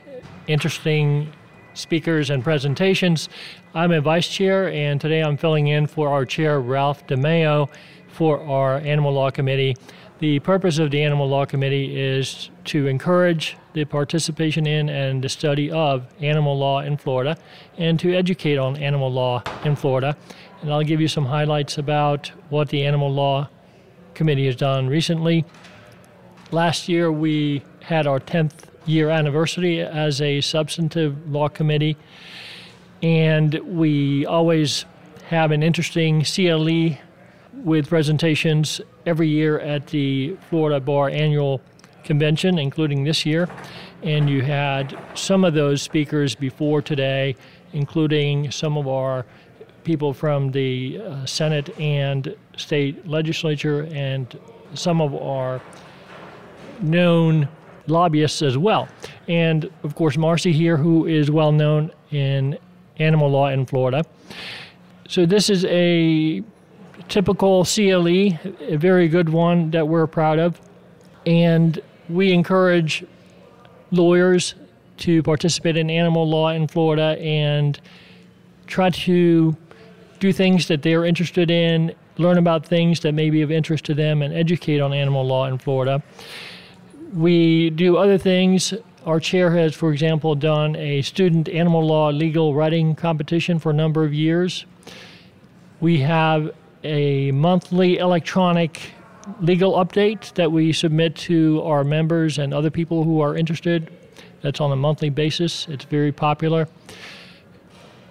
Interesting 0.46 1.32
speakers 1.74 2.30
and 2.30 2.42
presentations. 2.42 3.28
I'm 3.74 3.92
a 3.92 4.00
vice 4.00 4.28
chair, 4.28 4.70
and 4.70 5.00
today 5.00 5.22
I'm 5.22 5.36
filling 5.36 5.66
in 5.66 5.86
for 5.86 6.08
our 6.08 6.24
chair, 6.24 6.60
Ralph 6.60 7.06
DeMeo, 7.06 7.68
for 8.08 8.40
our 8.40 8.78
Animal 8.78 9.12
Law 9.12 9.30
Committee. 9.30 9.76
The 10.18 10.38
purpose 10.40 10.78
of 10.78 10.90
the 10.90 11.02
Animal 11.02 11.28
Law 11.28 11.44
Committee 11.44 12.00
is 12.00 12.48
to 12.64 12.86
encourage 12.86 13.58
the 13.74 13.84
participation 13.84 14.66
in 14.66 14.88
and 14.88 15.22
the 15.22 15.28
study 15.28 15.70
of 15.70 16.06
animal 16.22 16.56
law 16.56 16.80
in 16.80 16.96
Florida 16.96 17.36
and 17.76 18.00
to 18.00 18.14
educate 18.14 18.56
on 18.56 18.78
animal 18.78 19.12
law 19.12 19.42
in 19.62 19.76
Florida. 19.76 20.16
And 20.62 20.72
I'll 20.72 20.82
give 20.82 21.02
you 21.02 21.08
some 21.08 21.26
highlights 21.26 21.76
about 21.76 22.28
what 22.48 22.70
the 22.70 22.86
Animal 22.86 23.12
Law 23.12 23.50
Committee 24.16 24.46
has 24.46 24.56
done 24.56 24.88
recently. 24.88 25.44
Last 26.50 26.88
year, 26.88 27.12
we 27.12 27.62
had 27.82 28.06
our 28.06 28.18
10th 28.18 28.64
year 28.86 29.10
anniversary 29.10 29.80
as 29.80 30.22
a 30.22 30.40
substantive 30.40 31.30
law 31.30 31.48
committee, 31.48 31.96
and 33.02 33.54
we 33.64 34.24
always 34.24 34.86
have 35.28 35.50
an 35.50 35.62
interesting 35.62 36.24
CLE 36.24 36.96
with 37.52 37.88
presentations 37.88 38.80
every 39.04 39.28
year 39.28 39.58
at 39.60 39.88
the 39.88 40.36
Florida 40.48 40.80
Bar 40.80 41.10
Annual 41.10 41.60
Convention, 42.02 42.58
including 42.58 43.04
this 43.04 43.26
year. 43.26 43.48
And 44.02 44.30
you 44.30 44.40
had 44.42 44.98
some 45.14 45.44
of 45.44 45.52
those 45.52 45.82
speakers 45.82 46.34
before 46.34 46.80
today, 46.80 47.36
including 47.74 48.50
some 48.50 48.78
of 48.78 48.88
our 48.88 49.26
people 49.86 50.12
from 50.12 50.50
the 50.50 51.00
uh, 51.00 51.24
Senate 51.24 51.70
and 51.80 52.34
state 52.56 53.06
legislature 53.06 53.88
and 53.92 54.38
some 54.74 55.00
of 55.00 55.14
our 55.14 55.62
known 56.82 57.48
lobbyists 57.86 58.42
as 58.42 58.58
well. 58.58 58.88
And 59.28 59.70
of 59.84 59.94
course, 59.94 60.18
Marcy 60.18 60.52
here, 60.52 60.76
who 60.76 61.06
is 61.06 61.30
well 61.30 61.52
known 61.52 61.92
in 62.10 62.58
animal 62.98 63.30
law 63.30 63.48
in 63.48 63.64
Florida. 63.64 64.04
So, 65.08 65.24
this 65.24 65.48
is 65.48 65.64
a 65.66 66.42
typical 67.08 67.64
CLE, 67.64 68.34
a 68.60 68.76
very 68.76 69.08
good 69.08 69.28
one 69.28 69.70
that 69.70 69.86
we're 69.86 70.08
proud 70.08 70.40
of. 70.40 70.60
And 71.26 71.80
we 72.08 72.32
encourage 72.32 73.04
lawyers 73.92 74.56
to 74.98 75.22
participate 75.22 75.76
in 75.76 75.90
animal 75.90 76.28
law 76.28 76.48
in 76.48 76.66
Florida 76.66 77.16
and 77.20 77.78
try 78.66 78.90
to 78.90 79.56
do 80.26 80.32
things 80.32 80.66
that 80.66 80.82
they're 80.82 81.04
interested 81.04 81.50
in, 81.50 81.94
learn 82.18 82.36
about 82.36 82.66
things 82.66 83.00
that 83.00 83.12
may 83.12 83.30
be 83.30 83.42
of 83.42 83.50
interest 83.52 83.84
to 83.84 83.94
them, 83.94 84.22
and 84.22 84.34
educate 84.34 84.80
on 84.80 84.92
animal 84.92 85.24
law 85.24 85.46
in 85.46 85.56
Florida. 85.56 86.02
We 87.14 87.70
do 87.70 87.96
other 87.96 88.18
things. 88.18 88.74
Our 89.04 89.20
chair 89.20 89.52
has, 89.52 89.74
for 89.74 89.92
example, 89.92 90.34
done 90.34 90.74
a 90.74 91.02
student 91.02 91.48
animal 91.48 91.86
law 91.86 92.10
legal 92.10 92.54
writing 92.54 92.96
competition 92.96 93.60
for 93.60 93.70
a 93.70 93.72
number 93.72 94.04
of 94.04 94.12
years. 94.12 94.66
We 95.80 96.00
have 96.00 96.50
a 96.82 97.30
monthly 97.30 97.98
electronic 97.98 98.80
legal 99.40 99.74
update 99.74 100.34
that 100.34 100.50
we 100.50 100.72
submit 100.72 101.14
to 101.30 101.62
our 101.62 101.84
members 101.84 102.38
and 102.38 102.52
other 102.52 102.70
people 102.70 103.04
who 103.04 103.20
are 103.20 103.36
interested. 103.36 103.92
That's 104.42 104.60
on 104.60 104.72
a 104.72 104.76
monthly 104.76 105.10
basis. 105.10 105.68
It's 105.68 105.84
very 105.84 106.10
popular. 106.10 106.66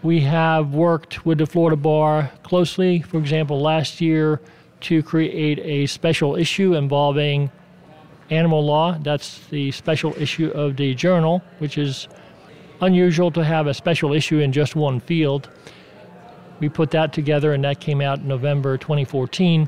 We 0.06 0.22
have 0.22 0.76
worked 0.76 1.26
with 1.26 1.40
the 1.40 1.48
Florida 1.48 1.76
Bar 1.76 2.32
closely, 2.44 3.02
for 3.02 3.18
example, 3.18 3.60
last 3.60 4.00
year 4.00 4.40
to 4.82 5.02
create 5.02 5.58
a 5.58 5.88
special 5.88 6.36
issue 6.36 6.76
involving 6.76 7.50
Animal 8.30 8.64
Law. 8.64 9.00
That's 9.00 9.40
the 9.48 9.72
special 9.72 10.14
issue 10.16 10.52
of 10.52 10.78
the 10.78 10.94
journal, 10.94 11.42
which 11.58 11.80
is 11.80 12.08
unusual 12.82 13.32
to 13.32 13.44
have 13.44 13.66
a 13.66 13.74
special 13.74 14.14
issue 14.14 14.38
in 14.38 14.52
just 14.52 14.76
one 14.76 15.00
field. 15.00 15.50
We 16.60 16.70
put 16.70 16.92
that 16.92 17.12
together, 17.12 17.54
and 17.54 17.64
that 17.64 17.80
came 17.80 18.00
out 18.00 18.20
in 18.20 18.28
November 18.28 18.78
2014. 18.78 19.68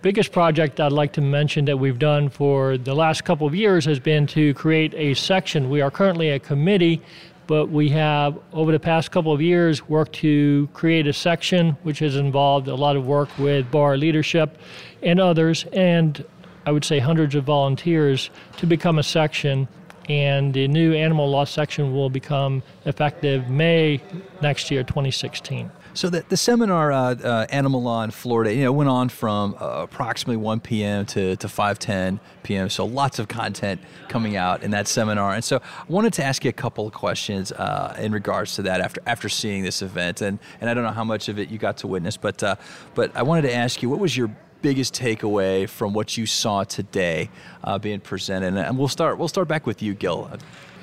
Biggest 0.00 0.30
project 0.30 0.78
I'd 0.78 0.92
like 0.92 1.12
to 1.14 1.20
mention 1.20 1.64
that 1.64 1.76
we've 1.76 1.98
done 1.98 2.28
for 2.28 2.78
the 2.78 2.94
last 2.94 3.24
couple 3.24 3.48
of 3.48 3.54
years 3.56 3.84
has 3.86 3.98
been 3.98 4.28
to 4.28 4.54
create 4.54 4.94
a 4.94 5.14
section. 5.14 5.70
We 5.70 5.80
are 5.80 5.90
currently 5.90 6.30
a 6.30 6.38
committee, 6.38 7.02
but 7.46 7.66
we 7.66 7.90
have, 7.90 8.38
over 8.52 8.72
the 8.72 8.80
past 8.80 9.10
couple 9.10 9.32
of 9.32 9.40
years, 9.40 9.88
worked 9.88 10.14
to 10.16 10.68
create 10.72 11.06
a 11.06 11.12
section 11.12 11.76
which 11.82 11.98
has 11.98 12.16
involved 12.16 12.68
a 12.68 12.74
lot 12.74 12.96
of 12.96 13.06
work 13.06 13.28
with 13.38 13.70
bar 13.70 13.96
leadership 13.96 14.58
and 15.02 15.20
others. 15.20 15.64
And 15.72 16.24
I 16.66 16.72
would 16.72 16.84
say, 16.84 16.98
hundreds 16.98 17.34
of 17.34 17.44
volunteers 17.44 18.30
to 18.56 18.66
become 18.66 18.98
a 18.98 19.02
section. 19.02 19.68
And 20.08 20.52
the 20.52 20.68
new 20.68 20.92
animal 20.92 21.28
law 21.30 21.44
section 21.44 21.94
will 21.94 22.10
become 22.10 22.62
effective 22.84 23.48
May 23.48 24.00
next 24.42 24.70
year, 24.70 24.82
2016. 24.82 25.70
So 25.94 26.10
the, 26.10 26.24
the 26.28 26.36
seminar, 26.36 26.90
uh, 26.90 27.14
uh, 27.14 27.46
Animal 27.50 27.80
Law 27.80 28.02
in 28.02 28.10
Florida, 28.10 28.52
you 28.52 28.64
know, 28.64 28.72
went 28.72 28.90
on 28.90 29.08
from 29.08 29.54
uh, 29.60 29.82
approximately 29.82 30.36
1 30.36 30.58
p.m. 30.58 31.06
to, 31.06 31.36
to 31.36 31.46
5:10 31.46 32.18
p.m. 32.42 32.68
So 32.68 32.84
lots 32.84 33.20
of 33.20 33.28
content 33.28 33.80
coming 34.08 34.34
out 34.34 34.64
in 34.64 34.72
that 34.72 34.88
seminar. 34.88 35.34
And 35.34 35.44
so 35.44 35.58
I 35.58 35.84
wanted 35.88 36.12
to 36.14 36.24
ask 36.24 36.44
you 36.44 36.48
a 36.48 36.52
couple 36.52 36.84
of 36.88 36.92
questions 36.92 37.52
uh, 37.52 37.96
in 38.00 38.10
regards 38.10 38.56
to 38.56 38.62
that 38.62 38.80
after 38.80 39.00
after 39.06 39.28
seeing 39.28 39.62
this 39.62 39.82
event. 39.82 40.20
And 40.20 40.40
and 40.60 40.68
I 40.68 40.74
don't 40.74 40.82
know 40.82 40.90
how 40.90 41.04
much 41.04 41.28
of 41.28 41.38
it 41.38 41.48
you 41.48 41.58
got 41.58 41.76
to 41.78 41.86
witness, 41.86 42.16
but 42.16 42.42
uh, 42.42 42.56
but 42.96 43.16
I 43.16 43.22
wanted 43.22 43.42
to 43.42 43.54
ask 43.54 43.80
you, 43.80 43.88
what 43.88 44.00
was 44.00 44.16
your 44.16 44.34
biggest 44.62 44.94
takeaway 44.94 45.68
from 45.68 45.92
what 45.92 46.16
you 46.16 46.26
saw 46.26 46.64
today 46.64 47.30
uh, 47.62 47.78
being 47.78 48.00
presented? 48.00 48.56
And 48.56 48.76
we'll 48.76 48.88
start. 48.88 49.16
We'll 49.16 49.28
start 49.28 49.46
back 49.46 49.64
with 49.64 49.80
you, 49.80 49.94
Gil. 49.94 50.28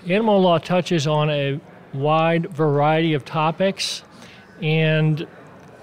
Animal 0.08 0.40
law 0.40 0.58
touches 0.58 1.06
on 1.06 1.30
a 1.30 1.60
wide 1.94 2.50
variety 2.50 3.14
of 3.14 3.26
topics, 3.26 4.04
and 4.62 5.28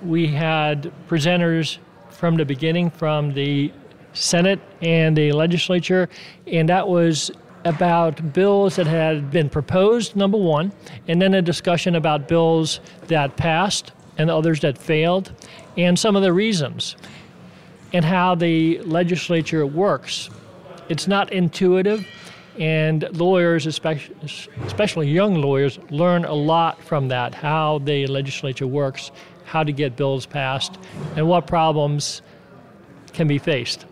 we 0.02 0.26
had 0.26 0.92
presenters 1.08 1.78
from 2.10 2.36
the 2.36 2.44
beginning 2.44 2.90
from 2.90 3.32
the 3.34 3.72
Senate 4.12 4.60
and 4.82 5.16
the 5.16 5.32
legislature, 5.32 6.08
and 6.46 6.68
that 6.68 6.88
was 6.88 7.30
about 7.64 8.32
bills 8.32 8.76
that 8.76 8.86
had 8.86 9.30
been 9.30 9.48
proposed, 9.48 10.16
number 10.16 10.38
one, 10.38 10.72
and 11.06 11.20
then 11.20 11.34
a 11.34 11.42
discussion 11.42 11.96
about 11.96 12.28
bills 12.28 12.80
that 13.08 13.36
passed 13.36 13.92
and 14.16 14.30
others 14.30 14.60
that 14.60 14.78
failed, 14.78 15.32
and 15.76 15.98
some 15.98 16.16
of 16.16 16.22
the 16.22 16.32
reasons, 16.32 16.96
and 17.92 18.04
how 18.04 18.34
the 18.34 18.78
legislature 18.80 19.66
works. 19.66 20.30
It's 20.88 21.06
not 21.06 21.32
intuitive, 21.32 22.06
and 22.58 23.08
lawyers, 23.12 23.66
especially, 23.66 25.08
young 25.08 25.36
lawyers, 25.36 25.78
learn 25.90 26.24
a 26.24 26.34
lot 26.34 26.82
from 26.82 27.08
that 27.08 27.34
how 27.34 27.78
the 27.78 28.06
legislature 28.06 28.66
works, 28.66 29.10
how 29.44 29.62
to 29.62 29.72
get 29.72 29.96
bills 29.96 30.26
passed, 30.26 30.78
and 31.16 31.28
what 31.28 31.46
problems 31.46 32.22
can 33.12 33.28
be 33.28 33.38
faced. 33.38 33.86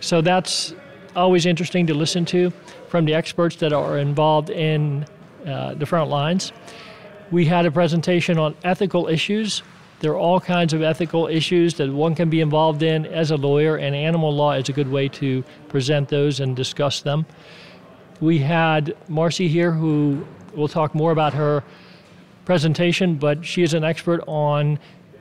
So 0.00 0.20
that's 0.20 0.74
always 1.14 1.46
interesting 1.46 1.86
to 1.86 1.94
listen 1.94 2.24
to 2.26 2.50
from 2.88 3.04
the 3.04 3.14
experts 3.14 3.56
that 3.56 3.72
are 3.72 3.98
involved 3.98 4.50
in 4.50 5.06
uh, 5.46 5.74
the 5.74 5.86
front 5.86 6.10
lines. 6.10 6.52
We 7.30 7.44
had 7.44 7.66
a 7.66 7.70
presentation 7.70 8.38
on 8.38 8.56
ethical 8.64 9.08
issues. 9.08 9.62
There 10.00 10.12
are 10.12 10.18
all 10.18 10.40
kinds 10.40 10.72
of 10.72 10.82
ethical 10.82 11.26
issues 11.26 11.74
that 11.74 11.92
one 11.92 12.14
can 12.14 12.30
be 12.30 12.40
involved 12.40 12.82
in 12.82 13.06
as 13.06 13.30
a 13.30 13.36
lawyer, 13.36 13.76
and 13.76 13.94
animal 13.94 14.34
law 14.34 14.52
is 14.52 14.68
a 14.68 14.72
good 14.72 14.90
way 14.90 15.08
to 15.08 15.44
present 15.68 16.08
those 16.08 16.40
and 16.40 16.56
discuss 16.56 17.02
them. 17.02 17.26
We 18.20 18.38
had 18.38 18.96
Marcy 19.08 19.46
here 19.46 19.70
who 19.70 20.26
will 20.54 20.68
talk 20.68 20.94
more 20.94 21.12
about 21.12 21.34
her 21.34 21.62
presentation, 22.44 23.14
but 23.14 23.44
she 23.44 23.62
is 23.62 23.74
an 23.74 23.84
expert 23.84 24.22
on 24.26 24.78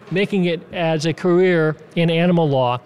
making 0.10 0.45
it 0.45 0.62
as 0.74 1.06
a 1.06 1.14
career 1.14 1.76
in 1.95 2.10
animal 2.10 2.50
law. 2.50 2.80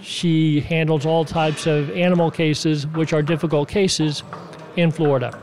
She 0.00 0.60
handles 0.60 1.04
all 1.04 1.26
types 1.26 1.66
of 1.66 1.90
animal 1.90 2.30
cases, 2.30 2.86
which 2.86 3.12
are 3.12 3.22
difficult 3.22 3.68
cases 3.68 4.22
in 4.76 4.90
Florida. 4.90 5.38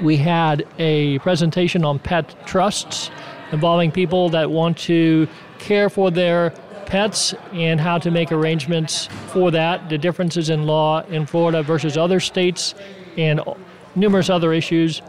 We 0.00 0.16
had 0.16 0.66
a 0.78 1.18
presentation 1.18 1.84
on 1.84 1.98
pet 1.98 2.46
trusts 2.46 3.10
involving 3.52 3.90
people 3.90 4.30
that 4.30 4.50
want 4.50 4.78
to 4.78 5.28
care 5.58 5.90
for 5.90 6.10
their 6.10 6.54
pets 6.86 7.34
and 7.52 7.80
how 7.80 7.98
to 7.98 8.10
make 8.10 8.32
arrangements 8.32 9.06
for 9.28 9.50
that, 9.50 9.90
the 9.90 9.98
differences 9.98 10.48
in 10.48 10.66
law 10.66 11.02
in 11.02 11.26
Florida 11.26 11.62
versus 11.62 11.98
other 11.98 12.18
states, 12.18 12.74
and 13.20 13.40
numerous 13.94 14.30
other 14.30 14.52
issues. 14.52 15.02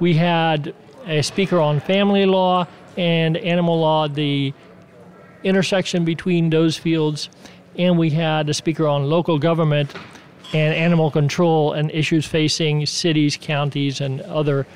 We 0.00 0.14
had 0.14 0.74
a 1.06 1.22
speaker 1.22 1.60
on 1.60 1.80
family 1.80 2.26
law 2.26 2.66
and 2.96 3.36
animal 3.36 3.80
law, 3.80 4.08
the 4.08 4.52
intersection 5.44 6.04
between 6.04 6.50
those 6.50 6.76
fields 6.76 7.30
and 7.78 7.96
we 7.96 8.10
had 8.10 8.48
a 8.48 8.54
speaker 8.54 8.86
on 8.86 9.04
local 9.04 9.38
government 9.38 9.94
and 10.52 10.74
animal 10.74 11.10
control 11.10 11.72
and 11.72 11.90
issues 11.92 12.26
facing 12.26 12.84
cities, 12.86 13.38
counties, 13.40 14.00
and 14.00 14.20
other 14.22 14.66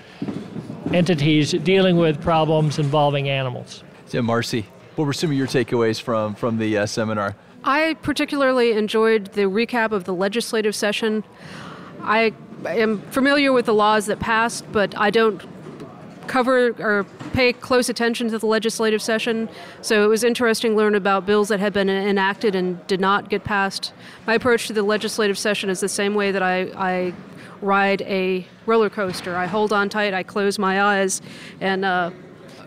entities 0.92 1.52
dealing 1.52 1.96
with 1.96 2.20
problems 2.20 2.78
involving 2.78 3.28
animals. 3.28 3.82
So, 4.06 4.22
Marcy, 4.22 4.66
what 4.96 5.06
were 5.06 5.12
some 5.12 5.30
of 5.30 5.36
your 5.36 5.46
takeaways 5.46 6.00
from 6.00 6.34
from 6.34 6.58
the 6.58 6.78
uh, 6.78 6.86
seminar? 6.86 7.34
I 7.64 7.96
particularly 8.02 8.72
enjoyed 8.72 9.32
the 9.32 9.42
recap 9.42 9.92
of 9.92 10.04
the 10.04 10.14
legislative 10.14 10.74
session. 10.74 11.24
I 12.02 12.34
am 12.66 13.00
familiar 13.10 13.52
with 13.52 13.66
the 13.66 13.74
laws 13.74 14.06
that 14.06 14.20
passed, 14.20 14.64
but 14.72 14.96
I 14.98 15.10
don't 15.10 15.42
cover 16.26 16.74
or 16.78 17.04
pay 17.32 17.52
close 17.52 17.88
attention 17.88 18.30
to 18.30 18.38
the 18.38 18.46
legislative 18.46 19.02
session. 19.02 19.48
So 19.80 20.04
it 20.04 20.06
was 20.06 20.24
interesting 20.24 20.72
to 20.72 20.76
learn 20.76 20.94
about 20.94 21.26
bills 21.26 21.48
that 21.48 21.60
had 21.60 21.72
been 21.72 21.90
enacted 21.90 22.54
and 22.54 22.84
did 22.86 23.00
not 23.00 23.28
get 23.28 23.44
passed. 23.44 23.92
My 24.26 24.34
approach 24.34 24.66
to 24.68 24.72
the 24.72 24.82
legislative 24.82 25.36
session 25.38 25.68
is 25.68 25.80
the 25.80 25.88
same 25.88 26.14
way 26.14 26.32
that 26.32 26.42
I, 26.42 26.70
I 26.76 27.14
ride 27.60 28.02
a 28.02 28.46
roller 28.66 28.90
coaster. 28.90 29.36
I 29.36 29.46
hold 29.46 29.72
on 29.72 29.88
tight, 29.88 30.14
I 30.14 30.22
close 30.22 30.58
my 30.58 30.82
eyes, 30.82 31.22
and 31.60 31.84
uh, 31.84 32.10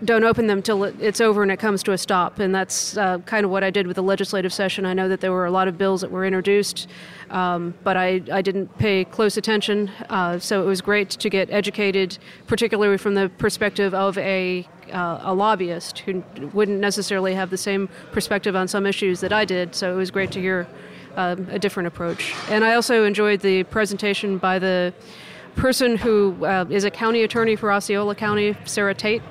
don't 0.03 0.23
open 0.23 0.47
them 0.47 0.61
till 0.61 0.83
it's 0.83 1.21
over 1.21 1.41
and 1.41 1.51
it 1.51 1.57
comes 1.57 1.83
to 1.83 1.91
a 1.91 1.97
stop. 1.97 2.39
And 2.39 2.53
that's 2.53 2.97
uh, 2.97 3.19
kind 3.19 3.45
of 3.45 3.51
what 3.51 3.63
I 3.63 3.69
did 3.69 3.87
with 3.87 3.95
the 3.95 4.03
legislative 4.03 4.53
session. 4.53 4.85
I 4.85 4.93
know 4.93 5.07
that 5.07 5.21
there 5.21 5.31
were 5.31 5.45
a 5.45 5.51
lot 5.51 5.67
of 5.67 5.77
bills 5.77 6.01
that 6.01 6.11
were 6.11 6.25
introduced, 6.25 6.87
um, 7.29 7.73
but 7.83 7.97
I, 7.97 8.21
I 8.31 8.41
didn't 8.41 8.77
pay 8.77 9.05
close 9.05 9.37
attention. 9.37 9.89
Uh, 10.09 10.39
so 10.39 10.61
it 10.61 10.65
was 10.65 10.81
great 10.81 11.09
to 11.11 11.29
get 11.29 11.49
educated, 11.51 12.17
particularly 12.47 12.97
from 12.97 13.15
the 13.15 13.29
perspective 13.37 13.93
of 13.93 14.17
a 14.17 14.67
uh, 14.93 15.19
a 15.23 15.33
lobbyist 15.33 15.99
who 15.99 16.23
wouldn't 16.53 16.79
necessarily 16.79 17.33
have 17.33 17.49
the 17.49 17.57
same 17.57 17.89
perspective 18.11 18.55
on 18.55 18.67
some 18.67 18.85
issues 18.85 19.19
that 19.19 19.33
I 19.33 19.43
did. 19.43 19.73
So 19.73 19.91
it 19.91 19.97
was 19.97 20.11
great 20.11 20.31
to 20.33 20.39
hear 20.39 20.67
um, 21.15 21.47
a 21.49 21.57
different 21.57 21.87
approach. 21.87 22.35
And 22.49 22.63
I 22.63 22.75
also 22.75 23.03
enjoyed 23.03 23.39
the 23.39 23.63
presentation 23.63 24.37
by 24.37 24.59
the 24.59 24.93
person 25.55 25.97
who 25.97 26.45
uh, 26.45 26.65
is 26.69 26.83
a 26.83 26.91
county 26.91 27.23
attorney 27.23 27.55
for 27.55 27.71
Osceola 27.71 28.13
County, 28.13 28.55
Sarah 28.65 28.93
Tate 28.93 29.23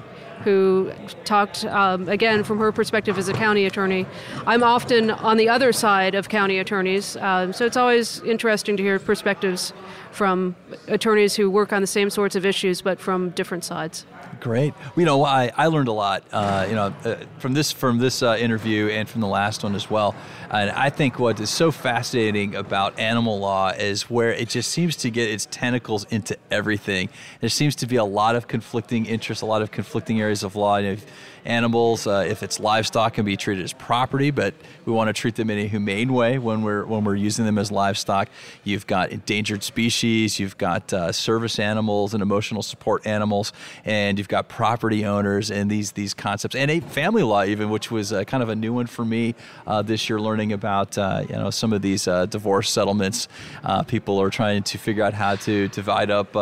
who 0.43 0.93
talked 1.25 1.65
um, 1.67 2.09
again 2.09 2.45
from 2.45 2.59
her 2.59 2.73
perspective 2.73 3.19
as 3.19 3.29
a 3.29 3.33
county 3.33 3.67
attorney. 3.67 4.07
I'm 4.47 4.63
often 4.63 5.11
on 5.11 5.37
the 5.37 5.49
other 5.49 5.73
side 5.73 6.15
of 6.15 6.29
county 6.29 6.59
attorneys, 6.59 7.17
um, 7.17 7.53
so 7.53 7.65
it's 7.65 7.77
always 7.77 8.21
interesting 8.23 8.77
to 8.77 8.83
hear 8.83 8.99
perspectives 8.99 9.73
from 10.11 10.57
attorneys 10.89 11.35
who 11.35 11.51
work 11.51 11.73
on 11.73 11.81
the 11.81 11.87
same 11.87 12.11
sorts 12.11 12.37
of 12.37 12.45
issues 12.45 12.83
but 12.83 13.01
from 13.01 13.31
different 13.31 13.65
sides. 13.65 14.07
Great. 14.45 14.75
You 14.95 15.07
know, 15.07 15.25
I, 15.25 15.51
I 15.57 15.69
learned 15.69 15.89
a 15.89 15.93
lot. 15.93 16.23
Uh, 16.31 16.67
you 16.69 16.75
know, 16.75 16.95
uh, 17.07 17.17
from 17.39 17.55
this 17.55 17.73
from 17.73 17.97
this 17.97 18.23
uh, 18.23 18.37
interview 18.39 18.89
and 18.89 19.09
from 19.09 19.23
the 19.23 19.27
last 19.27 19.63
one 19.63 19.75
as 19.75 19.89
well. 19.89 20.15
And 20.51 20.71
I 20.71 20.91
think 20.91 21.19
what 21.19 21.41
is 21.41 21.49
so 21.49 21.71
fascinating 21.71 22.55
about 22.55 22.99
animal 22.99 23.39
law 23.39 23.71
is 23.71 24.11
where 24.11 24.35
it 24.35 24.51
just 24.51 24.71
seems 24.71 24.97
to 24.97 25.11
get 25.11 25.31
its 25.31 25.49
tentacles 25.51 26.05
into 26.11 26.37
everything. 26.51 27.09
There 27.41 27.49
seems 27.49 27.75
to 27.77 27.87
be 27.87 27.97
a 27.97 28.05
lot 28.05 28.37
of 28.37 28.47
conflicting 28.47 29.07
interests, 29.07 29.41
a 29.41 29.47
lot 29.47 29.63
of 29.63 29.71
conflicting 29.71 30.21
areas 30.21 30.43
of 30.43 30.57
law. 30.57 30.79
Animals, 31.45 32.07
uh, 32.07 32.25
if 32.27 32.43
it's 32.43 32.59
livestock, 32.59 33.15
can 33.15 33.25
be 33.25 33.37
treated 33.37 33.65
as 33.65 33.73
property, 33.73 34.31
but 34.31 34.55
we 34.85 34.93
want 34.93 35.09
to 35.09 35.13
treat 35.13 35.35
them 35.35 35.51
in 35.51 35.59
a 35.59 35.67
humane 35.67 36.13
way 36.13 36.39
when 36.39 36.63
we're 36.63 36.85
when 36.85 37.05
we're 37.05 37.15
using 37.15 37.45
them 37.45 37.59
as 37.59 37.71
livestock. 37.71 38.29
You've 38.65 38.87
got 38.87 39.11
endangered 39.11 39.63
species, 39.63 40.39
you've 40.39 40.57
got 40.59 40.93
uh, 40.93 41.13
service 41.13 41.59
animals 41.59 42.15
and 42.15 42.23
emotional 42.23 42.63
support 42.63 43.07
animals, 43.07 43.53
and 43.85 44.19
you've 44.19 44.29
got 44.29 44.49
property 44.49 45.05
owners 45.05 45.51
and 45.51 45.71
these 45.71 45.93
these 45.93 46.15
concepts, 46.15 46.55
and 46.55 46.71
a 46.71 46.81
family 46.81 47.23
law 47.23 47.45
even, 47.45 47.71
which 47.71 47.91
was 47.91 48.13
uh, 48.13 48.25
kind 48.25 48.43
of 48.43 48.49
a 48.49 48.57
new 48.57 48.73
one 48.73 48.87
for 48.87 49.05
me 49.05 49.35
uh, 49.67 49.83
this 49.83 50.09
year, 50.09 50.21
learning 50.21 50.53
about 50.53 50.97
uh, 50.97 51.25
you 51.29 51.37
know 51.37 51.51
some 51.51 51.73
of 51.73 51.83
these 51.83 52.09
uh, 52.09 52.27
divorce 52.27 52.71
settlements. 52.71 53.29
people 53.87 54.21
are 54.21 54.31
trying 54.31 54.63
to 54.63 54.79
figure 54.79 55.05
out 55.05 55.15
how 55.15 55.37
to 55.37 55.69
divide 55.69 56.11
up 56.11 56.33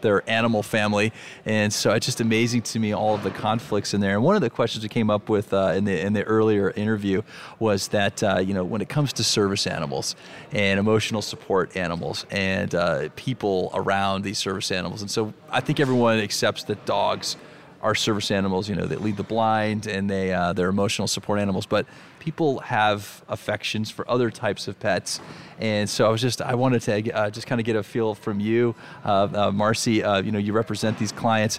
their 0.00 0.28
animal 0.30 0.62
family, 0.62 1.12
and 1.44 1.72
so 1.72 1.92
it's 1.92 2.06
just 2.06 2.20
amazing 2.20 2.62
to 2.62 2.78
me 2.78 2.92
all 2.92 3.14
of 3.14 3.22
the 3.22 3.30
conflicts 3.30 3.94
in 3.94 4.00
there. 4.00 4.14
And 4.14 4.22
one 4.22 4.36
of 4.36 4.42
the 4.42 4.51
questions 4.52 4.82
we 4.82 4.88
came 4.88 5.10
up 5.10 5.28
with 5.28 5.52
uh, 5.52 5.72
in 5.76 5.84
the 5.84 6.00
in 6.00 6.12
the 6.12 6.22
earlier 6.24 6.70
interview 6.70 7.22
was 7.58 7.88
that 7.88 8.22
uh, 8.22 8.38
you 8.38 8.54
know 8.54 8.64
when 8.64 8.80
it 8.80 8.88
comes 8.88 9.12
to 9.14 9.24
service 9.24 9.66
animals 9.66 10.14
and 10.52 10.78
emotional 10.78 11.22
support 11.22 11.76
animals 11.76 12.26
and 12.30 12.74
uh, 12.74 13.08
people 13.16 13.70
around 13.74 14.22
these 14.22 14.38
service 14.38 14.70
animals, 14.70 15.02
and 15.02 15.10
so 15.10 15.32
I 15.50 15.60
think 15.60 15.80
everyone 15.80 16.18
accepts 16.18 16.64
that 16.64 16.84
dogs 16.86 17.36
are 17.82 17.94
service 17.94 18.30
animals. 18.30 18.68
You 18.68 18.76
know, 18.76 18.86
that 18.86 19.02
lead 19.02 19.16
the 19.16 19.24
blind 19.24 19.86
and 19.86 20.08
they 20.08 20.32
uh, 20.32 20.52
they're 20.52 20.68
emotional 20.68 21.08
support 21.08 21.40
animals, 21.40 21.66
but 21.66 21.86
people 22.22 22.60
have 22.60 23.24
affections 23.28 23.90
for 23.90 24.08
other 24.08 24.30
types 24.30 24.68
of 24.68 24.78
pets. 24.78 25.20
And 25.58 25.90
so 25.90 26.06
I 26.06 26.08
was 26.08 26.20
just, 26.20 26.40
I 26.40 26.54
wanted 26.54 26.80
to 26.82 27.10
uh, 27.10 27.30
just 27.30 27.48
kind 27.48 27.60
of 27.60 27.64
get 27.64 27.74
a 27.74 27.82
feel 27.82 28.14
from 28.14 28.38
you, 28.38 28.76
uh, 29.04 29.28
uh, 29.34 29.50
Marcy. 29.50 30.04
Uh, 30.04 30.22
you 30.22 30.30
know, 30.30 30.38
you 30.38 30.52
represent 30.52 31.00
these 31.00 31.10
clients 31.10 31.58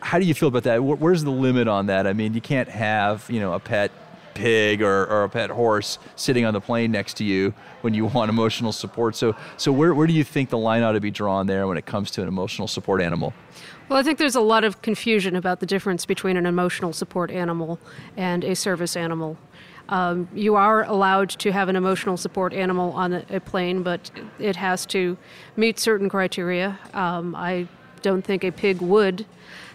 how 0.00 0.18
do 0.18 0.24
you 0.24 0.34
feel 0.34 0.48
about 0.48 0.64
that? 0.64 0.82
Where's 0.82 1.24
the 1.24 1.30
limit 1.30 1.68
on 1.68 1.86
that? 1.86 2.06
I 2.06 2.12
mean, 2.12 2.34
you 2.34 2.40
can't 2.40 2.68
have 2.68 3.26
you 3.28 3.40
know 3.40 3.52
a 3.52 3.60
pet 3.60 3.92
pig 4.34 4.80
or, 4.82 5.06
or 5.06 5.24
a 5.24 5.28
pet 5.28 5.50
horse 5.50 5.98
sitting 6.16 6.44
on 6.44 6.54
the 6.54 6.60
plane 6.60 6.90
next 6.90 7.14
to 7.18 7.24
you 7.24 7.52
when 7.82 7.94
you 7.94 8.06
want 8.06 8.30
emotional 8.30 8.72
support. 8.72 9.14
So, 9.16 9.36
so 9.56 9.72
where, 9.72 9.92
where 9.92 10.06
do 10.06 10.12
you 10.12 10.24
think 10.24 10.50
the 10.50 10.58
line 10.58 10.82
ought 10.82 10.92
to 10.92 11.00
be 11.00 11.10
drawn 11.10 11.46
there 11.46 11.66
when 11.66 11.76
it 11.76 11.84
comes 11.84 12.10
to 12.12 12.22
an 12.22 12.28
emotional 12.28 12.68
support 12.68 13.02
animal? 13.02 13.34
Well, 13.88 13.98
I 13.98 14.02
think 14.02 14.18
there's 14.18 14.36
a 14.36 14.40
lot 14.40 14.64
of 14.64 14.82
confusion 14.82 15.36
about 15.36 15.60
the 15.60 15.66
difference 15.66 16.06
between 16.06 16.36
an 16.36 16.46
emotional 16.46 16.92
support 16.92 17.30
animal 17.30 17.78
and 18.16 18.44
a 18.44 18.54
service 18.54 18.96
animal. 18.96 19.36
Um, 19.88 20.28
you 20.32 20.54
are 20.54 20.84
allowed 20.84 21.30
to 21.30 21.50
have 21.50 21.68
an 21.68 21.74
emotional 21.74 22.16
support 22.16 22.52
animal 22.52 22.92
on 22.92 23.12
a 23.12 23.40
plane, 23.40 23.82
but 23.82 24.10
it 24.38 24.54
has 24.54 24.86
to 24.86 25.18
meet 25.56 25.80
certain 25.80 26.08
criteria. 26.08 26.78
Um, 26.94 27.34
I 27.34 27.66
don't 28.02 28.22
think 28.22 28.44
a 28.44 28.52
pig 28.52 28.80
would. 28.80 29.26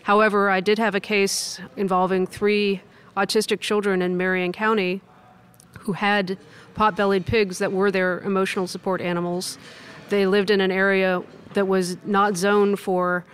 However, 0.05 0.51
I 0.51 0.59
did 0.59 0.77
have 0.77 0.93
a 0.93 0.99
case 0.99 1.59
involving 1.75 2.27
three 2.27 2.81
autistic 3.17 3.59
children 3.59 4.03
in 4.03 4.15
Marion 4.15 4.51
County 4.51 5.01
who 5.79 5.93
had 5.93 6.37
pot 6.75 6.95
bellied 6.95 7.25
pigs 7.25 7.57
that 7.57 7.71
were 7.71 7.89
their 7.89 8.19
emotional 8.19 8.67
support 8.67 9.01
animals. 9.01 9.57
They 10.09 10.27
lived 10.27 10.51
in 10.51 10.61
an 10.61 10.69
area 10.69 11.23
that 11.55 11.67
was 11.67 11.97
not 12.05 12.37
zoned 12.37 12.79
for 12.79 13.25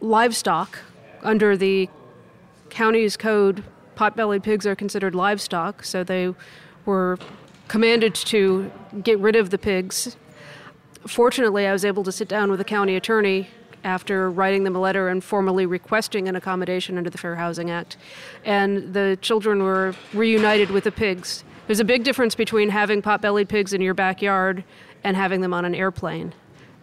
livestock. 0.00 0.80
Under 1.22 1.56
the 1.56 1.88
county's 2.70 3.16
code, 3.16 3.62
pot 3.94 4.16
bellied 4.16 4.42
pigs 4.42 4.66
are 4.66 4.74
considered 4.74 5.14
livestock, 5.14 5.84
so 5.84 6.02
they 6.02 6.34
were 6.86 7.20
commanded 7.68 8.16
to 8.16 8.72
get 9.04 9.20
rid 9.20 9.36
of 9.36 9.50
the 9.50 9.58
pigs. 9.58 10.16
Fortunately, 11.06 11.68
I 11.68 11.72
was 11.72 11.84
able 11.84 12.02
to 12.02 12.10
sit 12.10 12.26
down 12.26 12.50
with 12.50 12.58
the 12.58 12.64
county 12.64 12.96
attorney 12.96 13.50
after 13.84 14.30
writing 14.30 14.64
them 14.64 14.76
a 14.76 14.80
letter 14.80 15.08
and 15.08 15.22
formally 15.22 15.66
requesting 15.66 16.28
an 16.28 16.36
accommodation 16.36 16.98
under 16.98 17.10
the 17.10 17.18
Fair 17.18 17.36
Housing 17.36 17.70
Act. 17.70 17.96
And 18.44 18.94
the 18.94 19.18
children 19.20 19.62
were 19.62 19.94
reunited 20.12 20.70
with 20.70 20.84
the 20.84 20.92
pigs. 20.92 21.44
There's 21.66 21.80
a 21.80 21.84
big 21.84 22.04
difference 22.04 22.34
between 22.34 22.70
having 22.70 23.02
pot 23.02 23.20
bellied 23.20 23.48
pigs 23.48 23.72
in 23.72 23.80
your 23.80 23.94
backyard 23.94 24.64
and 25.04 25.16
having 25.16 25.40
them 25.40 25.52
on 25.54 25.64
an 25.64 25.74
airplane. 25.74 26.34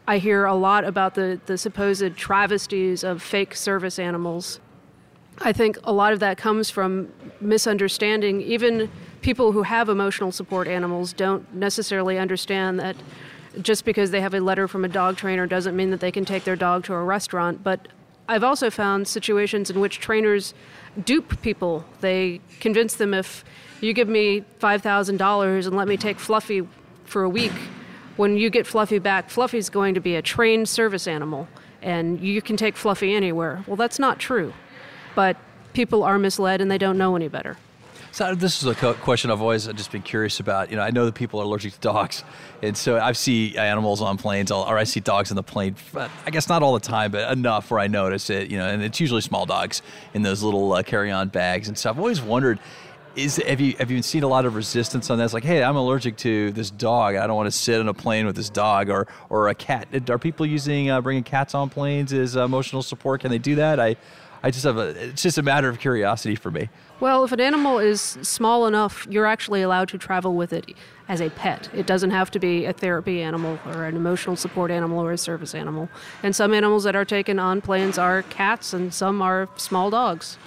I 0.08 0.20
hear 0.20 0.46
a 0.46 0.54
lot 0.54 0.86
about 0.86 1.16
the, 1.16 1.40
the 1.48 1.58
supposed 1.58 2.16
travesties 2.16 3.04
of 3.04 3.22
fake 3.22 3.56
service 3.56 3.98
animals. 3.98 4.60
I 5.40 5.52
think 5.52 5.78
a 5.84 5.92
lot 5.92 6.14
of 6.14 6.20
that 6.20 6.38
comes 6.38 6.70
from 6.70 7.12
misunderstanding. 7.42 8.42
Even 8.42 8.92
people 9.22 9.52
who 9.52 9.64
have 9.64 9.90
emotional 9.90 10.32
support 10.32 10.68
animals 10.68 11.12
don't 11.12 11.52
necessarily 11.54 12.20
understand 12.20 12.80
that 12.80 12.96
just 13.62 13.86
because 13.86 14.12
they 14.12 14.22
have 14.22 14.34
a 14.34 14.40
letter 14.40 14.68
from 14.68 14.86
a 14.86 14.88
dog 14.88 15.18
trainer 15.18 15.48
doesn't 15.48 15.76
mean 15.76 15.92
that 15.92 16.00
they 16.00 16.12
can 16.12 16.26
take 16.26 16.44
their 16.44 16.56
dog 16.56 16.84
to 16.86 16.94
a 16.94 17.04
restaurant. 17.04 17.64
But 17.64 17.88
I've 18.28 18.44
also 18.44 18.70
found 18.70 19.08
situations 19.08 19.70
in 19.70 19.80
which 19.80 20.00
trainers 20.00 20.54
dupe 21.04 21.42
people. 21.42 21.86
They 22.02 22.42
convince 22.60 22.96
them 22.96 23.14
if 23.14 23.44
you 23.82 23.94
give 23.94 24.08
me 24.08 24.44
$5,000 24.60 25.68
and 25.68 25.76
let 25.76 25.88
me 25.88 25.98
take 25.98 26.20
Fluffy 26.20 26.68
for 27.06 27.24
a 27.24 27.30
week, 27.30 27.54
when 28.18 28.38
you 28.38 28.50
get 28.50 28.66
Fluffy 28.66 29.00
back, 29.00 29.30
Fluffy's 29.30 29.70
going 29.70 29.94
to 29.94 30.00
be 30.00 30.16
a 30.16 30.22
trained 30.22 30.70
service 30.70 31.08
animal 31.08 31.48
and 31.82 32.20
you 32.20 32.42
can 32.42 32.58
take 32.58 32.76
Fluffy 32.76 33.14
anywhere. 33.14 33.64
Well, 33.68 33.76
that's 33.76 34.00
not 34.00 34.20
true. 34.20 34.54
But 35.14 35.38
people 35.74 36.04
are 36.04 36.18
misled 36.18 36.62
and 36.62 36.72
they 36.72 36.78
don't 36.78 36.98
know 36.98 37.16
any 37.16 37.28
better. 37.28 37.58
So 38.16 38.34
this 38.34 38.64
is 38.64 38.66
a 38.66 38.94
question 38.94 39.30
I've 39.30 39.42
always 39.42 39.68
just 39.68 39.92
been 39.92 40.02
curious 40.02 40.40
about. 40.40 40.70
You 40.70 40.78
know, 40.78 40.84
I 40.84 40.90
know 40.90 41.04
that 41.04 41.16
people 41.16 41.42
are 41.42 41.44
allergic 41.44 41.74
to 41.74 41.80
dogs, 41.82 42.24
and 42.62 42.78
so 42.78 42.98
I 42.98 43.12
see 43.12 43.58
animals 43.58 44.02
on 44.02 44.18
planes, 44.18 44.52
or 44.52 44.78
I 44.78 44.86
see 44.86 45.02
dogs 45.02 45.32
in 45.32 45.36
the 45.36 45.44
plane. 45.44 45.76
I 46.26 46.30
guess 46.30 46.48
not 46.48 46.64
all 46.64 46.74
the 46.74 46.80
time, 46.80 47.12
but 47.12 47.30
enough 47.30 47.70
where 47.70 47.82
I 47.82 47.88
notice 47.88 48.30
it. 48.30 48.50
You 48.50 48.58
know, 48.58 48.70
and 48.70 48.82
it's 48.82 49.02
usually 49.02 49.20
small 49.20 49.46
dogs 49.46 49.82
in 50.14 50.22
those 50.22 50.42
little 50.42 50.72
uh, 50.72 50.82
carry-on 50.84 51.28
bags 51.28 51.68
and 51.68 51.78
stuff. 51.78 51.98
I've 51.98 52.00
always 52.00 52.22
wondered. 52.22 52.58
Is 53.18 53.36
have 53.36 53.60
you 53.60 53.76
have 53.80 53.92
you 53.92 54.02
seen 54.02 54.24
a 54.24 54.30
lot 54.30 54.46
of 54.46 54.56
resistance 54.56 55.10
on 55.10 55.18
that? 55.18 55.26
It's 55.26 55.34
like, 55.34 55.44
hey, 55.44 55.62
I'm 55.62 55.76
allergic 55.76 56.16
to 56.20 56.54
this 56.54 56.72
dog. 56.72 57.16
I 57.16 57.28
don't 57.28 57.36
want 57.36 57.48
to 57.48 57.58
sit 57.58 57.82
in 57.82 57.90
a 57.90 57.94
plane 57.94 58.26
with 58.26 58.38
this 58.38 58.50
dog 58.50 58.90
or 58.90 59.08
or 59.30 59.50
a 59.50 59.56
cat. 59.56 59.90
Are 60.10 60.18
people 60.18 60.46
using 60.46 60.90
uh, 60.90 61.02
bringing 61.02 61.24
cats 61.24 61.54
on 61.54 61.70
planes 61.70 62.14
as 62.14 62.38
emotional 62.38 62.82
support? 62.82 63.20
Can 63.20 63.30
they 63.30 63.40
do 63.40 63.56
that? 63.56 63.78
I 63.78 63.98
I 64.42 64.52
just 64.52 64.64
have 64.64 64.78
a. 64.78 64.90
It's 65.10 65.24
just 65.24 65.38
a 65.38 65.44
matter 65.44 65.68
of 65.68 65.80
curiosity 65.80 66.36
for 66.36 66.52
me. 66.52 66.70
Well, 67.00 67.26
if 67.26 67.32
an 67.34 67.42
animal 67.42 67.80
is 67.80 68.02
small 68.22 68.68
enough, 68.68 69.06
you're 69.10 69.26
actually 69.26 69.62
allowed 69.62 69.90
to 69.90 69.98
travel 69.98 70.34
with 70.34 70.54
it 70.54 70.74
as 71.10 71.22
a 71.22 71.30
pet. 71.30 71.70
It 71.74 71.86
doesn't 71.86 72.12
have 72.12 72.32
to 72.32 72.40
be 72.40 72.66
a 72.66 72.74
therapy 72.74 73.22
animal 73.22 73.60
or 73.66 73.86
an 73.86 73.98
emotional 73.98 74.38
support 74.38 74.72
animal 74.72 75.00
or 75.00 75.12
a 75.12 75.18
service 75.18 75.54
animal. 75.54 75.90
And 76.24 76.34
some 76.36 76.54
animals 76.54 76.86
that 76.86 76.96
are 76.96 77.06
taken 77.06 77.38
on 77.38 77.62
planes 77.62 77.98
are 77.98 78.24
cats, 78.24 78.74
and 78.74 78.94
some 78.94 79.22
are 79.22 79.50
small 79.58 79.90
dogs. 79.90 80.38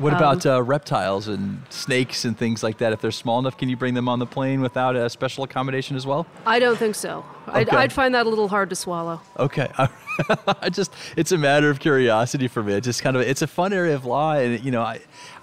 What 0.00 0.14
about 0.14 0.46
um, 0.46 0.52
uh, 0.54 0.60
reptiles 0.62 1.28
and 1.28 1.60
snakes 1.68 2.24
and 2.24 2.36
things 2.36 2.62
like 2.62 2.78
that? 2.78 2.94
If 2.94 3.02
they're 3.02 3.10
small 3.10 3.38
enough, 3.38 3.58
can 3.58 3.68
you 3.68 3.76
bring 3.76 3.92
them 3.92 4.08
on 4.08 4.18
the 4.18 4.24
plane 4.24 4.62
without 4.62 4.96
a 4.96 5.10
special 5.10 5.44
accommodation 5.44 5.94
as 5.94 6.06
well? 6.06 6.26
I 6.46 6.58
don't 6.58 6.78
think 6.78 6.94
so. 6.94 7.22
Okay. 7.48 7.60
I'd, 7.60 7.68
I'd, 7.68 7.92
find 7.92 8.14
that 8.14 8.24
a 8.24 8.28
little 8.28 8.48
hard 8.48 8.70
to 8.70 8.76
swallow. 8.76 9.20
Okay. 9.38 9.70
I 10.62 10.70
just 10.70 10.94
it's 11.16 11.32
a 11.32 11.38
matter 11.38 11.68
of 11.68 11.80
curiosity 11.80 12.48
for 12.48 12.62
me. 12.62 12.74
It's 12.74 12.86
just 12.86 13.02
kind 13.02 13.14
of 13.14 13.22
it's 13.22 13.42
a 13.42 13.46
fun 13.46 13.74
area 13.74 13.94
of 13.94 14.06
law, 14.06 14.32
and 14.32 14.64
you 14.64 14.70
know, 14.70 14.80
I 14.80 15.00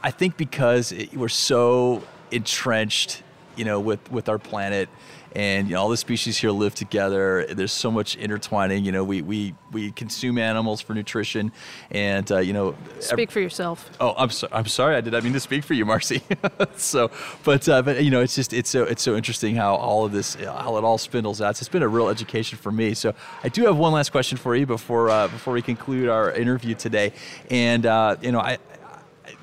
I 0.07 0.11
think 0.11 0.37
because 0.37 0.93
it, 0.93 1.13
we're 1.17 1.27
so 1.27 2.01
entrenched, 2.31 3.23
you 3.57 3.65
know, 3.65 3.77
with 3.81 4.09
with 4.09 4.29
our 4.29 4.37
planet 4.37 4.87
and 5.35 5.67
you 5.67 5.75
know, 5.75 5.81
all 5.81 5.89
the 5.89 5.97
species 5.97 6.37
here 6.37 6.49
live 6.51 6.73
together. 6.73 7.45
There's 7.49 7.73
so 7.73 7.91
much 7.91 8.15
intertwining. 8.15 8.85
You 8.85 8.93
know, 8.93 9.03
we 9.03 9.21
we, 9.21 9.53
we 9.73 9.91
consume 9.91 10.37
animals 10.37 10.79
for 10.79 10.93
nutrition, 10.93 11.51
and 11.91 12.31
uh, 12.31 12.39
you 12.39 12.53
know. 12.53 12.73
Speak 13.01 13.31
for 13.31 13.41
yourself. 13.41 13.89
Oh, 13.99 14.13
I'm 14.17 14.29
sorry. 14.29 14.53
I'm 14.53 14.67
sorry. 14.67 14.95
I 14.95 15.01
did 15.01 15.11
not 15.11 15.25
mean 15.25 15.33
to 15.33 15.41
speak 15.41 15.65
for 15.65 15.73
you, 15.73 15.85
Marcy. 15.85 16.21
so, 16.77 17.11
but 17.43 17.67
uh, 17.67 17.81
but 17.81 18.01
you 18.01 18.09
know, 18.09 18.21
it's 18.21 18.35
just 18.35 18.53
it's 18.53 18.69
so 18.69 18.83
it's 18.83 19.03
so 19.03 19.17
interesting 19.17 19.57
how 19.57 19.75
all 19.75 20.05
of 20.05 20.13
this 20.13 20.35
how 20.35 20.77
it 20.77 20.85
all 20.85 20.97
spindles 20.97 21.41
out. 21.41 21.57
So 21.57 21.63
it's 21.63 21.69
been 21.69 21.83
a 21.83 21.87
real 21.89 22.07
education 22.07 22.57
for 22.57 22.71
me. 22.71 22.93
So 22.93 23.13
I 23.43 23.49
do 23.49 23.65
have 23.65 23.75
one 23.75 23.91
last 23.91 24.13
question 24.13 24.37
for 24.37 24.55
you 24.55 24.65
before 24.65 25.09
uh, 25.09 25.27
before 25.27 25.53
we 25.53 25.61
conclude 25.61 26.07
our 26.07 26.31
interview 26.31 26.75
today, 26.75 27.11
and 27.51 27.85
uh, 27.85 28.15
you 28.21 28.31
know 28.31 28.39
I 28.39 28.57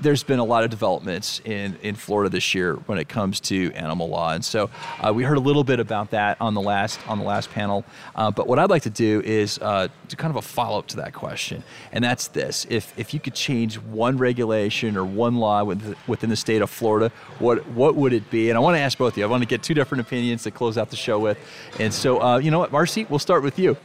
there's 0.05 0.23
been 0.23 0.39
a 0.39 0.45
lot 0.45 0.63
of 0.63 0.71
developments 0.71 1.41
in, 1.45 1.77
in 1.83 1.95
Florida 1.95 2.29
this 2.29 2.55
year 2.55 2.75
when 2.87 2.99
it 2.99 3.09
comes 3.09 3.41
to 3.41 3.73
animal 3.73 4.09
law, 4.09 4.33
and 4.33 4.45
so 4.45 4.71
uh, 5.01 5.13
we 5.13 5.25
heard 5.25 5.39
a 5.39 5.41
little 5.41 5.65
bit 5.65 5.81
about 5.81 6.11
that 6.11 6.37
on 6.41 6.55
the 6.55 6.61
last 6.61 7.01
on 7.09 7.19
the 7.19 7.25
last 7.25 7.51
panel. 7.51 7.85
Uh, 8.15 8.31
but 8.31 8.47
what 8.47 8.59
I'd 8.59 8.71
like 8.71 8.83
to 8.83 8.91
do 8.91 9.23
is 9.25 9.59
uh, 9.61 9.89
do 10.09 10.17
kind 10.17 10.31
of 10.31 10.37
a 10.37 10.43
follow 10.43 10.79
up 10.79 10.87
to 10.89 10.97
that 10.97 11.15
question, 11.15 11.65
and 11.91 12.05
that's 12.05 12.29
this: 12.29 12.67
if 12.69 12.97
if 12.99 13.15
you 13.15 13.19
could 13.19 13.35
change 13.35 13.79
one 13.79 14.19
regulation 14.19 14.97
or 14.97 15.05
one 15.05 15.37
law 15.37 15.65
within 15.65 16.31
the 16.31 16.37
state 16.37 16.63
of 16.63 16.71
Florida, 16.71 17.11
what 17.39 17.67
what 17.71 17.97
would 17.97 18.13
it 18.13 18.31
be? 18.31 18.51
And 18.51 18.59
I 18.59 18.61
want 18.61 18.77
to 18.77 18.81
ask 18.81 18.99
both 18.99 19.15
of 19.15 19.19
you. 19.19 19.25
I 19.25 19.27
want 19.27 19.43
to 19.43 19.49
get 19.49 19.63
two 19.63 19.75
different 19.75 20.03
opinions 20.03 20.43
to 20.45 20.51
close 20.51 20.77
out 20.77 20.91
the 20.91 20.97
show 20.97 21.19
with, 21.19 21.39
and 21.81 21.93
so 21.93 22.21
uh, 22.23 22.39
you 22.39 22.51
know 22.51 22.59
what, 22.59 22.71
Marcy, 22.71 23.07
we'll 23.09 23.19
start 23.19 23.43
with 23.43 23.59
you. 23.59 23.77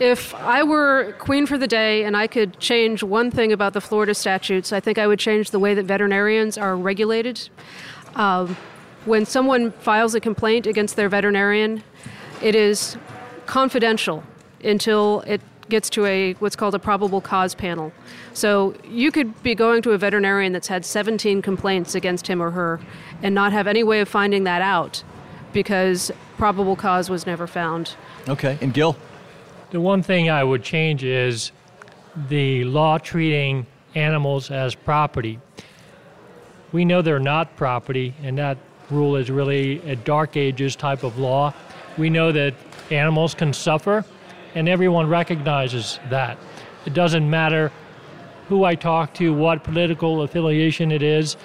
If 0.00 0.34
I 0.34 0.62
were 0.62 1.14
queen 1.18 1.44
for 1.44 1.58
the 1.58 1.66
day 1.66 2.04
and 2.04 2.16
I 2.16 2.26
could 2.26 2.58
change 2.58 3.02
one 3.02 3.30
thing 3.30 3.52
about 3.52 3.74
the 3.74 3.82
Florida 3.82 4.14
statutes, 4.14 4.72
I 4.72 4.80
think 4.80 4.96
I 4.96 5.06
would 5.06 5.18
change 5.18 5.50
the 5.50 5.58
way 5.58 5.74
that 5.74 5.84
veterinarians 5.84 6.56
are 6.56 6.74
regulated. 6.74 7.50
Um, 8.14 8.56
when 9.04 9.26
someone 9.26 9.72
files 9.72 10.14
a 10.14 10.20
complaint 10.20 10.66
against 10.66 10.96
their 10.96 11.10
veterinarian, 11.10 11.82
it 12.40 12.54
is 12.54 12.96
confidential 13.44 14.24
until 14.64 15.20
it 15.26 15.42
gets 15.68 15.90
to 15.90 16.06
a 16.06 16.32
what's 16.34 16.56
called 16.56 16.74
a 16.74 16.78
probable 16.78 17.20
cause 17.20 17.54
panel. 17.54 17.92
So 18.32 18.74
you 18.88 19.12
could 19.12 19.42
be 19.42 19.54
going 19.54 19.82
to 19.82 19.92
a 19.92 19.98
veterinarian 19.98 20.54
that's 20.54 20.68
had 20.68 20.86
17 20.86 21.42
complaints 21.42 21.94
against 21.94 22.26
him 22.26 22.42
or 22.42 22.52
her 22.52 22.80
and 23.22 23.34
not 23.34 23.52
have 23.52 23.66
any 23.66 23.82
way 23.82 24.00
of 24.00 24.08
finding 24.08 24.44
that 24.44 24.62
out 24.62 25.04
because 25.52 26.10
probable 26.38 26.74
cause 26.74 27.10
was 27.10 27.26
never 27.26 27.46
found. 27.46 27.96
Okay, 28.28 28.56
and 28.62 28.72
Gil? 28.72 28.96
The 29.70 29.80
one 29.80 30.02
thing 30.02 30.28
I 30.28 30.42
would 30.42 30.64
change 30.64 31.04
is 31.04 31.52
the 32.28 32.64
law 32.64 32.98
treating 32.98 33.66
animals 33.94 34.50
as 34.50 34.74
property. 34.74 35.38
We 36.72 36.84
know 36.84 37.02
they're 37.02 37.20
not 37.20 37.56
property, 37.56 38.12
and 38.24 38.36
that 38.38 38.58
rule 38.90 39.14
is 39.14 39.30
really 39.30 39.78
a 39.88 39.94
dark 39.94 40.36
ages 40.36 40.74
type 40.74 41.04
of 41.04 41.18
law. 41.18 41.54
We 41.96 42.10
know 42.10 42.32
that 42.32 42.54
animals 42.90 43.32
can 43.32 43.52
suffer, 43.52 44.04
and 44.56 44.68
everyone 44.68 45.08
recognizes 45.08 46.00
that. 46.10 46.36
It 46.84 46.92
doesn't 46.92 47.30
matter 47.30 47.70
who 48.48 48.64
I 48.64 48.74
talk 48.74 49.14
to, 49.14 49.32
what 49.32 49.62
political 49.62 50.22
affiliation 50.22 50.90
it 50.90 51.04
is. 51.04 51.36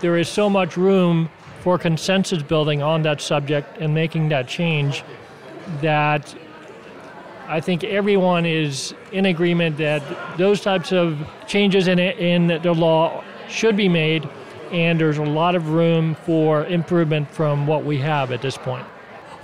There 0.00 0.16
is 0.16 0.30
so 0.30 0.48
much 0.48 0.78
room 0.78 1.28
for 1.60 1.78
consensus 1.78 2.42
building 2.42 2.82
on 2.82 3.02
that 3.02 3.20
subject 3.20 3.76
and 3.80 3.92
making 3.92 4.30
that 4.30 4.48
change 4.48 5.04
that 5.82 6.34
I 7.46 7.60
think 7.60 7.84
everyone 7.84 8.46
is 8.46 8.94
in 9.12 9.26
agreement 9.26 9.76
that 9.76 10.02
those 10.38 10.62
types 10.62 10.92
of 10.92 11.18
changes 11.46 11.88
in, 11.88 11.98
in 11.98 12.46
the 12.46 12.72
law 12.72 13.22
should 13.48 13.76
be 13.76 13.88
made, 13.88 14.28
and 14.72 14.98
there's 14.98 15.18
a 15.18 15.24
lot 15.24 15.54
of 15.54 15.68
room 15.68 16.14
for 16.14 16.64
improvement 16.66 17.30
from 17.30 17.66
what 17.66 17.84
we 17.84 17.98
have 17.98 18.32
at 18.32 18.40
this 18.40 18.56
point. 18.56 18.86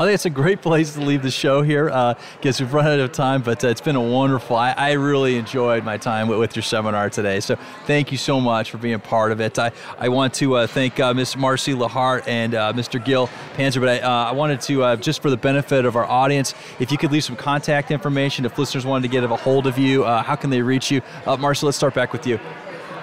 I 0.01 0.05
think 0.05 0.15
it's 0.15 0.25
a 0.25 0.31
great 0.31 0.63
place 0.63 0.95
to 0.95 1.03
leave 1.03 1.23
the 1.23 1.31
show 1.31 1.61
here. 1.61 1.91
Uh, 1.91 2.15
guess 2.41 2.59
we've 2.59 2.73
run 2.73 2.87
out 2.87 3.01
of 3.01 3.13
time, 3.13 3.43
but 3.43 3.63
uh, 3.63 3.69
it's 3.69 3.83
been 3.83 3.97
a 3.97 4.01
wonderful. 4.01 4.57
I, 4.57 4.71
I 4.71 4.93
really 4.93 5.37
enjoyed 5.37 5.85
my 5.85 5.99
time 5.99 6.27
with, 6.27 6.39
with, 6.39 6.57
your 6.57 6.63
seminar 6.63 7.11
today. 7.11 7.39
So 7.41 7.57
thank 7.85 8.11
you 8.11 8.17
so 8.17 8.41
much 8.41 8.71
for 8.71 8.79
being 8.79 8.99
part 8.99 9.31
of 9.31 9.43
it. 9.43 9.59
I, 9.59 9.73
I 9.99 10.09
want 10.09 10.33
to 10.37 10.57
uh, 10.57 10.67
thank 10.67 10.99
uh, 10.99 11.13
Ms. 11.13 11.37
Marcy 11.37 11.75
LaHart 11.75 12.27
and 12.27 12.55
uh, 12.55 12.73
Mr. 12.73 13.05
Gil 13.05 13.27
Panzer, 13.57 13.79
but 13.79 13.91
I, 13.91 13.99
uh, 13.99 14.31
I 14.31 14.33
wanted 14.33 14.63
to, 14.63 14.85
uh, 14.85 14.97
just 14.97 15.21
for 15.21 15.29
the 15.29 15.37
benefit 15.37 15.85
of 15.85 15.97
our 15.97 16.07
audience, 16.07 16.55
if 16.79 16.91
you 16.91 16.97
could 16.97 17.13
leave 17.13 17.25
some 17.25 17.37
contact 17.37 17.91
information, 17.91 18.47
if 18.47 18.59
listeners 18.59 18.87
wanted 18.87 19.03
to 19.03 19.09
get 19.13 19.23
a 19.23 19.29
hold 19.37 19.67
of 19.67 19.77
you, 19.77 20.05
how 20.05 20.35
can 20.35 20.49
they 20.49 20.63
reach 20.63 20.91
you? 20.91 21.03
Marcy, 21.27 21.67
let's 21.67 21.77
start 21.77 21.93
back 21.93 22.15
with 22.15 22.27
you. 22.27 22.41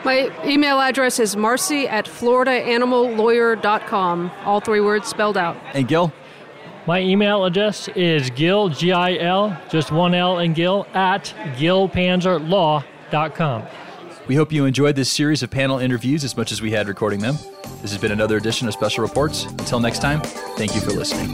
My 0.03 0.31
email 0.43 0.79
address 0.79 1.19
is 1.19 1.37
marcy 1.37 1.87
at 1.87 2.07
floridaanimallawyer.com. 2.07 4.31
All 4.45 4.61
three 4.61 4.81
words 4.81 5.07
spelled 5.07 5.37
out. 5.37 5.55
And 5.75 5.87
Gil? 5.87 6.11
My 6.87 7.01
email 7.01 7.43
address 7.43 7.89
is 7.89 8.29
gil, 8.29 8.69
G 8.69 8.93
I 8.93 9.17
L, 9.17 9.59
just 9.69 9.91
one 9.91 10.15
L 10.15 10.39
and 10.39 10.55
Gil, 10.55 10.87
at 10.93 11.33
gilpanzerlaw.com. 11.57 13.63
We 14.27 14.35
hope 14.35 14.53
you 14.53 14.65
enjoyed 14.65 14.95
this 14.95 15.11
series 15.11 15.43
of 15.43 15.51
panel 15.51 15.79
interviews 15.79 16.23
as 16.23 16.37
much 16.37 16.53
as 16.53 16.61
we 16.61 16.71
had 16.71 16.87
recording 16.87 17.19
them. 17.19 17.35
This 17.81 17.91
has 17.91 17.99
been 17.99 18.13
another 18.13 18.37
edition 18.37 18.69
of 18.69 18.73
Special 18.73 19.03
Reports. 19.03 19.43
Until 19.45 19.81
next 19.81 19.99
time, 19.99 20.21
thank 20.55 20.75
you 20.75 20.81
for 20.81 20.91
listening. 20.91 21.33